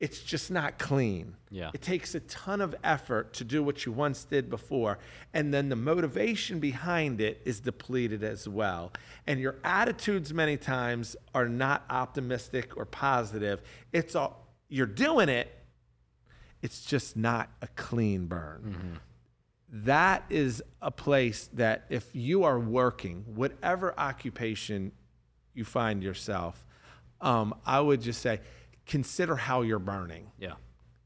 it's 0.00 0.20
just 0.20 0.50
not 0.50 0.78
clean. 0.78 1.36
Yeah. 1.50 1.70
It 1.74 1.82
takes 1.82 2.14
a 2.14 2.20
ton 2.20 2.62
of 2.62 2.74
effort 2.82 3.34
to 3.34 3.44
do 3.44 3.62
what 3.62 3.84
you 3.84 3.92
once 3.92 4.24
did 4.24 4.48
before. 4.48 4.98
And 5.34 5.52
then 5.52 5.68
the 5.68 5.76
motivation 5.76 6.58
behind 6.58 7.20
it 7.20 7.42
is 7.44 7.60
depleted 7.60 8.24
as 8.24 8.48
well. 8.48 8.92
And 9.26 9.38
your 9.38 9.56
attitudes, 9.62 10.32
many 10.32 10.56
times, 10.56 11.16
are 11.34 11.48
not 11.48 11.84
optimistic 11.90 12.78
or 12.78 12.86
positive. 12.86 13.60
It's 13.92 14.16
all, 14.16 14.48
you're 14.70 14.86
doing 14.86 15.28
it, 15.28 15.54
it's 16.62 16.82
just 16.82 17.14
not 17.14 17.50
a 17.60 17.68
clean 17.68 18.26
burn. 18.26 19.00
That 19.70 20.24
is 20.30 20.62
a 20.80 20.90
place 20.90 21.48
that 21.54 21.84
if 21.90 22.08
you 22.14 22.44
are 22.44 22.58
working, 22.58 23.24
whatever 23.34 23.94
occupation 23.98 24.92
you 25.54 25.64
find 25.64 26.02
yourself, 26.02 26.64
um, 27.20 27.54
I 27.66 27.80
would 27.80 28.00
just 28.00 28.22
say, 28.22 28.40
consider 28.90 29.36
how 29.36 29.62
you're 29.62 29.78
burning 29.78 30.32
Yeah. 30.38 30.54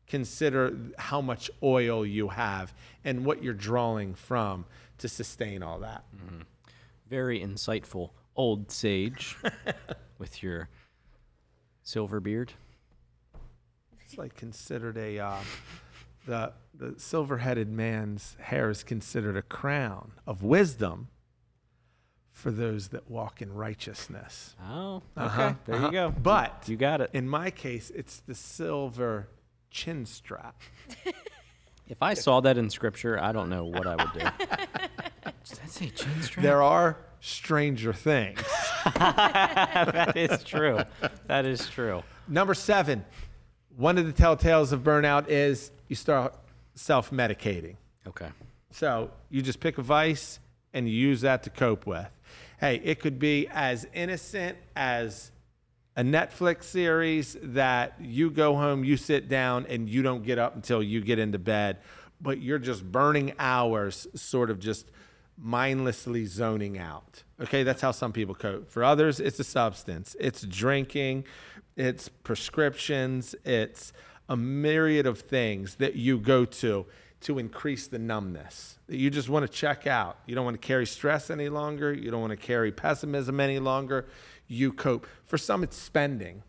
consider 0.06 0.74
how 0.98 1.20
much 1.20 1.50
oil 1.62 2.04
you 2.04 2.28
have 2.28 2.74
and 3.04 3.24
what 3.24 3.42
you're 3.42 3.54
drawing 3.54 4.14
from 4.14 4.64
to 4.98 5.08
sustain 5.08 5.62
all 5.62 5.78
that. 5.80 6.04
Very 7.08 7.38
insightful 7.40 8.10
old 8.34 8.70
sage 8.72 9.36
with 10.18 10.42
your 10.42 10.68
silver 11.82 12.20
beard. 12.20 12.54
It's 14.00 14.16
like 14.18 14.34
considered 14.34 14.96
a 14.96 15.18
uh, 15.18 15.40
the 16.26 16.52
the 16.74 16.94
silver-headed 16.98 17.68
man's 17.68 18.36
hair 18.40 18.70
is 18.70 18.82
considered 18.82 19.36
a 19.36 19.42
crown 19.42 20.12
of 20.26 20.42
wisdom 20.42 21.08
for 22.34 22.50
those 22.50 22.88
that 22.88 23.08
walk 23.08 23.40
in 23.40 23.54
righteousness. 23.54 24.56
Oh, 24.68 24.96
okay. 24.96 25.02
Uh-huh, 25.16 25.54
There 25.64 25.76
uh-huh. 25.76 25.86
you 25.86 25.92
go. 25.92 26.10
But 26.10 26.64
You 26.66 26.76
got 26.76 27.00
it. 27.00 27.10
in 27.14 27.28
my 27.28 27.50
case, 27.50 27.90
it's 27.94 28.18
the 28.26 28.34
silver 28.34 29.28
chin 29.70 30.04
strap. 30.04 30.60
If 31.86 32.02
I 32.02 32.14
saw 32.14 32.40
that 32.40 32.56
in 32.56 32.70
scripture, 32.70 33.20
I 33.22 33.32
don't 33.32 33.50
know 33.50 33.66
what 33.66 33.86
I 33.86 33.94
would 33.96 34.12
do. 34.14 34.20
Does 35.44 35.58
that 35.58 35.70
say 35.70 35.90
chin 35.90 36.22
strap? 36.22 36.42
There 36.42 36.62
are 36.62 36.96
stranger 37.20 37.92
things. 37.92 38.42
that 38.96 40.14
is 40.16 40.42
true. 40.44 40.80
That 41.26 41.44
is 41.44 41.68
true. 41.68 42.02
Number 42.26 42.54
seven, 42.54 43.04
one 43.76 43.98
of 43.98 44.06
the 44.06 44.14
telltales 44.14 44.72
of 44.72 44.80
burnout 44.82 45.28
is 45.28 45.72
you 45.88 45.94
start 45.94 46.34
self 46.74 47.10
medicating. 47.10 47.76
Okay. 48.06 48.28
So 48.70 49.10
you 49.28 49.42
just 49.42 49.60
pick 49.60 49.76
a 49.76 49.82
vice 49.82 50.40
and 50.72 50.88
you 50.88 50.94
use 50.94 51.20
that 51.20 51.42
to 51.42 51.50
cope 51.50 51.86
with. 51.86 52.08
Hey, 52.60 52.80
it 52.84 53.00
could 53.00 53.18
be 53.18 53.48
as 53.48 53.86
innocent 53.92 54.58
as 54.76 55.32
a 55.96 56.02
Netflix 56.02 56.64
series 56.64 57.36
that 57.42 57.94
you 58.00 58.30
go 58.30 58.54
home, 58.54 58.84
you 58.84 58.96
sit 58.96 59.28
down, 59.28 59.66
and 59.68 59.88
you 59.88 60.02
don't 60.02 60.24
get 60.24 60.38
up 60.38 60.54
until 60.54 60.82
you 60.82 61.00
get 61.00 61.18
into 61.18 61.38
bed, 61.38 61.78
but 62.20 62.40
you're 62.40 62.58
just 62.58 62.90
burning 62.90 63.32
hours, 63.38 64.06
sort 64.14 64.50
of 64.50 64.58
just 64.58 64.90
mindlessly 65.36 66.26
zoning 66.26 66.78
out. 66.78 67.22
Okay, 67.40 67.64
that's 67.64 67.80
how 67.80 67.90
some 67.90 68.12
people 68.12 68.34
cope. 68.34 68.70
For 68.70 68.84
others, 68.84 69.20
it's 69.20 69.38
a 69.40 69.44
substance, 69.44 70.16
it's 70.20 70.42
drinking, 70.42 71.24
it's 71.76 72.08
prescriptions, 72.08 73.34
it's 73.44 73.92
a 74.28 74.36
myriad 74.36 75.06
of 75.06 75.20
things 75.20 75.76
that 75.76 75.96
you 75.96 76.18
go 76.18 76.44
to 76.44 76.86
to 77.24 77.38
increase 77.38 77.86
the 77.86 77.98
numbness. 77.98 78.78
You 78.88 79.10
just 79.10 79.28
want 79.28 79.46
to 79.46 79.52
check 79.52 79.86
out. 79.86 80.18
You 80.26 80.34
don't 80.34 80.44
want 80.44 80.60
to 80.60 80.66
carry 80.66 80.86
stress 80.86 81.30
any 81.30 81.48
longer. 81.48 81.92
You 81.92 82.10
don't 82.10 82.20
want 82.20 82.32
to 82.32 82.36
carry 82.36 82.72
pessimism 82.72 83.40
any 83.40 83.58
longer. 83.58 84.06
You 84.46 84.72
cope. 84.72 85.06
For 85.24 85.38
some, 85.38 85.62
it's 85.62 85.76
spending. 85.76 86.42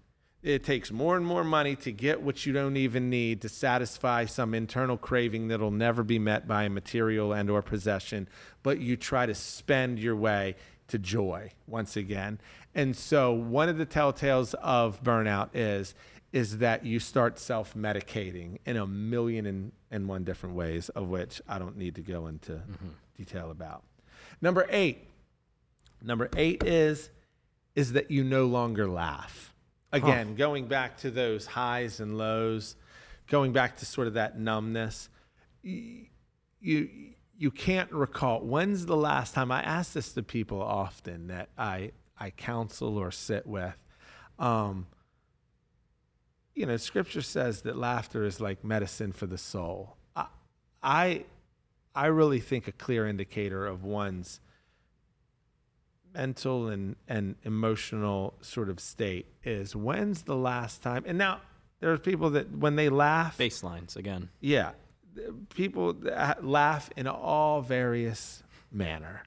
It 0.43 0.63
takes 0.63 0.91
more 0.91 1.17
and 1.17 1.25
more 1.25 1.43
money 1.43 1.75
to 1.77 1.91
get 1.91 2.21
what 2.21 2.45
you 2.45 2.53
don't 2.53 2.77
even 2.77 3.09
need 3.09 3.41
to 3.41 3.49
satisfy 3.49 4.25
some 4.25 4.53
internal 4.53 4.95
craving 4.95 5.47
that'll 5.47 5.71
never 5.71 6.03
be 6.03 6.19
met 6.19 6.47
by 6.47 6.65
a 6.65 6.69
material 6.69 7.33
and 7.33 7.49
or 7.49 7.63
possession, 7.63 8.29
but 8.61 8.79
you 8.79 8.95
try 8.95 9.25
to 9.25 9.33
spend 9.33 9.97
your 9.97 10.15
way 10.15 10.55
to 10.89 10.99
joy 10.99 11.51
once 11.65 11.97
again. 11.97 12.39
And 12.75 12.95
so 12.95 13.33
one 13.33 13.69
of 13.69 13.79
the 13.79 13.87
telltales 13.87 14.53
of 14.55 15.01
burnout 15.01 15.49
is 15.55 15.95
is 16.35 16.57
that 16.57 16.85
you 16.85 16.99
start 16.99 17.39
self-medicating 17.39 18.57
in 18.65 18.75
a 18.75 18.85
million 18.85 19.45
and, 19.45 19.71
and 19.89 20.05
one 20.05 20.25
different 20.25 20.53
ways 20.53 20.89
of 20.89 21.07
which 21.07 21.41
I 21.47 21.57
don't 21.57 21.77
need 21.77 21.95
to 21.95 22.01
go 22.01 22.27
into 22.27 22.61
detail 23.17 23.51
about. 23.51 23.83
Number 24.41 24.67
8. 24.69 24.99
Number 26.03 26.29
8 26.35 26.63
is 26.65 27.09
is 27.73 27.93
that 27.93 28.11
you 28.11 28.23
no 28.23 28.45
longer 28.45 28.85
laugh. 28.85 29.53
Again, 29.93 30.35
going 30.35 30.67
back 30.67 30.97
to 30.99 31.11
those 31.11 31.45
highs 31.45 32.01
and 32.01 32.17
lows, 32.17 32.75
going 33.29 33.53
back 33.53 33.77
to 33.77 33.85
sort 33.85 34.07
of 34.07 34.15
that 34.15 34.37
numbness. 34.37 35.07
You 35.61 36.07
you 37.37 37.51
can't 37.51 37.91
recall 37.91 38.41
when's 38.41 38.85
the 38.85 38.97
last 38.97 39.33
time 39.33 39.51
I 39.51 39.61
ask 39.61 39.93
this 39.93 40.11
to 40.13 40.23
people 40.23 40.61
often 40.61 41.27
that 41.27 41.47
I 41.57 41.91
I 42.19 42.31
counsel 42.31 42.97
or 42.97 43.11
sit 43.11 43.47
with. 43.47 43.77
Um, 44.37 44.87
you 46.55 46.65
know, 46.65 46.77
Scripture 46.77 47.21
says 47.21 47.61
that 47.61 47.77
laughter 47.77 48.23
is 48.23 48.39
like 48.39 48.63
medicine 48.63 49.11
for 49.11 49.27
the 49.27 49.37
soul. 49.37 49.97
I 50.15 50.27
I, 50.81 51.25
I 51.93 52.07
really 52.07 52.39
think 52.39 52.67
a 52.67 52.71
clear 52.71 53.07
indicator 53.07 53.65
of 53.65 53.83
one's 53.83 54.39
mental 56.13 56.69
and, 56.69 56.95
and 57.07 57.35
emotional 57.43 58.35
sort 58.41 58.69
of 58.69 58.79
state 58.79 59.25
is 59.43 59.75
when's 59.75 60.23
the 60.23 60.35
last 60.35 60.81
time 60.81 61.03
and 61.05 61.17
now 61.17 61.41
there's 61.81 61.99
people 61.99 62.29
that 62.29 62.49
when 62.57 62.77
they 62.77 62.87
laugh 62.87 63.37
Baselines 63.37 63.97
again. 63.97 64.29
yeah 64.39 64.71
people 65.53 65.93
laugh 66.41 66.89
in 66.95 67.05
all 67.05 67.61
various 67.61 68.43
manner 68.71 69.23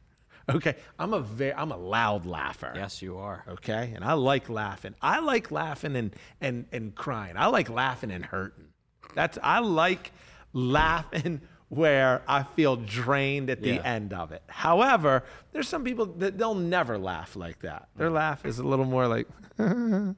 Okay, 0.55 0.77
I'm 0.99 1.13
a 1.13 1.21
very 1.21 1.53
I'm 1.53 1.73
a 1.73 1.77
loud 1.77 2.25
laugher. 2.25 2.73
Yes, 2.75 3.03
you 3.03 3.19
are. 3.19 3.45
Okay, 3.49 3.93
and 3.95 4.03
I 4.03 4.15
like 4.15 4.49
laughing. 4.49 4.95
I 5.03 5.19
like 5.21 5.51
laughing 5.51 5.95
and 5.95 6.15
and 6.41 6.65
and 6.73 6.95
crying. 6.95 7.35
I 7.37 7.47
like 7.49 7.69
laughing 7.69 8.11
and 8.11 8.25
hurting. 8.25 8.69
That's 9.15 9.37
I 9.43 9.59
like 9.59 10.11
laughing 10.55 11.43
where 11.69 12.23
I 12.27 12.45
feel 12.45 12.77
drained 12.77 13.51
at 13.51 13.61
the 13.61 13.75
Yeah. 13.75 13.83
end 13.83 14.15
of 14.15 14.33
it. 14.33 14.43
However, 14.47 15.23
there's 15.53 15.69
some 15.69 15.85
people 15.85 16.07
that 16.07 16.39
they'll 16.39 16.55
never 16.55 16.97
laugh 16.97 17.37
like 17.37 17.59
that. 17.61 17.89
Their 17.97 18.09
mm. 18.09 18.15
laugh 18.15 18.47
is 18.47 18.59
a 18.59 18.65
little 18.65 18.87
more 18.87 19.07
like. 19.07 19.27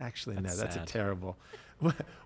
Actually, 0.00 0.36
That's 0.36 0.56
no, 0.56 0.62
that's 0.62 0.74
sad. 0.74 0.82
a 0.84 0.86
terrible. 0.86 1.36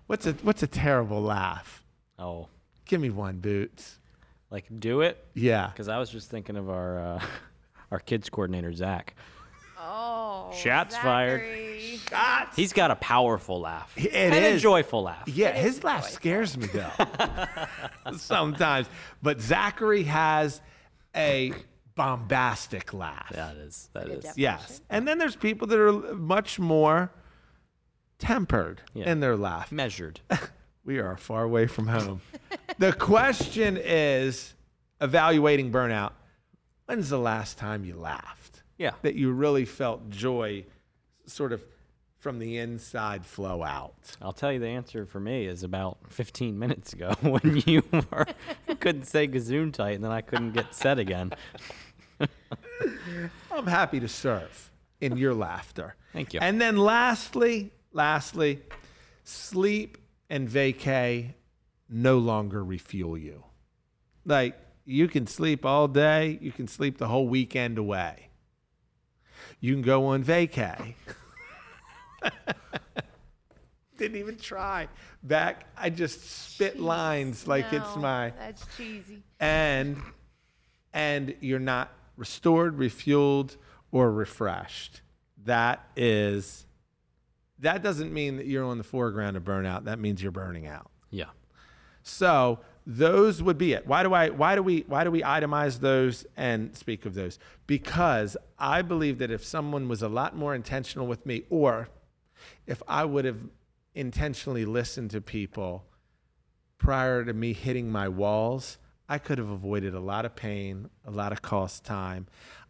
What's 0.07 0.25
a 0.25 0.33
what's 0.43 0.63
a 0.63 0.67
terrible 0.67 1.21
laugh? 1.21 1.83
Oh, 2.19 2.47
Give 2.85 2.99
me 2.99 3.09
one, 3.09 3.37
Boots. 3.39 3.99
Like 4.51 4.65
do 4.79 5.01
it? 5.01 5.23
Yeah. 5.33 5.67
Because 5.67 5.87
I 5.87 5.97
was 5.97 6.09
just 6.09 6.29
thinking 6.29 6.57
of 6.57 6.69
our 6.69 6.99
uh, 6.99 7.23
our 7.91 7.99
kids 7.99 8.29
coordinator 8.29 8.73
Zach. 8.73 9.15
Oh. 9.79 10.51
Shots 10.55 10.95
fired. 10.97 11.41
Zachary. 11.41 11.99
Shots. 12.09 12.55
He's 12.55 12.73
got 12.73 12.91
a 12.91 12.95
powerful 12.95 13.61
laugh 13.61 13.91
It 13.97 14.13
and 14.13 14.33
a 14.35 14.59
joyful 14.59 15.01
laugh. 15.03 15.27
Yeah, 15.27 15.53
his 15.53 15.83
laugh 15.83 16.07
scares 16.09 16.55
me 16.57 16.67
though. 16.67 16.91
Sometimes. 18.17 18.87
But 19.23 19.41
Zachary 19.41 20.03
has 20.03 20.61
a 21.15 21.51
bombastic 21.95 22.93
laugh. 22.93 23.29
That 23.33 23.55
is 23.57 23.89
that 23.93 24.05
Good 24.05 24.17
is. 24.19 24.23
definition. 24.23 24.41
Yes. 24.41 24.81
And 24.89 25.07
then 25.07 25.17
there's 25.17 25.35
people 25.35 25.67
that 25.67 25.79
are 25.79 25.91
much 26.15 26.59
more 26.59 27.11
tempered 28.19 28.81
Yeah. 28.93 29.09
in 29.11 29.19
their 29.19 29.35
laugh. 29.35 29.71
measured. 29.71 30.19
We 30.83 30.99
are 30.99 31.17
far 31.17 31.43
away 31.43 31.67
from 31.67 31.87
home. 31.87 32.21
the 32.79 32.93
question 32.93 33.77
is 33.77 34.53
evaluating 34.99 35.71
burnout. 35.71 36.13
When's 36.85 37.09
the 37.09 37.19
last 37.19 37.57
time 37.57 37.85
you 37.85 37.95
laughed? 37.95 38.63
Yeah. 38.77 38.91
That 39.03 39.15
you 39.15 39.31
really 39.31 39.65
felt 39.65 40.09
joy 40.09 40.65
sort 41.25 41.53
of 41.53 41.63
from 42.17 42.39
the 42.39 42.57
inside 42.57 43.25
flow 43.25 43.63
out. 43.63 44.15
I'll 44.21 44.31
tell 44.31 44.51
you 44.51 44.59
the 44.59 44.67
answer 44.67 45.05
for 45.05 45.19
me 45.19 45.45
is 45.45 45.63
about 45.63 45.97
15 46.09 46.57
minutes 46.57 46.93
ago 46.93 47.13
when 47.21 47.63
you 47.65 47.83
were 47.91 48.25
couldn't 48.81 49.05
say 49.05 49.27
gazoon 49.27 49.71
tight 49.71 49.91
and 49.91 50.03
then 50.03 50.11
I 50.11 50.21
couldn't 50.21 50.51
get 50.51 50.75
set 50.75 50.99
again. 50.99 51.31
I'm 53.51 53.67
happy 53.67 53.99
to 54.01 54.07
serve 54.09 54.71
in 54.99 55.15
your 55.15 55.33
laughter. 55.33 55.95
Thank 56.11 56.33
you. 56.33 56.39
And 56.41 56.59
then 56.59 56.75
lastly, 56.77 57.71
lastly, 57.93 58.61
sleep 59.23 59.97
and 60.31 60.47
vacay 60.49 61.33
no 61.89 62.17
longer 62.17 62.63
refuel 62.63 63.17
you. 63.17 63.43
Like 64.25 64.57
you 64.85 65.09
can 65.09 65.27
sleep 65.27 65.65
all 65.65 65.89
day, 65.89 66.39
you 66.41 66.53
can 66.53 66.67
sleep 66.67 66.97
the 66.97 67.07
whole 67.07 67.27
weekend 67.27 67.77
away. 67.77 68.29
You 69.59 69.73
can 69.73 69.81
go 69.81 70.05
on 70.07 70.23
vacay. 70.23 70.93
Didn't 73.97 74.17
even 74.17 74.37
try. 74.37 74.87
Back, 75.21 75.65
I 75.77 75.89
just 75.89 76.53
spit 76.53 76.79
lines 76.79 77.45
like 77.45 77.65
it's 77.73 77.95
No, 77.95 78.01
my 78.01 78.33
That's 78.39 78.65
cheesy. 78.77 79.21
and 79.39 80.01
and 80.93 81.35
you're 81.41 81.59
not 81.59 81.91
restored, 82.15 82.77
refueled, 82.77 83.57
or 83.91 84.11
refreshed. 84.11 85.01
That 85.43 85.85
is 85.95 86.65
that 87.61 87.81
doesn't 87.81 88.13
mean 88.13 88.37
that 88.37 88.45
you're 88.45 88.65
on 88.65 88.77
the 88.77 88.83
foreground 88.83 89.37
of 89.37 89.43
burnout. 89.43 89.85
That 89.85 89.99
means 89.99 90.21
you're 90.21 90.31
burning 90.31 90.67
out. 90.67 90.91
Yeah. 91.09 91.29
So 92.03 92.59
those 92.85 93.43
would 93.43 93.57
be 93.57 93.73
it. 93.73 93.85
Why 93.85 94.03
do 94.03 94.13
I 94.13 94.29
why 94.29 94.55
do 94.55 94.63
we 94.63 94.83
why 94.87 95.03
do 95.03 95.11
we 95.11 95.21
itemize 95.21 95.79
those 95.79 96.25
and 96.35 96.75
speak 96.75 97.05
of 97.05 97.13
those? 97.13 97.37
Because 97.67 98.35
I 98.57 98.81
believe 98.81 99.19
that 99.19 99.31
if 99.31 99.45
someone 99.45 99.87
was 99.87 100.01
a 100.01 100.09
lot 100.09 100.35
more 100.35 100.55
intentional 100.55 101.07
with 101.07 101.25
me, 101.25 101.43
or 101.49 101.89
if 102.65 102.81
I 102.87 103.05
would 103.05 103.25
have 103.25 103.39
intentionally 103.93 104.65
listened 104.65 105.11
to 105.11 105.21
people 105.21 105.85
prior 106.77 107.23
to 107.23 107.33
me 107.33 107.53
hitting 107.53 107.91
my 107.91 108.07
walls, 108.07 108.79
I 109.07 109.19
could 109.19 109.37
have 109.37 109.49
avoided 109.49 109.93
a 109.93 109.99
lot 109.99 110.25
of 110.25 110.35
pain, 110.35 110.89
a 111.05 111.11
lot 111.11 111.31
of 111.31 111.41
cost 111.41 111.83
time. 111.83 112.27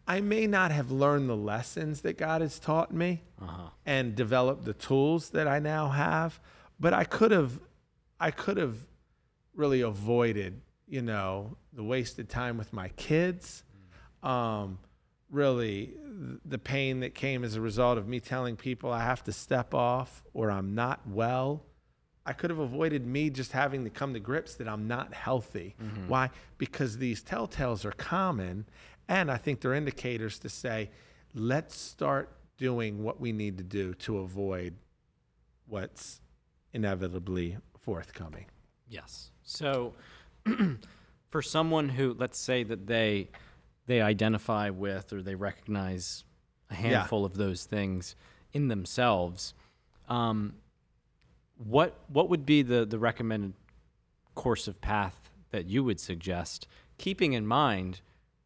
I 0.08 0.22
may 0.22 0.48
not 0.48 0.72
have 0.72 0.92
learned 0.92 1.30
the 1.30 1.36
lessons 1.36 2.02
that 2.02 2.18
God 2.18 2.42
has 2.42 2.60
taught 2.60 2.94
me 2.94 3.24
uh-huh. 3.42 3.70
and 3.86 4.16
developed 4.16 4.66
the 4.66 4.74
tools 4.74 5.30
that 5.30 5.48
I 5.48 5.60
now 5.60 5.90
have, 5.90 6.40
but 6.80 6.94
I 6.94 7.04
could 7.04 7.32
have 7.32 7.60
I 8.20 8.30
could 8.32 8.58
have 8.58 8.78
really 9.56 9.82
avoided, 9.82 10.62
you 10.88 11.02
know, 11.02 11.58
the 11.74 11.84
wasted 11.84 12.30
time 12.30 12.58
with 12.58 12.72
my 12.72 12.90
kids. 12.90 13.64
Mm. 14.24 14.30
Um, 14.30 14.80
really 15.32 15.94
the 16.46 16.60
pain 16.60 17.00
that 17.00 17.16
came 17.16 17.44
as 17.44 17.56
a 17.56 17.62
result 17.62 17.98
of 17.98 18.08
me 18.08 18.20
telling 18.20 18.58
people 18.58 18.92
I 18.92 19.04
have 19.04 19.24
to 19.24 19.32
step 19.32 19.74
off 19.74 20.24
or 20.34 20.52
I'm 20.52 20.76
not 20.76 21.08
well. 21.08 21.64
I 22.24 22.34
could 22.34 22.52
have 22.52 22.60
avoided 22.60 23.08
me 23.08 23.32
just 23.32 23.52
having 23.52 23.84
to 23.84 23.90
come 23.90 24.14
to 24.14 24.20
grips 24.20 24.56
that 24.56 24.68
I'm 24.68 24.88
not 24.88 25.14
healthy. 25.14 25.76
Mm-hmm. 25.82 26.08
Why? 26.08 26.30
Because 26.60 27.00
these 27.00 27.24
telltales 27.24 27.84
are 27.84 27.94
common. 27.94 28.66
And 29.12 29.30
I 29.30 29.36
think 29.36 29.60
they're 29.60 29.74
indicators 29.74 30.40
to 30.40 30.48
say, 30.48 30.90
let's 31.36 31.76
start 31.76 32.30
doing 32.56 33.04
what 33.04 33.20
we 33.20 33.34
need 33.34 33.58
to 33.58 33.64
do 33.64 33.94
to 33.96 34.20
avoid 34.20 34.74
what's 35.68 36.22
inevitably 36.72 37.58
forthcoming. 37.78 38.46
Yes. 38.88 39.32
So 39.44 39.96
for 41.28 41.42
someone 41.42 41.90
who 41.90 42.16
let's 42.18 42.40
say 42.40 42.64
that 42.64 42.88
they 42.88 43.32
they 43.86 44.02
identify 44.02 44.70
with 44.70 45.12
or 45.12 45.22
they 45.22 45.36
recognize 45.36 46.24
a 46.70 46.76
handful 46.76 47.26
of 47.26 47.36
those 47.36 47.66
things 47.66 48.16
in 48.54 48.70
themselves, 48.70 49.54
um, 50.08 50.54
what 51.58 52.00
what 52.08 52.30
would 52.30 52.46
be 52.46 52.62
the 52.62 52.86
the 52.86 52.98
recommended 52.98 53.56
course 54.36 54.70
of 54.70 54.80
path 54.80 55.30
that 55.50 55.66
you 55.66 55.84
would 55.84 56.00
suggest, 56.00 56.66
keeping 56.98 57.34
in 57.34 57.46
mind, 57.46 58.00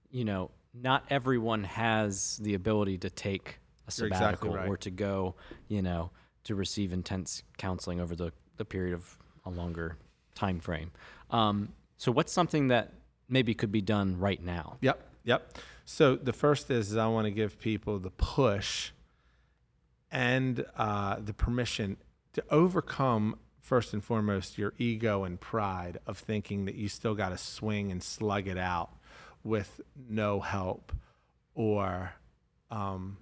you 0.10 0.26
know, 0.26 0.50
not 0.82 1.06
everyone 1.10 1.64
has 1.64 2.38
the 2.38 2.54
ability 2.54 2.98
to 3.00 3.10
take 3.10 3.60
a 3.88 3.92
You're 3.98 4.08
exactly 4.08 4.50
sabbatical 4.50 4.56
right. 4.56 4.68
or 4.68 4.78
to 4.78 4.92
go, 4.92 5.36
you 5.68 5.82
know, 5.82 6.12
to 6.44 6.56
receive 6.56 6.94
intense 6.94 7.44
counseling 7.58 8.00
over 8.00 8.16
the, 8.16 8.32
the 8.58 8.66
period 8.66 8.94
of 8.94 9.18
a 9.46 9.50
longer 9.50 9.98
time 10.34 10.60
frame. 10.60 10.92
Um, 11.32 11.70
so 11.98 12.12
what's 12.12 12.32
something 12.32 12.68
that 12.70 12.94
maybe 13.30 13.54
could 13.54 13.72
be 13.72 13.82
done 13.82 14.20
right 14.20 14.42
now? 14.42 14.78
Yep, 14.82 15.08
yep. 15.24 15.58
So 15.86 16.16
the 16.16 16.34
first 16.34 16.70
is, 16.70 16.92
is 16.92 16.98
I 16.98 17.08
want 17.08 17.26
to 17.26 17.32
give 17.32 17.60
people 17.60 18.00
the 18.00 18.12
push 18.12 18.92
and 20.12 20.66
uh, 20.78 21.18
the 21.20 21.34
permission 21.34 21.98
to 22.34 22.44
overcome 22.50 23.38
first 23.60 23.94
and 23.94 24.04
foremost 24.04 24.58
your 24.58 24.74
ego 24.78 25.24
and 25.24 25.40
pride 25.40 26.00
of 26.06 26.20
thinking 26.20 26.66
that 26.66 26.76
you 26.76 26.88
still 26.88 27.16
got 27.16 27.30
to 27.30 27.38
swing 27.38 27.92
and 27.92 28.04
slug 28.04 28.48
it 28.48 28.58
out 28.58 28.92
with 29.46 29.80
no 30.10 30.42
help 30.42 30.92
or 31.54 32.14
um, 32.72 33.18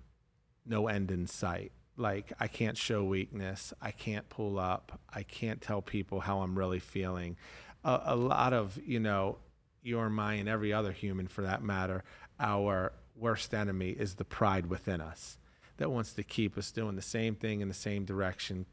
no 0.66 0.88
end 0.88 1.12
in 1.12 1.28
sight. 1.28 1.72
Like 1.96 2.34
I 2.40 2.48
can't 2.48 2.78
show 2.78 3.04
weakness, 3.04 3.74
I 3.80 3.92
can't 3.92 4.28
pull 4.30 4.58
up, 4.58 5.00
I 5.14 5.22
can't 5.22 5.62
tell 5.62 5.84
people 5.84 6.22
how 6.22 6.40
I'm 6.40 6.58
really 6.58 6.80
feeling. 6.80 7.38
A, 7.84 8.02
a 8.06 8.16
lot 8.16 8.54
of 8.54 8.80
you 8.84 9.00
know, 9.00 9.38
your, 9.84 10.10
my, 10.10 10.36
and 10.36 10.50
every 10.50 10.74
other 10.74 10.94
human 10.94 11.28
for 11.28 11.44
that 11.44 11.62
matter, 11.62 12.04
our 12.40 12.94
worst 13.16 13.54
enemy 13.54 13.90
is 13.90 14.16
the 14.16 14.26
pride 14.26 14.68
within 14.68 15.02
us 15.02 15.38
that 15.78 15.92
wants 15.92 16.14
to 16.14 16.24
keep 16.24 16.58
us 16.58 16.72
doing 16.72 16.96
the 16.96 17.02
same 17.02 17.36
thing 17.36 17.60
in 17.60 17.68
the 17.68 17.74
same 17.74 18.06
direction, 18.06 18.66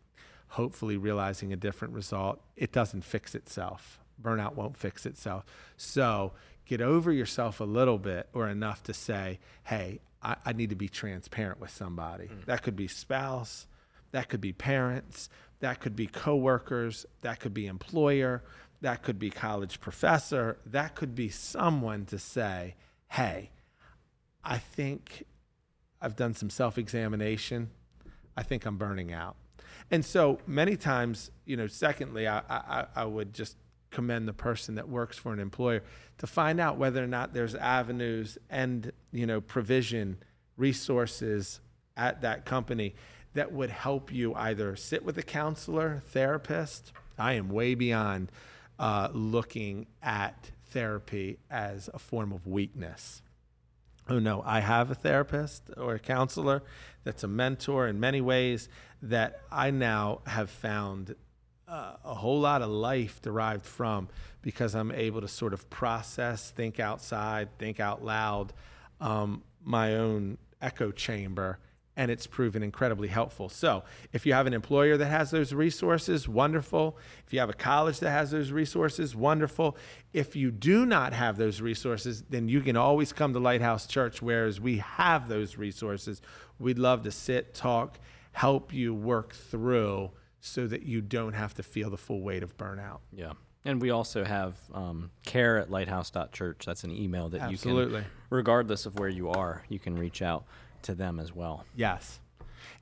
hopefully 0.48 0.96
realizing 0.96 1.52
a 1.52 1.56
different 1.56 1.92
result. 1.94 2.40
It 2.56 2.72
doesn't 2.72 3.02
fix 3.02 3.34
itself. 3.34 3.98
Burnout 4.22 4.54
won't 4.54 4.76
fix 4.76 5.04
itself. 5.04 5.44
So 5.76 6.32
get 6.70 6.80
over 6.80 7.10
yourself 7.10 7.58
a 7.58 7.64
little 7.64 7.98
bit 7.98 8.28
or 8.32 8.48
enough 8.48 8.80
to 8.84 8.94
say, 8.94 9.40
hey, 9.64 9.98
I, 10.22 10.36
I 10.46 10.52
need 10.52 10.70
to 10.70 10.76
be 10.76 10.88
transparent 10.88 11.60
with 11.60 11.70
somebody. 11.70 12.26
Mm. 12.28 12.44
That 12.44 12.62
could 12.62 12.76
be 12.76 12.86
spouse, 12.86 13.66
that 14.12 14.28
could 14.28 14.40
be 14.40 14.52
parents, 14.52 15.28
that 15.58 15.80
could 15.80 15.96
be 15.96 16.06
coworkers, 16.06 17.06
that 17.22 17.40
could 17.40 17.52
be 17.52 17.66
employer, 17.66 18.44
that 18.82 19.02
could 19.02 19.18
be 19.18 19.30
college 19.30 19.80
professor, 19.80 20.58
that 20.64 20.94
could 20.94 21.16
be 21.16 21.28
someone 21.28 22.04
to 22.06 22.20
say, 22.20 22.76
hey, 23.08 23.50
I 24.44 24.58
think 24.58 25.24
I've 26.00 26.14
done 26.14 26.34
some 26.34 26.50
self 26.50 26.78
examination. 26.78 27.70
I 28.36 28.44
think 28.44 28.64
I'm 28.64 28.76
burning 28.76 29.12
out. 29.12 29.34
And 29.90 30.04
so 30.04 30.38
many 30.46 30.76
times, 30.76 31.32
you 31.44 31.56
know, 31.56 31.66
secondly, 31.66 32.28
I, 32.28 32.42
I, 32.48 32.86
I 32.94 33.04
would 33.06 33.34
just 33.34 33.56
commend 33.90 34.28
the 34.28 34.32
person 34.32 34.76
that 34.76 34.88
works 34.88 35.16
for 35.16 35.32
an 35.32 35.40
employer 35.40 35.82
to 36.18 36.26
find 36.26 36.60
out 36.60 36.78
whether 36.78 37.02
or 37.02 37.06
not 37.06 37.34
there's 37.34 37.54
avenues 37.54 38.38
and, 38.48 38.92
you 39.12 39.26
know, 39.26 39.40
provision, 39.40 40.18
resources 40.56 41.60
at 41.96 42.20
that 42.22 42.44
company 42.44 42.94
that 43.34 43.52
would 43.52 43.70
help 43.70 44.12
you 44.12 44.34
either 44.34 44.76
sit 44.76 45.04
with 45.04 45.16
a 45.18 45.22
counselor, 45.22 46.02
therapist. 46.06 46.92
I 47.18 47.34
am 47.34 47.48
way 47.48 47.74
beyond 47.74 48.30
uh, 48.78 49.08
looking 49.12 49.86
at 50.02 50.50
therapy 50.66 51.38
as 51.50 51.90
a 51.92 51.98
form 51.98 52.32
of 52.32 52.46
weakness. 52.46 53.22
oh 54.08 54.18
no, 54.18 54.42
I 54.44 54.60
have 54.60 54.90
a 54.90 54.94
therapist 54.94 55.70
or 55.76 55.94
a 55.94 55.98
counselor 55.98 56.62
that's 57.04 57.22
a 57.22 57.28
mentor 57.28 57.86
in 57.86 58.00
many 58.00 58.20
ways 58.20 58.68
that 59.02 59.40
I 59.50 59.70
now 59.70 60.20
have 60.26 60.50
found 60.50 61.14
uh, 61.70 61.92
a 62.04 62.14
whole 62.14 62.40
lot 62.40 62.62
of 62.62 62.70
life 62.70 63.22
derived 63.22 63.64
from 63.64 64.08
because 64.42 64.74
I'm 64.74 64.90
able 64.90 65.20
to 65.20 65.28
sort 65.28 65.54
of 65.54 65.70
process, 65.70 66.50
think 66.50 66.80
outside, 66.80 67.48
think 67.58 67.78
out 67.78 68.04
loud, 68.04 68.52
um, 69.00 69.42
my 69.62 69.94
own 69.94 70.38
echo 70.60 70.90
chamber 70.90 71.58
and 71.96 72.10
it's 72.10 72.26
proven 72.26 72.62
incredibly 72.62 73.08
helpful. 73.08 73.48
So, 73.48 73.84
if 74.12 74.24
you 74.24 74.32
have 74.32 74.46
an 74.46 74.54
employer 74.54 74.96
that 74.96 75.06
has 75.06 75.30
those 75.30 75.52
resources, 75.52 76.26
wonderful. 76.26 76.96
If 77.26 77.32
you 77.34 77.40
have 77.40 77.50
a 77.50 77.54
college 77.54 78.00
that 78.00 78.10
has 78.10 78.30
those 78.30 78.52
resources, 78.52 79.14
wonderful. 79.14 79.76
If 80.14 80.34
you 80.34 80.50
do 80.50 80.86
not 80.86 81.12
have 81.12 81.36
those 81.36 81.60
resources, 81.60 82.22
then 82.30 82.48
you 82.48 82.62
can 82.62 82.76
always 82.76 83.12
come 83.12 83.34
to 83.34 83.38
Lighthouse 83.38 83.86
Church, 83.86 84.22
whereas 84.22 84.60
we 84.60 84.78
have 84.78 85.28
those 85.28 85.58
resources. 85.58 86.22
We'd 86.58 86.78
love 86.78 87.02
to 87.02 87.10
sit, 87.10 87.52
talk, 87.52 87.98
help 88.32 88.72
you 88.72 88.94
work 88.94 89.34
through 89.34 90.12
so 90.40 90.66
that 90.66 90.82
you 90.82 91.00
don't 91.00 91.34
have 91.34 91.54
to 91.54 91.62
feel 91.62 91.90
the 91.90 91.96
full 91.96 92.22
weight 92.22 92.42
of 92.42 92.56
burnout. 92.56 93.00
Yeah. 93.12 93.32
And 93.64 93.80
we 93.80 93.90
also 93.90 94.24
have 94.24 94.54
um, 94.72 95.10
care 95.26 95.58
at 95.58 95.70
lighthouse.church. 95.70 96.64
That's 96.64 96.82
an 96.84 96.90
email 96.90 97.28
that 97.28 97.42
Absolutely. 97.42 97.98
you 97.98 98.02
can, 98.04 98.10
regardless 98.30 98.86
of 98.86 98.98
where 98.98 99.08
you 99.08 99.28
are, 99.28 99.64
you 99.68 99.78
can 99.78 99.96
reach 99.96 100.22
out 100.22 100.44
to 100.82 100.94
them 100.94 101.20
as 101.20 101.34
well. 101.34 101.64
Yes. 101.76 102.20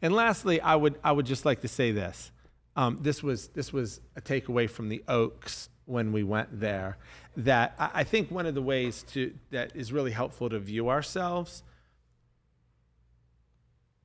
And 0.00 0.14
lastly, 0.14 0.60
I 0.60 0.76
would 0.76 0.98
I 1.02 1.10
would 1.10 1.26
just 1.26 1.44
like 1.44 1.62
to 1.62 1.68
say 1.68 1.90
this. 1.90 2.30
Um, 2.76 2.98
this 3.00 3.22
was 3.22 3.48
this 3.48 3.72
was 3.72 4.00
a 4.14 4.20
takeaway 4.20 4.70
from 4.70 4.88
the 4.88 5.02
Oaks 5.08 5.68
when 5.84 6.12
we 6.12 6.22
went 6.22 6.60
there. 6.60 6.98
That 7.36 7.74
I, 7.78 7.90
I 7.94 8.04
think 8.04 8.30
one 8.30 8.46
of 8.46 8.54
the 8.54 8.62
ways 8.62 9.02
to 9.14 9.34
that 9.50 9.74
is 9.74 9.92
really 9.92 10.12
helpful 10.12 10.48
to 10.48 10.60
view 10.60 10.90
ourselves 10.90 11.64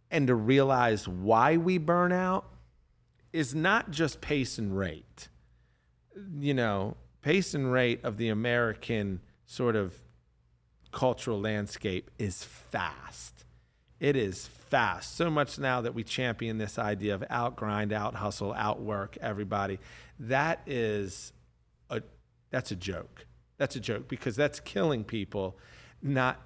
and 0.10 0.26
to 0.28 0.36
realize 0.36 1.08
why 1.08 1.58
we 1.58 1.78
burn 1.78 2.12
out 2.12 2.46
is 3.34 3.54
not 3.54 3.92
just 3.92 4.22
pace 4.22 4.58
and 4.58 4.78
rate. 4.78 5.28
You 6.40 6.54
know, 6.54 6.96
pace 7.22 7.54
and 7.54 7.72
rate 7.72 8.06
of 8.06 8.18
the 8.18 8.30
American 8.30 9.20
sort 9.46 9.76
of 9.76 9.96
cultural 10.92 11.42
landscape 11.42 12.12
is 12.20 12.44
fast. 12.44 13.46
It 14.00 14.16
is 14.16 14.48
fast. 14.48 15.16
So 15.16 15.30
much 15.30 15.58
now 15.58 15.82
that 15.82 15.94
we 15.94 16.04
champion 16.04 16.60
this 16.60 16.78
idea 16.78 17.16
of 17.16 17.24
out 17.30 17.56
grind, 17.56 17.92
out 17.92 18.16
hustle, 18.16 18.54
outwork 18.54 19.18
everybody. 19.20 19.80
That 20.20 20.62
is 20.68 21.34
a 21.90 22.02
that's 22.52 22.72
a 22.72 22.76
joke. 22.76 23.26
That's 23.58 23.76
a 23.76 23.80
joke 23.80 24.08
because 24.08 24.36
that's 24.36 24.60
killing 24.60 25.04
people, 25.04 25.58
not 26.02 26.40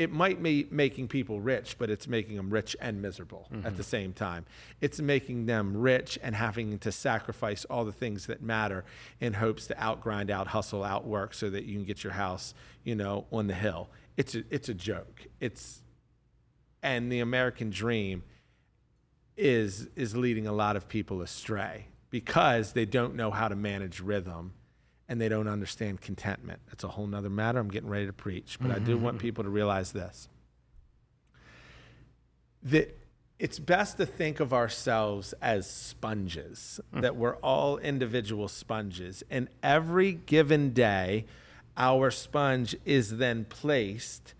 it 0.00 0.10
might 0.10 0.42
be 0.42 0.66
making 0.70 1.08
people 1.08 1.42
rich, 1.42 1.76
but 1.78 1.90
it's 1.90 2.08
making 2.08 2.36
them 2.36 2.48
rich 2.48 2.74
and 2.80 3.02
miserable 3.02 3.46
mm-hmm. 3.52 3.66
at 3.66 3.76
the 3.76 3.82
same 3.82 4.14
time. 4.14 4.46
It's 4.80 4.98
making 4.98 5.44
them 5.44 5.76
rich 5.76 6.18
and 6.22 6.34
having 6.34 6.78
to 6.78 6.90
sacrifice 6.90 7.66
all 7.66 7.84
the 7.84 7.92
things 7.92 8.24
that 8.24 8.40
matter 8.40 8.86
in 9.20 9.34
hopes 9.34 9.66
to 9.66 9.74
outgrind, 9.74 10.30
out 10.30 10.46
hustle, 10.46 10.84
outwork 10.84 11.34
so 11.34 11.50
that 11.50 11.66
you 11.66 11.74
can 11.74 11.84
get 11.84 12.02
your 12.02 12.14
house, 12.14 12.54
you 12.82 12.94
know, 12.94 13.26
on 13.30 13.46
the 13.46 13.52
hill. 13.52 13.90
It's 14.16 14.34
a, 14.34 14.42
it's 14.48 14.70
a 14.70 14.74
joke. 14.74 15.26
It's 15.38 15.82
and 16.82 17.12
the 17.12 17.20
American 17.20 17.68
dream 17.68 18.22
is 19.36 19.90
is 19.96 20.16
leading 20.16 20.46
a 20.46 20.52
lot 20.52 20.76
of 20.76 20.88
people 20.88 21.20
astray 21.20 21.88
because 22.08 22.72
they 22.72 22.86
don't 22.86 23.14
know 23.14 23.30
how 23.30 23.48
to 23.48 23.54
manage 23.54 24.00
rhythm 24.00 24.54
and 25.10 25.20
they 25.20 25.28
don't 25.28 25.48
understand 25.48 26.00
contentment. 26.00 26.60
That's 26.68 26.84
a 26.84 26.88
whole 26.88 27.08
nother 27.08 27.28
matter. 27.28 27.58
I'm 27.58 27.68
getting 27.68 27.90
ready 27.90 28.06
to 28.06 28.12
preach, 28.12 28.58
but 28.60 28.70
mm-hmm. 28.70 28.76
I 28.76 28.86
do 28.86 28.96
want 28.96 29.16
mm-hmm. 29.16 29.22
people 29.26 29.44
to 29.44 29.50
realize 29.50 29.90
this. 29.90 30.28
That 32.62 32.96
it's 33.40 33.58
best 33.58 33.96
to 33.96 34.06
think 34.06 34.38
of 34.38 34.52
ourselves 34.52 35.34
as 35.42 35.68
sponges, 35.68 36.78
mm. 36.94 37.00
that 37.00 37.16
we're 37.16 37.36
all 37.36 37.78
individual 37.78 38.46
sponges. 38.46 39.24
And 39.30 39.48
every 39.64 40.12
given 40.12 40.72
day, 40.72 41.24
our 41.76 42.12
sponge 42.12 42.76
is 42.84 43.16
then 43.16 43.46
placed 43.46 44.34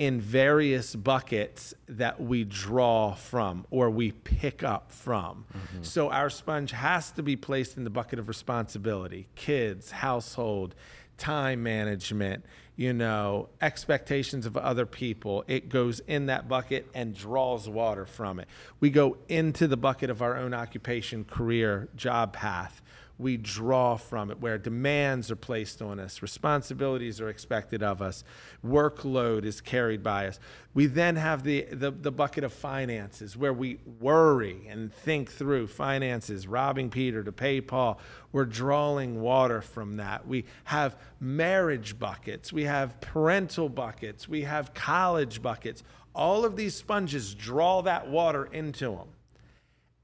in 0.00 0.18
various 0.18 0.96
buckets 0.96 1.74
that 1.86 2.18
we 2.18 2.42
draw 2.42 3.12
from 3.12 3.66
or 3.70 3.90
we 3.90 4.10
pick 4.10 4.62
up 4.62 4.90
from. 4.90 5.44
Mm-hmm. 5.52 5.82
So 5.82 6.08
our 6.08 6.30
sponge 6.30 6.70
has 6.70 7.10
to 7.12 7.22
be 7.22 7.36
placed 7.36 7.76
in 7.76 7.84
the 7.84 7.90
bucket 7.90 8.18
of 8.18 8.26
responsibility 8.26 9.28
kids, 9.36 9.90
household, 9.90 10.74
time 11.18 11.62
management, 11.62 12.46
you 12.76 12.94
know, 12.94 13.50
expectations 13.60 14.46
of 14.46 14.56
other 14.56 14.86
people. 14.86 15.44
It 15.46 15.68
goes 15.68 16.00
in 16.00 16.26
that 16.26 16.48
bucket 16.48 16.88
and 16.94 17.14
draws 17.14 17.68
water 17.68 18.06
from 18.06 18.40
it. 18.40 18.48
We 18.80 18.88
go 18.88 19.18
into 19.28 19.68
the 19.68 19.76
bucket 19.76 20.08
of 20.08 20.22
our 20.22 20.34
own 20.34 20.54
occupation, 20.54 21.24
career, 21.26 21.90
job 21.94 22.32
path 22.32 22.80
we 23.20 23.36
draw 23.36 23.96
from 23.96 24.30
it, 24.30 24.40
where 24.40 24.58
demands 24.58 25.30
are 25.30 25.36
placed 25.36 25.82
on 25.82 26.00
us, 26.00 26.22
responsibilities 26.22 27.20
are 27.20 27.28
expected 27.28 27.82
of 27.82 28.00
us, 28.00 28.24
workload 28.64 29.44
is 29.44 29.60
carried 29.60 30.02
by 30.02 30.26
us. 30.26 30.40
We 30.72 30.86
then 30.86 31.16
have 31.16 31.42
the, 31.42 31.66
the, 31.70 31.90
the, 31.90 32.10
bucket 32.10 32.44
of 32.44 32.52
finances, 32.52 33.36
where 33.36 33.52
we 33.52 33.78
worry 34.00 34.66
and 34.68 34.92
think 34.92 35.30
through 35.30 35.66
finances, 35.66 36.46
robbing 36.46 36.90
Peter 36.90 37.22
to 37.22 37.32
pay 37.32 37.60
Paul. 37.60 38.00
We're 38.32 38.44
drawing 38.44 39.20
water 39.20 39.60
from 39.60 39.96
that. 39.96 40.26
We 40.26 40.44
have 40.64 40.96
marriage 41.20 41.98
buckets, 41.98 42.52
we 42.52 42.64
have 42.64 43.00
parental 43.00 43.68
buckets, 43.68 44.28
we 44.28 44.42
have 44.42 44.72
college 44.74 45.42
buckets. 45.42 45.82
All 46.14 46.44
of 46.44 46.56
these 46.56 46.74
sponges 46.74 47.34
draw 47.34 47.82
that 47.82 48.08
water 48.08 48.46
into 48.46 48.90
them. 48.92 49.08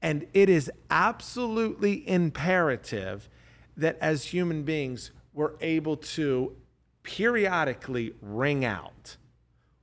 And 0.01 0.27
it 0.33 0.49
is 0.49 0.71
absolutely 0.89 2.07
imperative 2.07 3.29
that 3.75 3.97
as 3.99 4.25
human 4.25 4.63
beings, 4.63 5.11
we're 5.33 5.53
able 5.61 5.97
to 5.97 6.55
periodically 7.03 8.13
wring 8.21 8.65
out, 8.65 9.17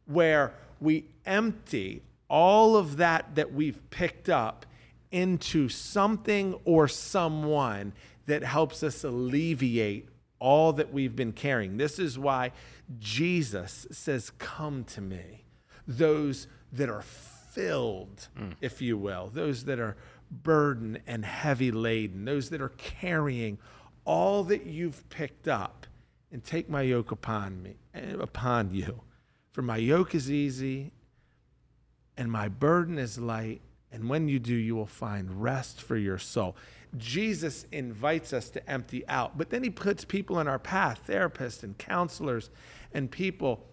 where 0.07 0.53
we 0.81 1.07
empty 1.25 2.03
all 2.29 2.77
of 2.77 2.97
that 2.99 3.35
that 3.35 3.53
we've 3.53 3.89
picked 3.91 4.29
up 4.29 4.67
into 5.11 5.69
something 5.69 6.55
or 6.65 6.89
someone 6.89 7.93
that 8.27 8.43
helps 8.43 8.83
us 8.83 9.05
alleviate 9.05 10.09
all 10.39 10.73
that 10.73 10.93
we've 10.93 11.15
been 11.15 11.33
carrying. 11.33 11.77
This 11.77 11.99
is 11.99 12.19
why 12.19 12.53
Jesus 12.99 13.87
says, 13.91 14.31
Come 14.39 14.85
to 14.85 15.01
me, 15.01 15.45
those 15.87 16.49
that 16.73 16.89
are 16.89 17.05
filled, 17.55 18.29
mm. 18.39 18.53
if 18.61 18.83
you 18.83 18.99
will, 18.99 19.31
those 19.33 19.65
that 19.65 19.79
are 19.79 19.97
burdened 20.31 21.01
and 21.07 21.25
heavy 21.25 21.71
laden, 21.71 22.25
those 22.25 22.51
that 22.51 22.61
are 22.61 22.71
carrying 22.71 23.59
all 24.05 24.43
that 24.45 24.67
you've 24.67 25.09
picked 25.09 25.49
up, 25.49 25.87
and 26.35 26.43
take 26.43 26.69
my 26.69 26.83
yoke 26.83 27.13
upon 27.13 27.63
me, 27.63 27.77
eh, 27.95 28.17
upon 28.19 28.75
you. 28.75 29.03
For 29.53 29.63
my 29.63 29.77
yoke 29.77 30.17
is 30.17 30.29
easy 30.29 30.91
and 32.17 32.31
my 32.31 32.49
burden 32.49 32.99
is 32.99 33.19
light. 33.19 33.61
And 33.93 34.09
when 34.11 34.27
you 34.27 34.41
do, 34.41 34.53
you 34.53 34.75
will 34.75 34.85
find 34.85 35.41
rest 35.41 35.81
for 35.81 35.97
your 35.97 36.19
soul. 36.19 36.57
Jesus 36.97 37.67
invites 37.71 38.33
us 38.33 38.51
to 38.51 38.69
empty 38.69 39.07
out, 39.07 39.39
but 39.39 39.51
then 39.51 39.63
he 39.63 39.71
puts 39.71 40.05
people 40.05 40.41
in 40.41 40.49
our 40.49 40.59
path, 40.59 41.05
therapists 41.09 41.63
and 41.63 41.79
counselors 41.79 42.51
and 42.93 43.09
people 43.09 43.65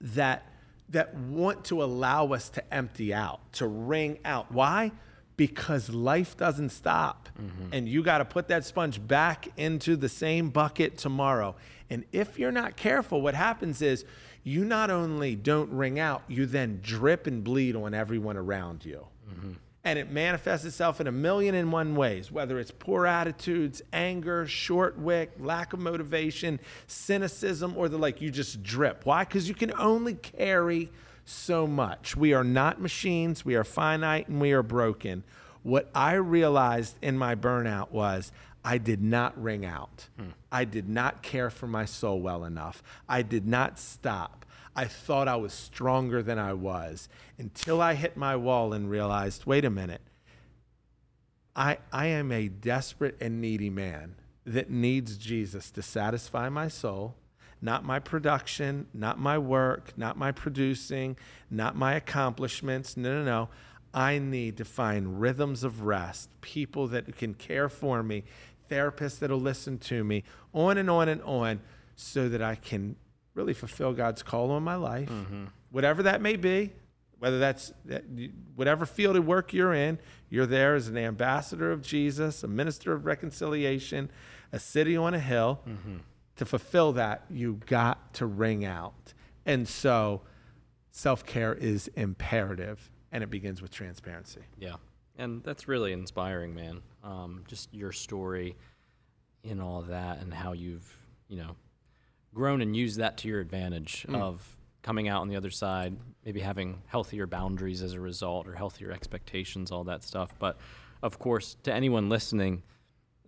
that 0.00 0.50
that 0.90 1.14
want 1.14 1.64
to 1.66 1.82
allow 1.82 2.32
us 2.32 2.48
to 2.50 2.74
empty 2.74 3.12
out, 3.12 3.52
to 3.54 3.66
wring 3.66 4.18
out. 4.24 4.52
Why? 4.52 4.92
Because 5.36 5.90
life 5.90 6.36
doesn't 6.36 6.70
stop. 6.70 7.28
Mm-hmm. 7.40 7.72
And 7.72 7.88
you 7.88 8.02
got 8.02 8.18
to 8.18 8.24
put 8.24 8.48
that 8.48 8.64
sponge 8.64 9.04
back 9.06 9.48
into 9.56 9.96
the 9.96 10.08
same 10.08 10.50
bucket 10.50 10.96
tomorrow. 10.96 11.56
And 11.90 12.04
if 12.12 12.38
you're 12.38 12.52
not 12.52 12.76
careful, 12.76 13.20
what 13.20 13.34
happens 13.34 13.82
is 13.82 14.04
you 14.42 14.64
not 14.64 14.90
only 14.90 15.36
don't 15.36 15.70
wring 15.70 15.98
out, 15.98 16.22
you 16.28 16.46
then 16.46 16.80
drip 16.82 17.26
and 17.26 17.42
bleed 17.42 17.76
on 17.76 17.94
everyone 17.94 18.36
around 18.36 18.84
you. 18.84 19.06
Mm-hmm 19.28 19.52
and 19.86 20.00
it 20.00 20.10
manifests 20.10 20.66
itself 20.66 21.00
in 21.00 21.06
a 21.06 21.12
million 21.12 21.54
and 21.54 21.70
one 21.70 21.94
ways, 21.94 22.32
whether 22.32 22.58
it's 22.58 22.72
poor 22.72 23.06
attitudes, 23.06 23.80
anger, 23.92 24.44
short 24.44 24.98
wick, 24.98 25.30
lack 25.38 25.72
of 25.72 25.78
motivation, 25.78 26.58
cynicism, 26.88 27.72
or 27.76 27.88
the 27.88 27.96
like, 27.96 28.20
you 28.20 28.28
just 28.28 28.64
drip. 28.64 29.06
Why? 29.06 29.22
Because 29.22 29.48
you 29.48 29.54
can 29.54 29.72
only 29.78 30.14
carry 30.14 30.90
so 31.24 31.68
much. 31.68 32.16
We 32.16 32.34
are 32.34 32.42
not 32.42 32.80
machines, 32.80 33.44
we 33.44 33.54
are 33.54 33.62
finite, 33.62 34.26
and 34.26 34.40
we 34.40 34.50
are 34.50 34.64
broken. 34.64 35.22
What 35.62 35.88
I 35.94 36.14
realized 36.14 36.96
in 37.00 37.16
my 37.16 37.36
burnout 37.36 37.92
was 37.92 38.32
I 38.64 38.78
did 38.78 39.00
not 39.00 39.40
wring 39.40 39.64
out. 39.64 40.08
Hmm. 40.18 40.30
I 40.50 40.64
did 40.64 40.88
not 40.88 41.22
care 41.22 41.48
for 41.48 41.68
my 41.68 41.84
soul 41.84 42.20
well 42.20 42.42
enough. 42.42 42.82
I 43.08 43.22
did 43.22 43.46
not 43.46 43.78
stop. 43.78 44.45
I 44.76 44.84
thought 44.84 45.26
I 45.26 45.36
was 45.36 45.52
stronger 45.52 46.22
than 46.22 46.38
I 46.38 46.52
was 46.52 47.08
until 47.38 47.80
I 47.80 47.94
hit 47.94 48.16
my 48.16 48.36
wall 48.36 48.72
and 48.72 48.90
realized 48.90 49.46
wait 49.46 49.64
a 49.64 49.70
minute, 49.70 50.02
I, 51.56 51.78
I 51.92 52.06
am 52.06 52.30
a 52.30 52.48
desperate 52.48 53.16
and 53.20 53.40
needy 53.40 53.70
man 53.70 54.16
that 54.44 54.70
needs 54.70 55.16
Jesus 55.16 55.70
to 55.72 55.82
satisfy 55.82 56.48
my 56.48 56.68
soul 56.68 57.16
not 57.60 57.84
my 57.84 57.98
production, 57.98 58.86
not 58.92 59.18
my 59.18 59.38
work, 59.38 59.92
not 59.96 60.16
my 60.16 60.30
producing, 60.30 61.16
not 61.50 61.74
my 61.74 61.94
accomplishments. 61.94 62.96
No, 62.96 63.18
no, 63.18 63.24
no. 63.24 63.48
I 63.94 64.18
need 64.18 64.58
to 64.58 64.64
find 64.64 65.20
rhythms 65.20 65.64
of 65.64 65.82
rest, 65.82 66.28
people 66.42 66.86
that 66.88 67.16
can 67.16 67.34
care 67.34 67.68
for 67.68 68.02
me, 68.02 68.24
therapists 68.70 69.18
that'll 69.18 69.40
listen 69.40 69.78
to 69.78 70.04
me, 70.04 70.22
on 70.52 70.76
and 70.76 70.90
on 70.90 71.08
and 71.08 71.22
on, 71.22 71.60
so 71.94 72.28
that 72.28 72.42
I 72.42 72.56
can 72.56 72.96
really 73.36 73.54
fulfill 73.54 73.92
God's 73.92 74.22
call 74.24 74.50
on 74.50 74.64
my 74.64 74.74
life, 74.74 75.10
whatever 75.70 76.02
that 76.02 76.20
may 76.20 76.34
be. 76.36 76.72
Whether 77.18 77.38
that's 77.38 77.72
that- 77.86 78.04
whatever 78.56 78.84
field 78.84 79.16
of 79.16 79.26
work 79.26 79.54
you're 79.54 79.72
in, 79.72 79.98
you're 80.28 80.44
there 80.44 80.74
as 80.74 80.88
an 80.88 80.98
ambassador 80.98 81.72
of 81.72 81.80
Jesus, 81.80 82.42
a 82.44 82.48
minister 82.48 82.92
of 82.92 83.06
reconciliation, 83.06 84.10
a 84.52 84.58
city 84.58 84.96
on 84.98 85.14
a 85.14 85.18
hill. 85.18 85.62
To 86.36 86.44
fulfill 86.44 86.92
that, 86.92 87.24
you 87.30 87.60
got 87.64 88.12
to 88.14 88.26
wring 88.26 88.66
out. 88.66 89.14
And 89.46 89.66
so 89.66 90.22
self 90.90 91.24
care 91.24 91.54
is 91.54 91.88
imperative, 91.96 92.90
and 93.10 93.22
it 93.24 93.30
begins 93.30 93.62
with 93.62 93.70
transparency. 93.70 94.42
Yeah. 94.58 94.76
And 95.16 95.42
that's 95.42 95.66
really 95.66 95.92
inspiring, 95.92 96.54
man. 96.54 96.82
Um, 97.02 97.44
just 97.48 97.72
your 97.72 97.92
story 97.92 98.56
in 99.42 99.58
all 99.60 99.80
that 99.82 100.20
and 100.20 100.34
how 100.34 100.52
you've, 100.52 100.94
you 101.28 101.38
know, 101.38 101.56
grown 102.36 102.60
and 102.60 102.76
used 102.76 102.98
that 102.98 103.16
to 103.18 103.28
your 103.28 103.40
advantage 103.40 104.04
of 104.10 104.56
coming 104.82 105.08
out 105.08 105.22
on 105.22 105.28
the 105.28 105.34
other 105.36 105.50
side, 105.50 105.96
maybe 106.24 106.38
having 106.38 106.80
healthier 106.86 107.26
boundaries 107.26 107.82
as 107.82 107.94
a 107.94 108.00
result 108.00 108.46
or 108.46 108.54
healthier 108.54 108.92
expectations, 108.92 109.72
all 109.72 109.82
that 109.84 110.04
stuff. 110.04 110.32
But 110.38 110.58
of 111.02 111.18
course, 111.18 111.56
to 111.64 111.72
anyone 111.72 112.08
listening, 112.08 112.62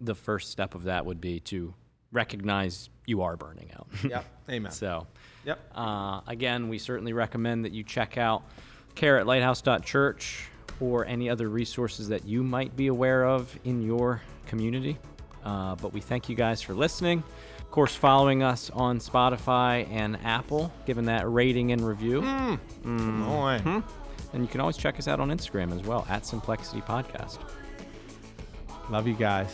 the 0.00 0.14
first 0.14 0.50
step 0.50 0.74
of 0.76 0.84
that 0.84 1.04
would 1.06 1.20
be 1.20 1.40
to 1.40 1.74
recognize 2.12 2.90
you 3.06 3.22
are 3.22 3.36
burning 3.36 3.70
out. 3.76 3.88
Yep. 4.08 4.24
Amen. 4.50 4.72
so, 4.72 5.06
Yep. 5.44 5.58
uh, 5.74 6.20
again, 6.26 6.68
we 6.68 6.78
certainly 6.78 7.12
recommend 7.12 7.64
that 7.64 7.72
you 7.72 7.82
check 7.82 8.18
out 8.18 8.42
care 8.94 9.18
at 9.18 9.26
lighthouse.church 9.26 10.48
or 10.80 11.06
any 11.06 11.28
other 11.30 11.48
resources 11.48 12.08
that 12.08 12.24
you 12.26 12.42
might 12.42 12.76
be 12.76 12.86
aware 12.88 13.24
of 13.26 13.58
in 13.64 13.82
your 13.82 14.20
community. 14.46 14.98
Uh, 15.44 15.74
but 15.76 15.92
we 15.92 16.00
thank 16.00 16.28
you 16.28 16.36
guys 16.36 16.60
for 16.62 16.74
listening. 16.74 17.22
Of 17.68 17.72
course, 17.72 17.94
following 17.94 18.42
us 18.42 18.70
on 18.70 18.98
Spotify 18.98 19.86
and 19.90 20.18
Apple, 20.24 20.72
giving 20.86 21.04
that 21.04 21.30
rating 21.30 21.70
and 21.72 21.86
review. 21.86 22.22
Mm. 22.22 22.58
Mm. 22.82 22.96
Oh, 22.96 23.04
Come 23.04 23.22
on. 23.28 23.60
Hmm. 23.60 23.78
And 24.32 24.42
you 24.42 24.48
can 24.48 24.62
always 24.62 24.78
check 24.78 24.98
us 24.98 25.06
out 25.06 25.20
on 25.20 25.28
Instagram 25.28 25.78
as 25.78 25.86
well, 25.86 26.06
at 26.08 26.22
Simplexity 26.22 26.84
Podcast. 26.84 27.38
Love 28.88 29.06
you 29.06 29.12
guys. 29.12 29.52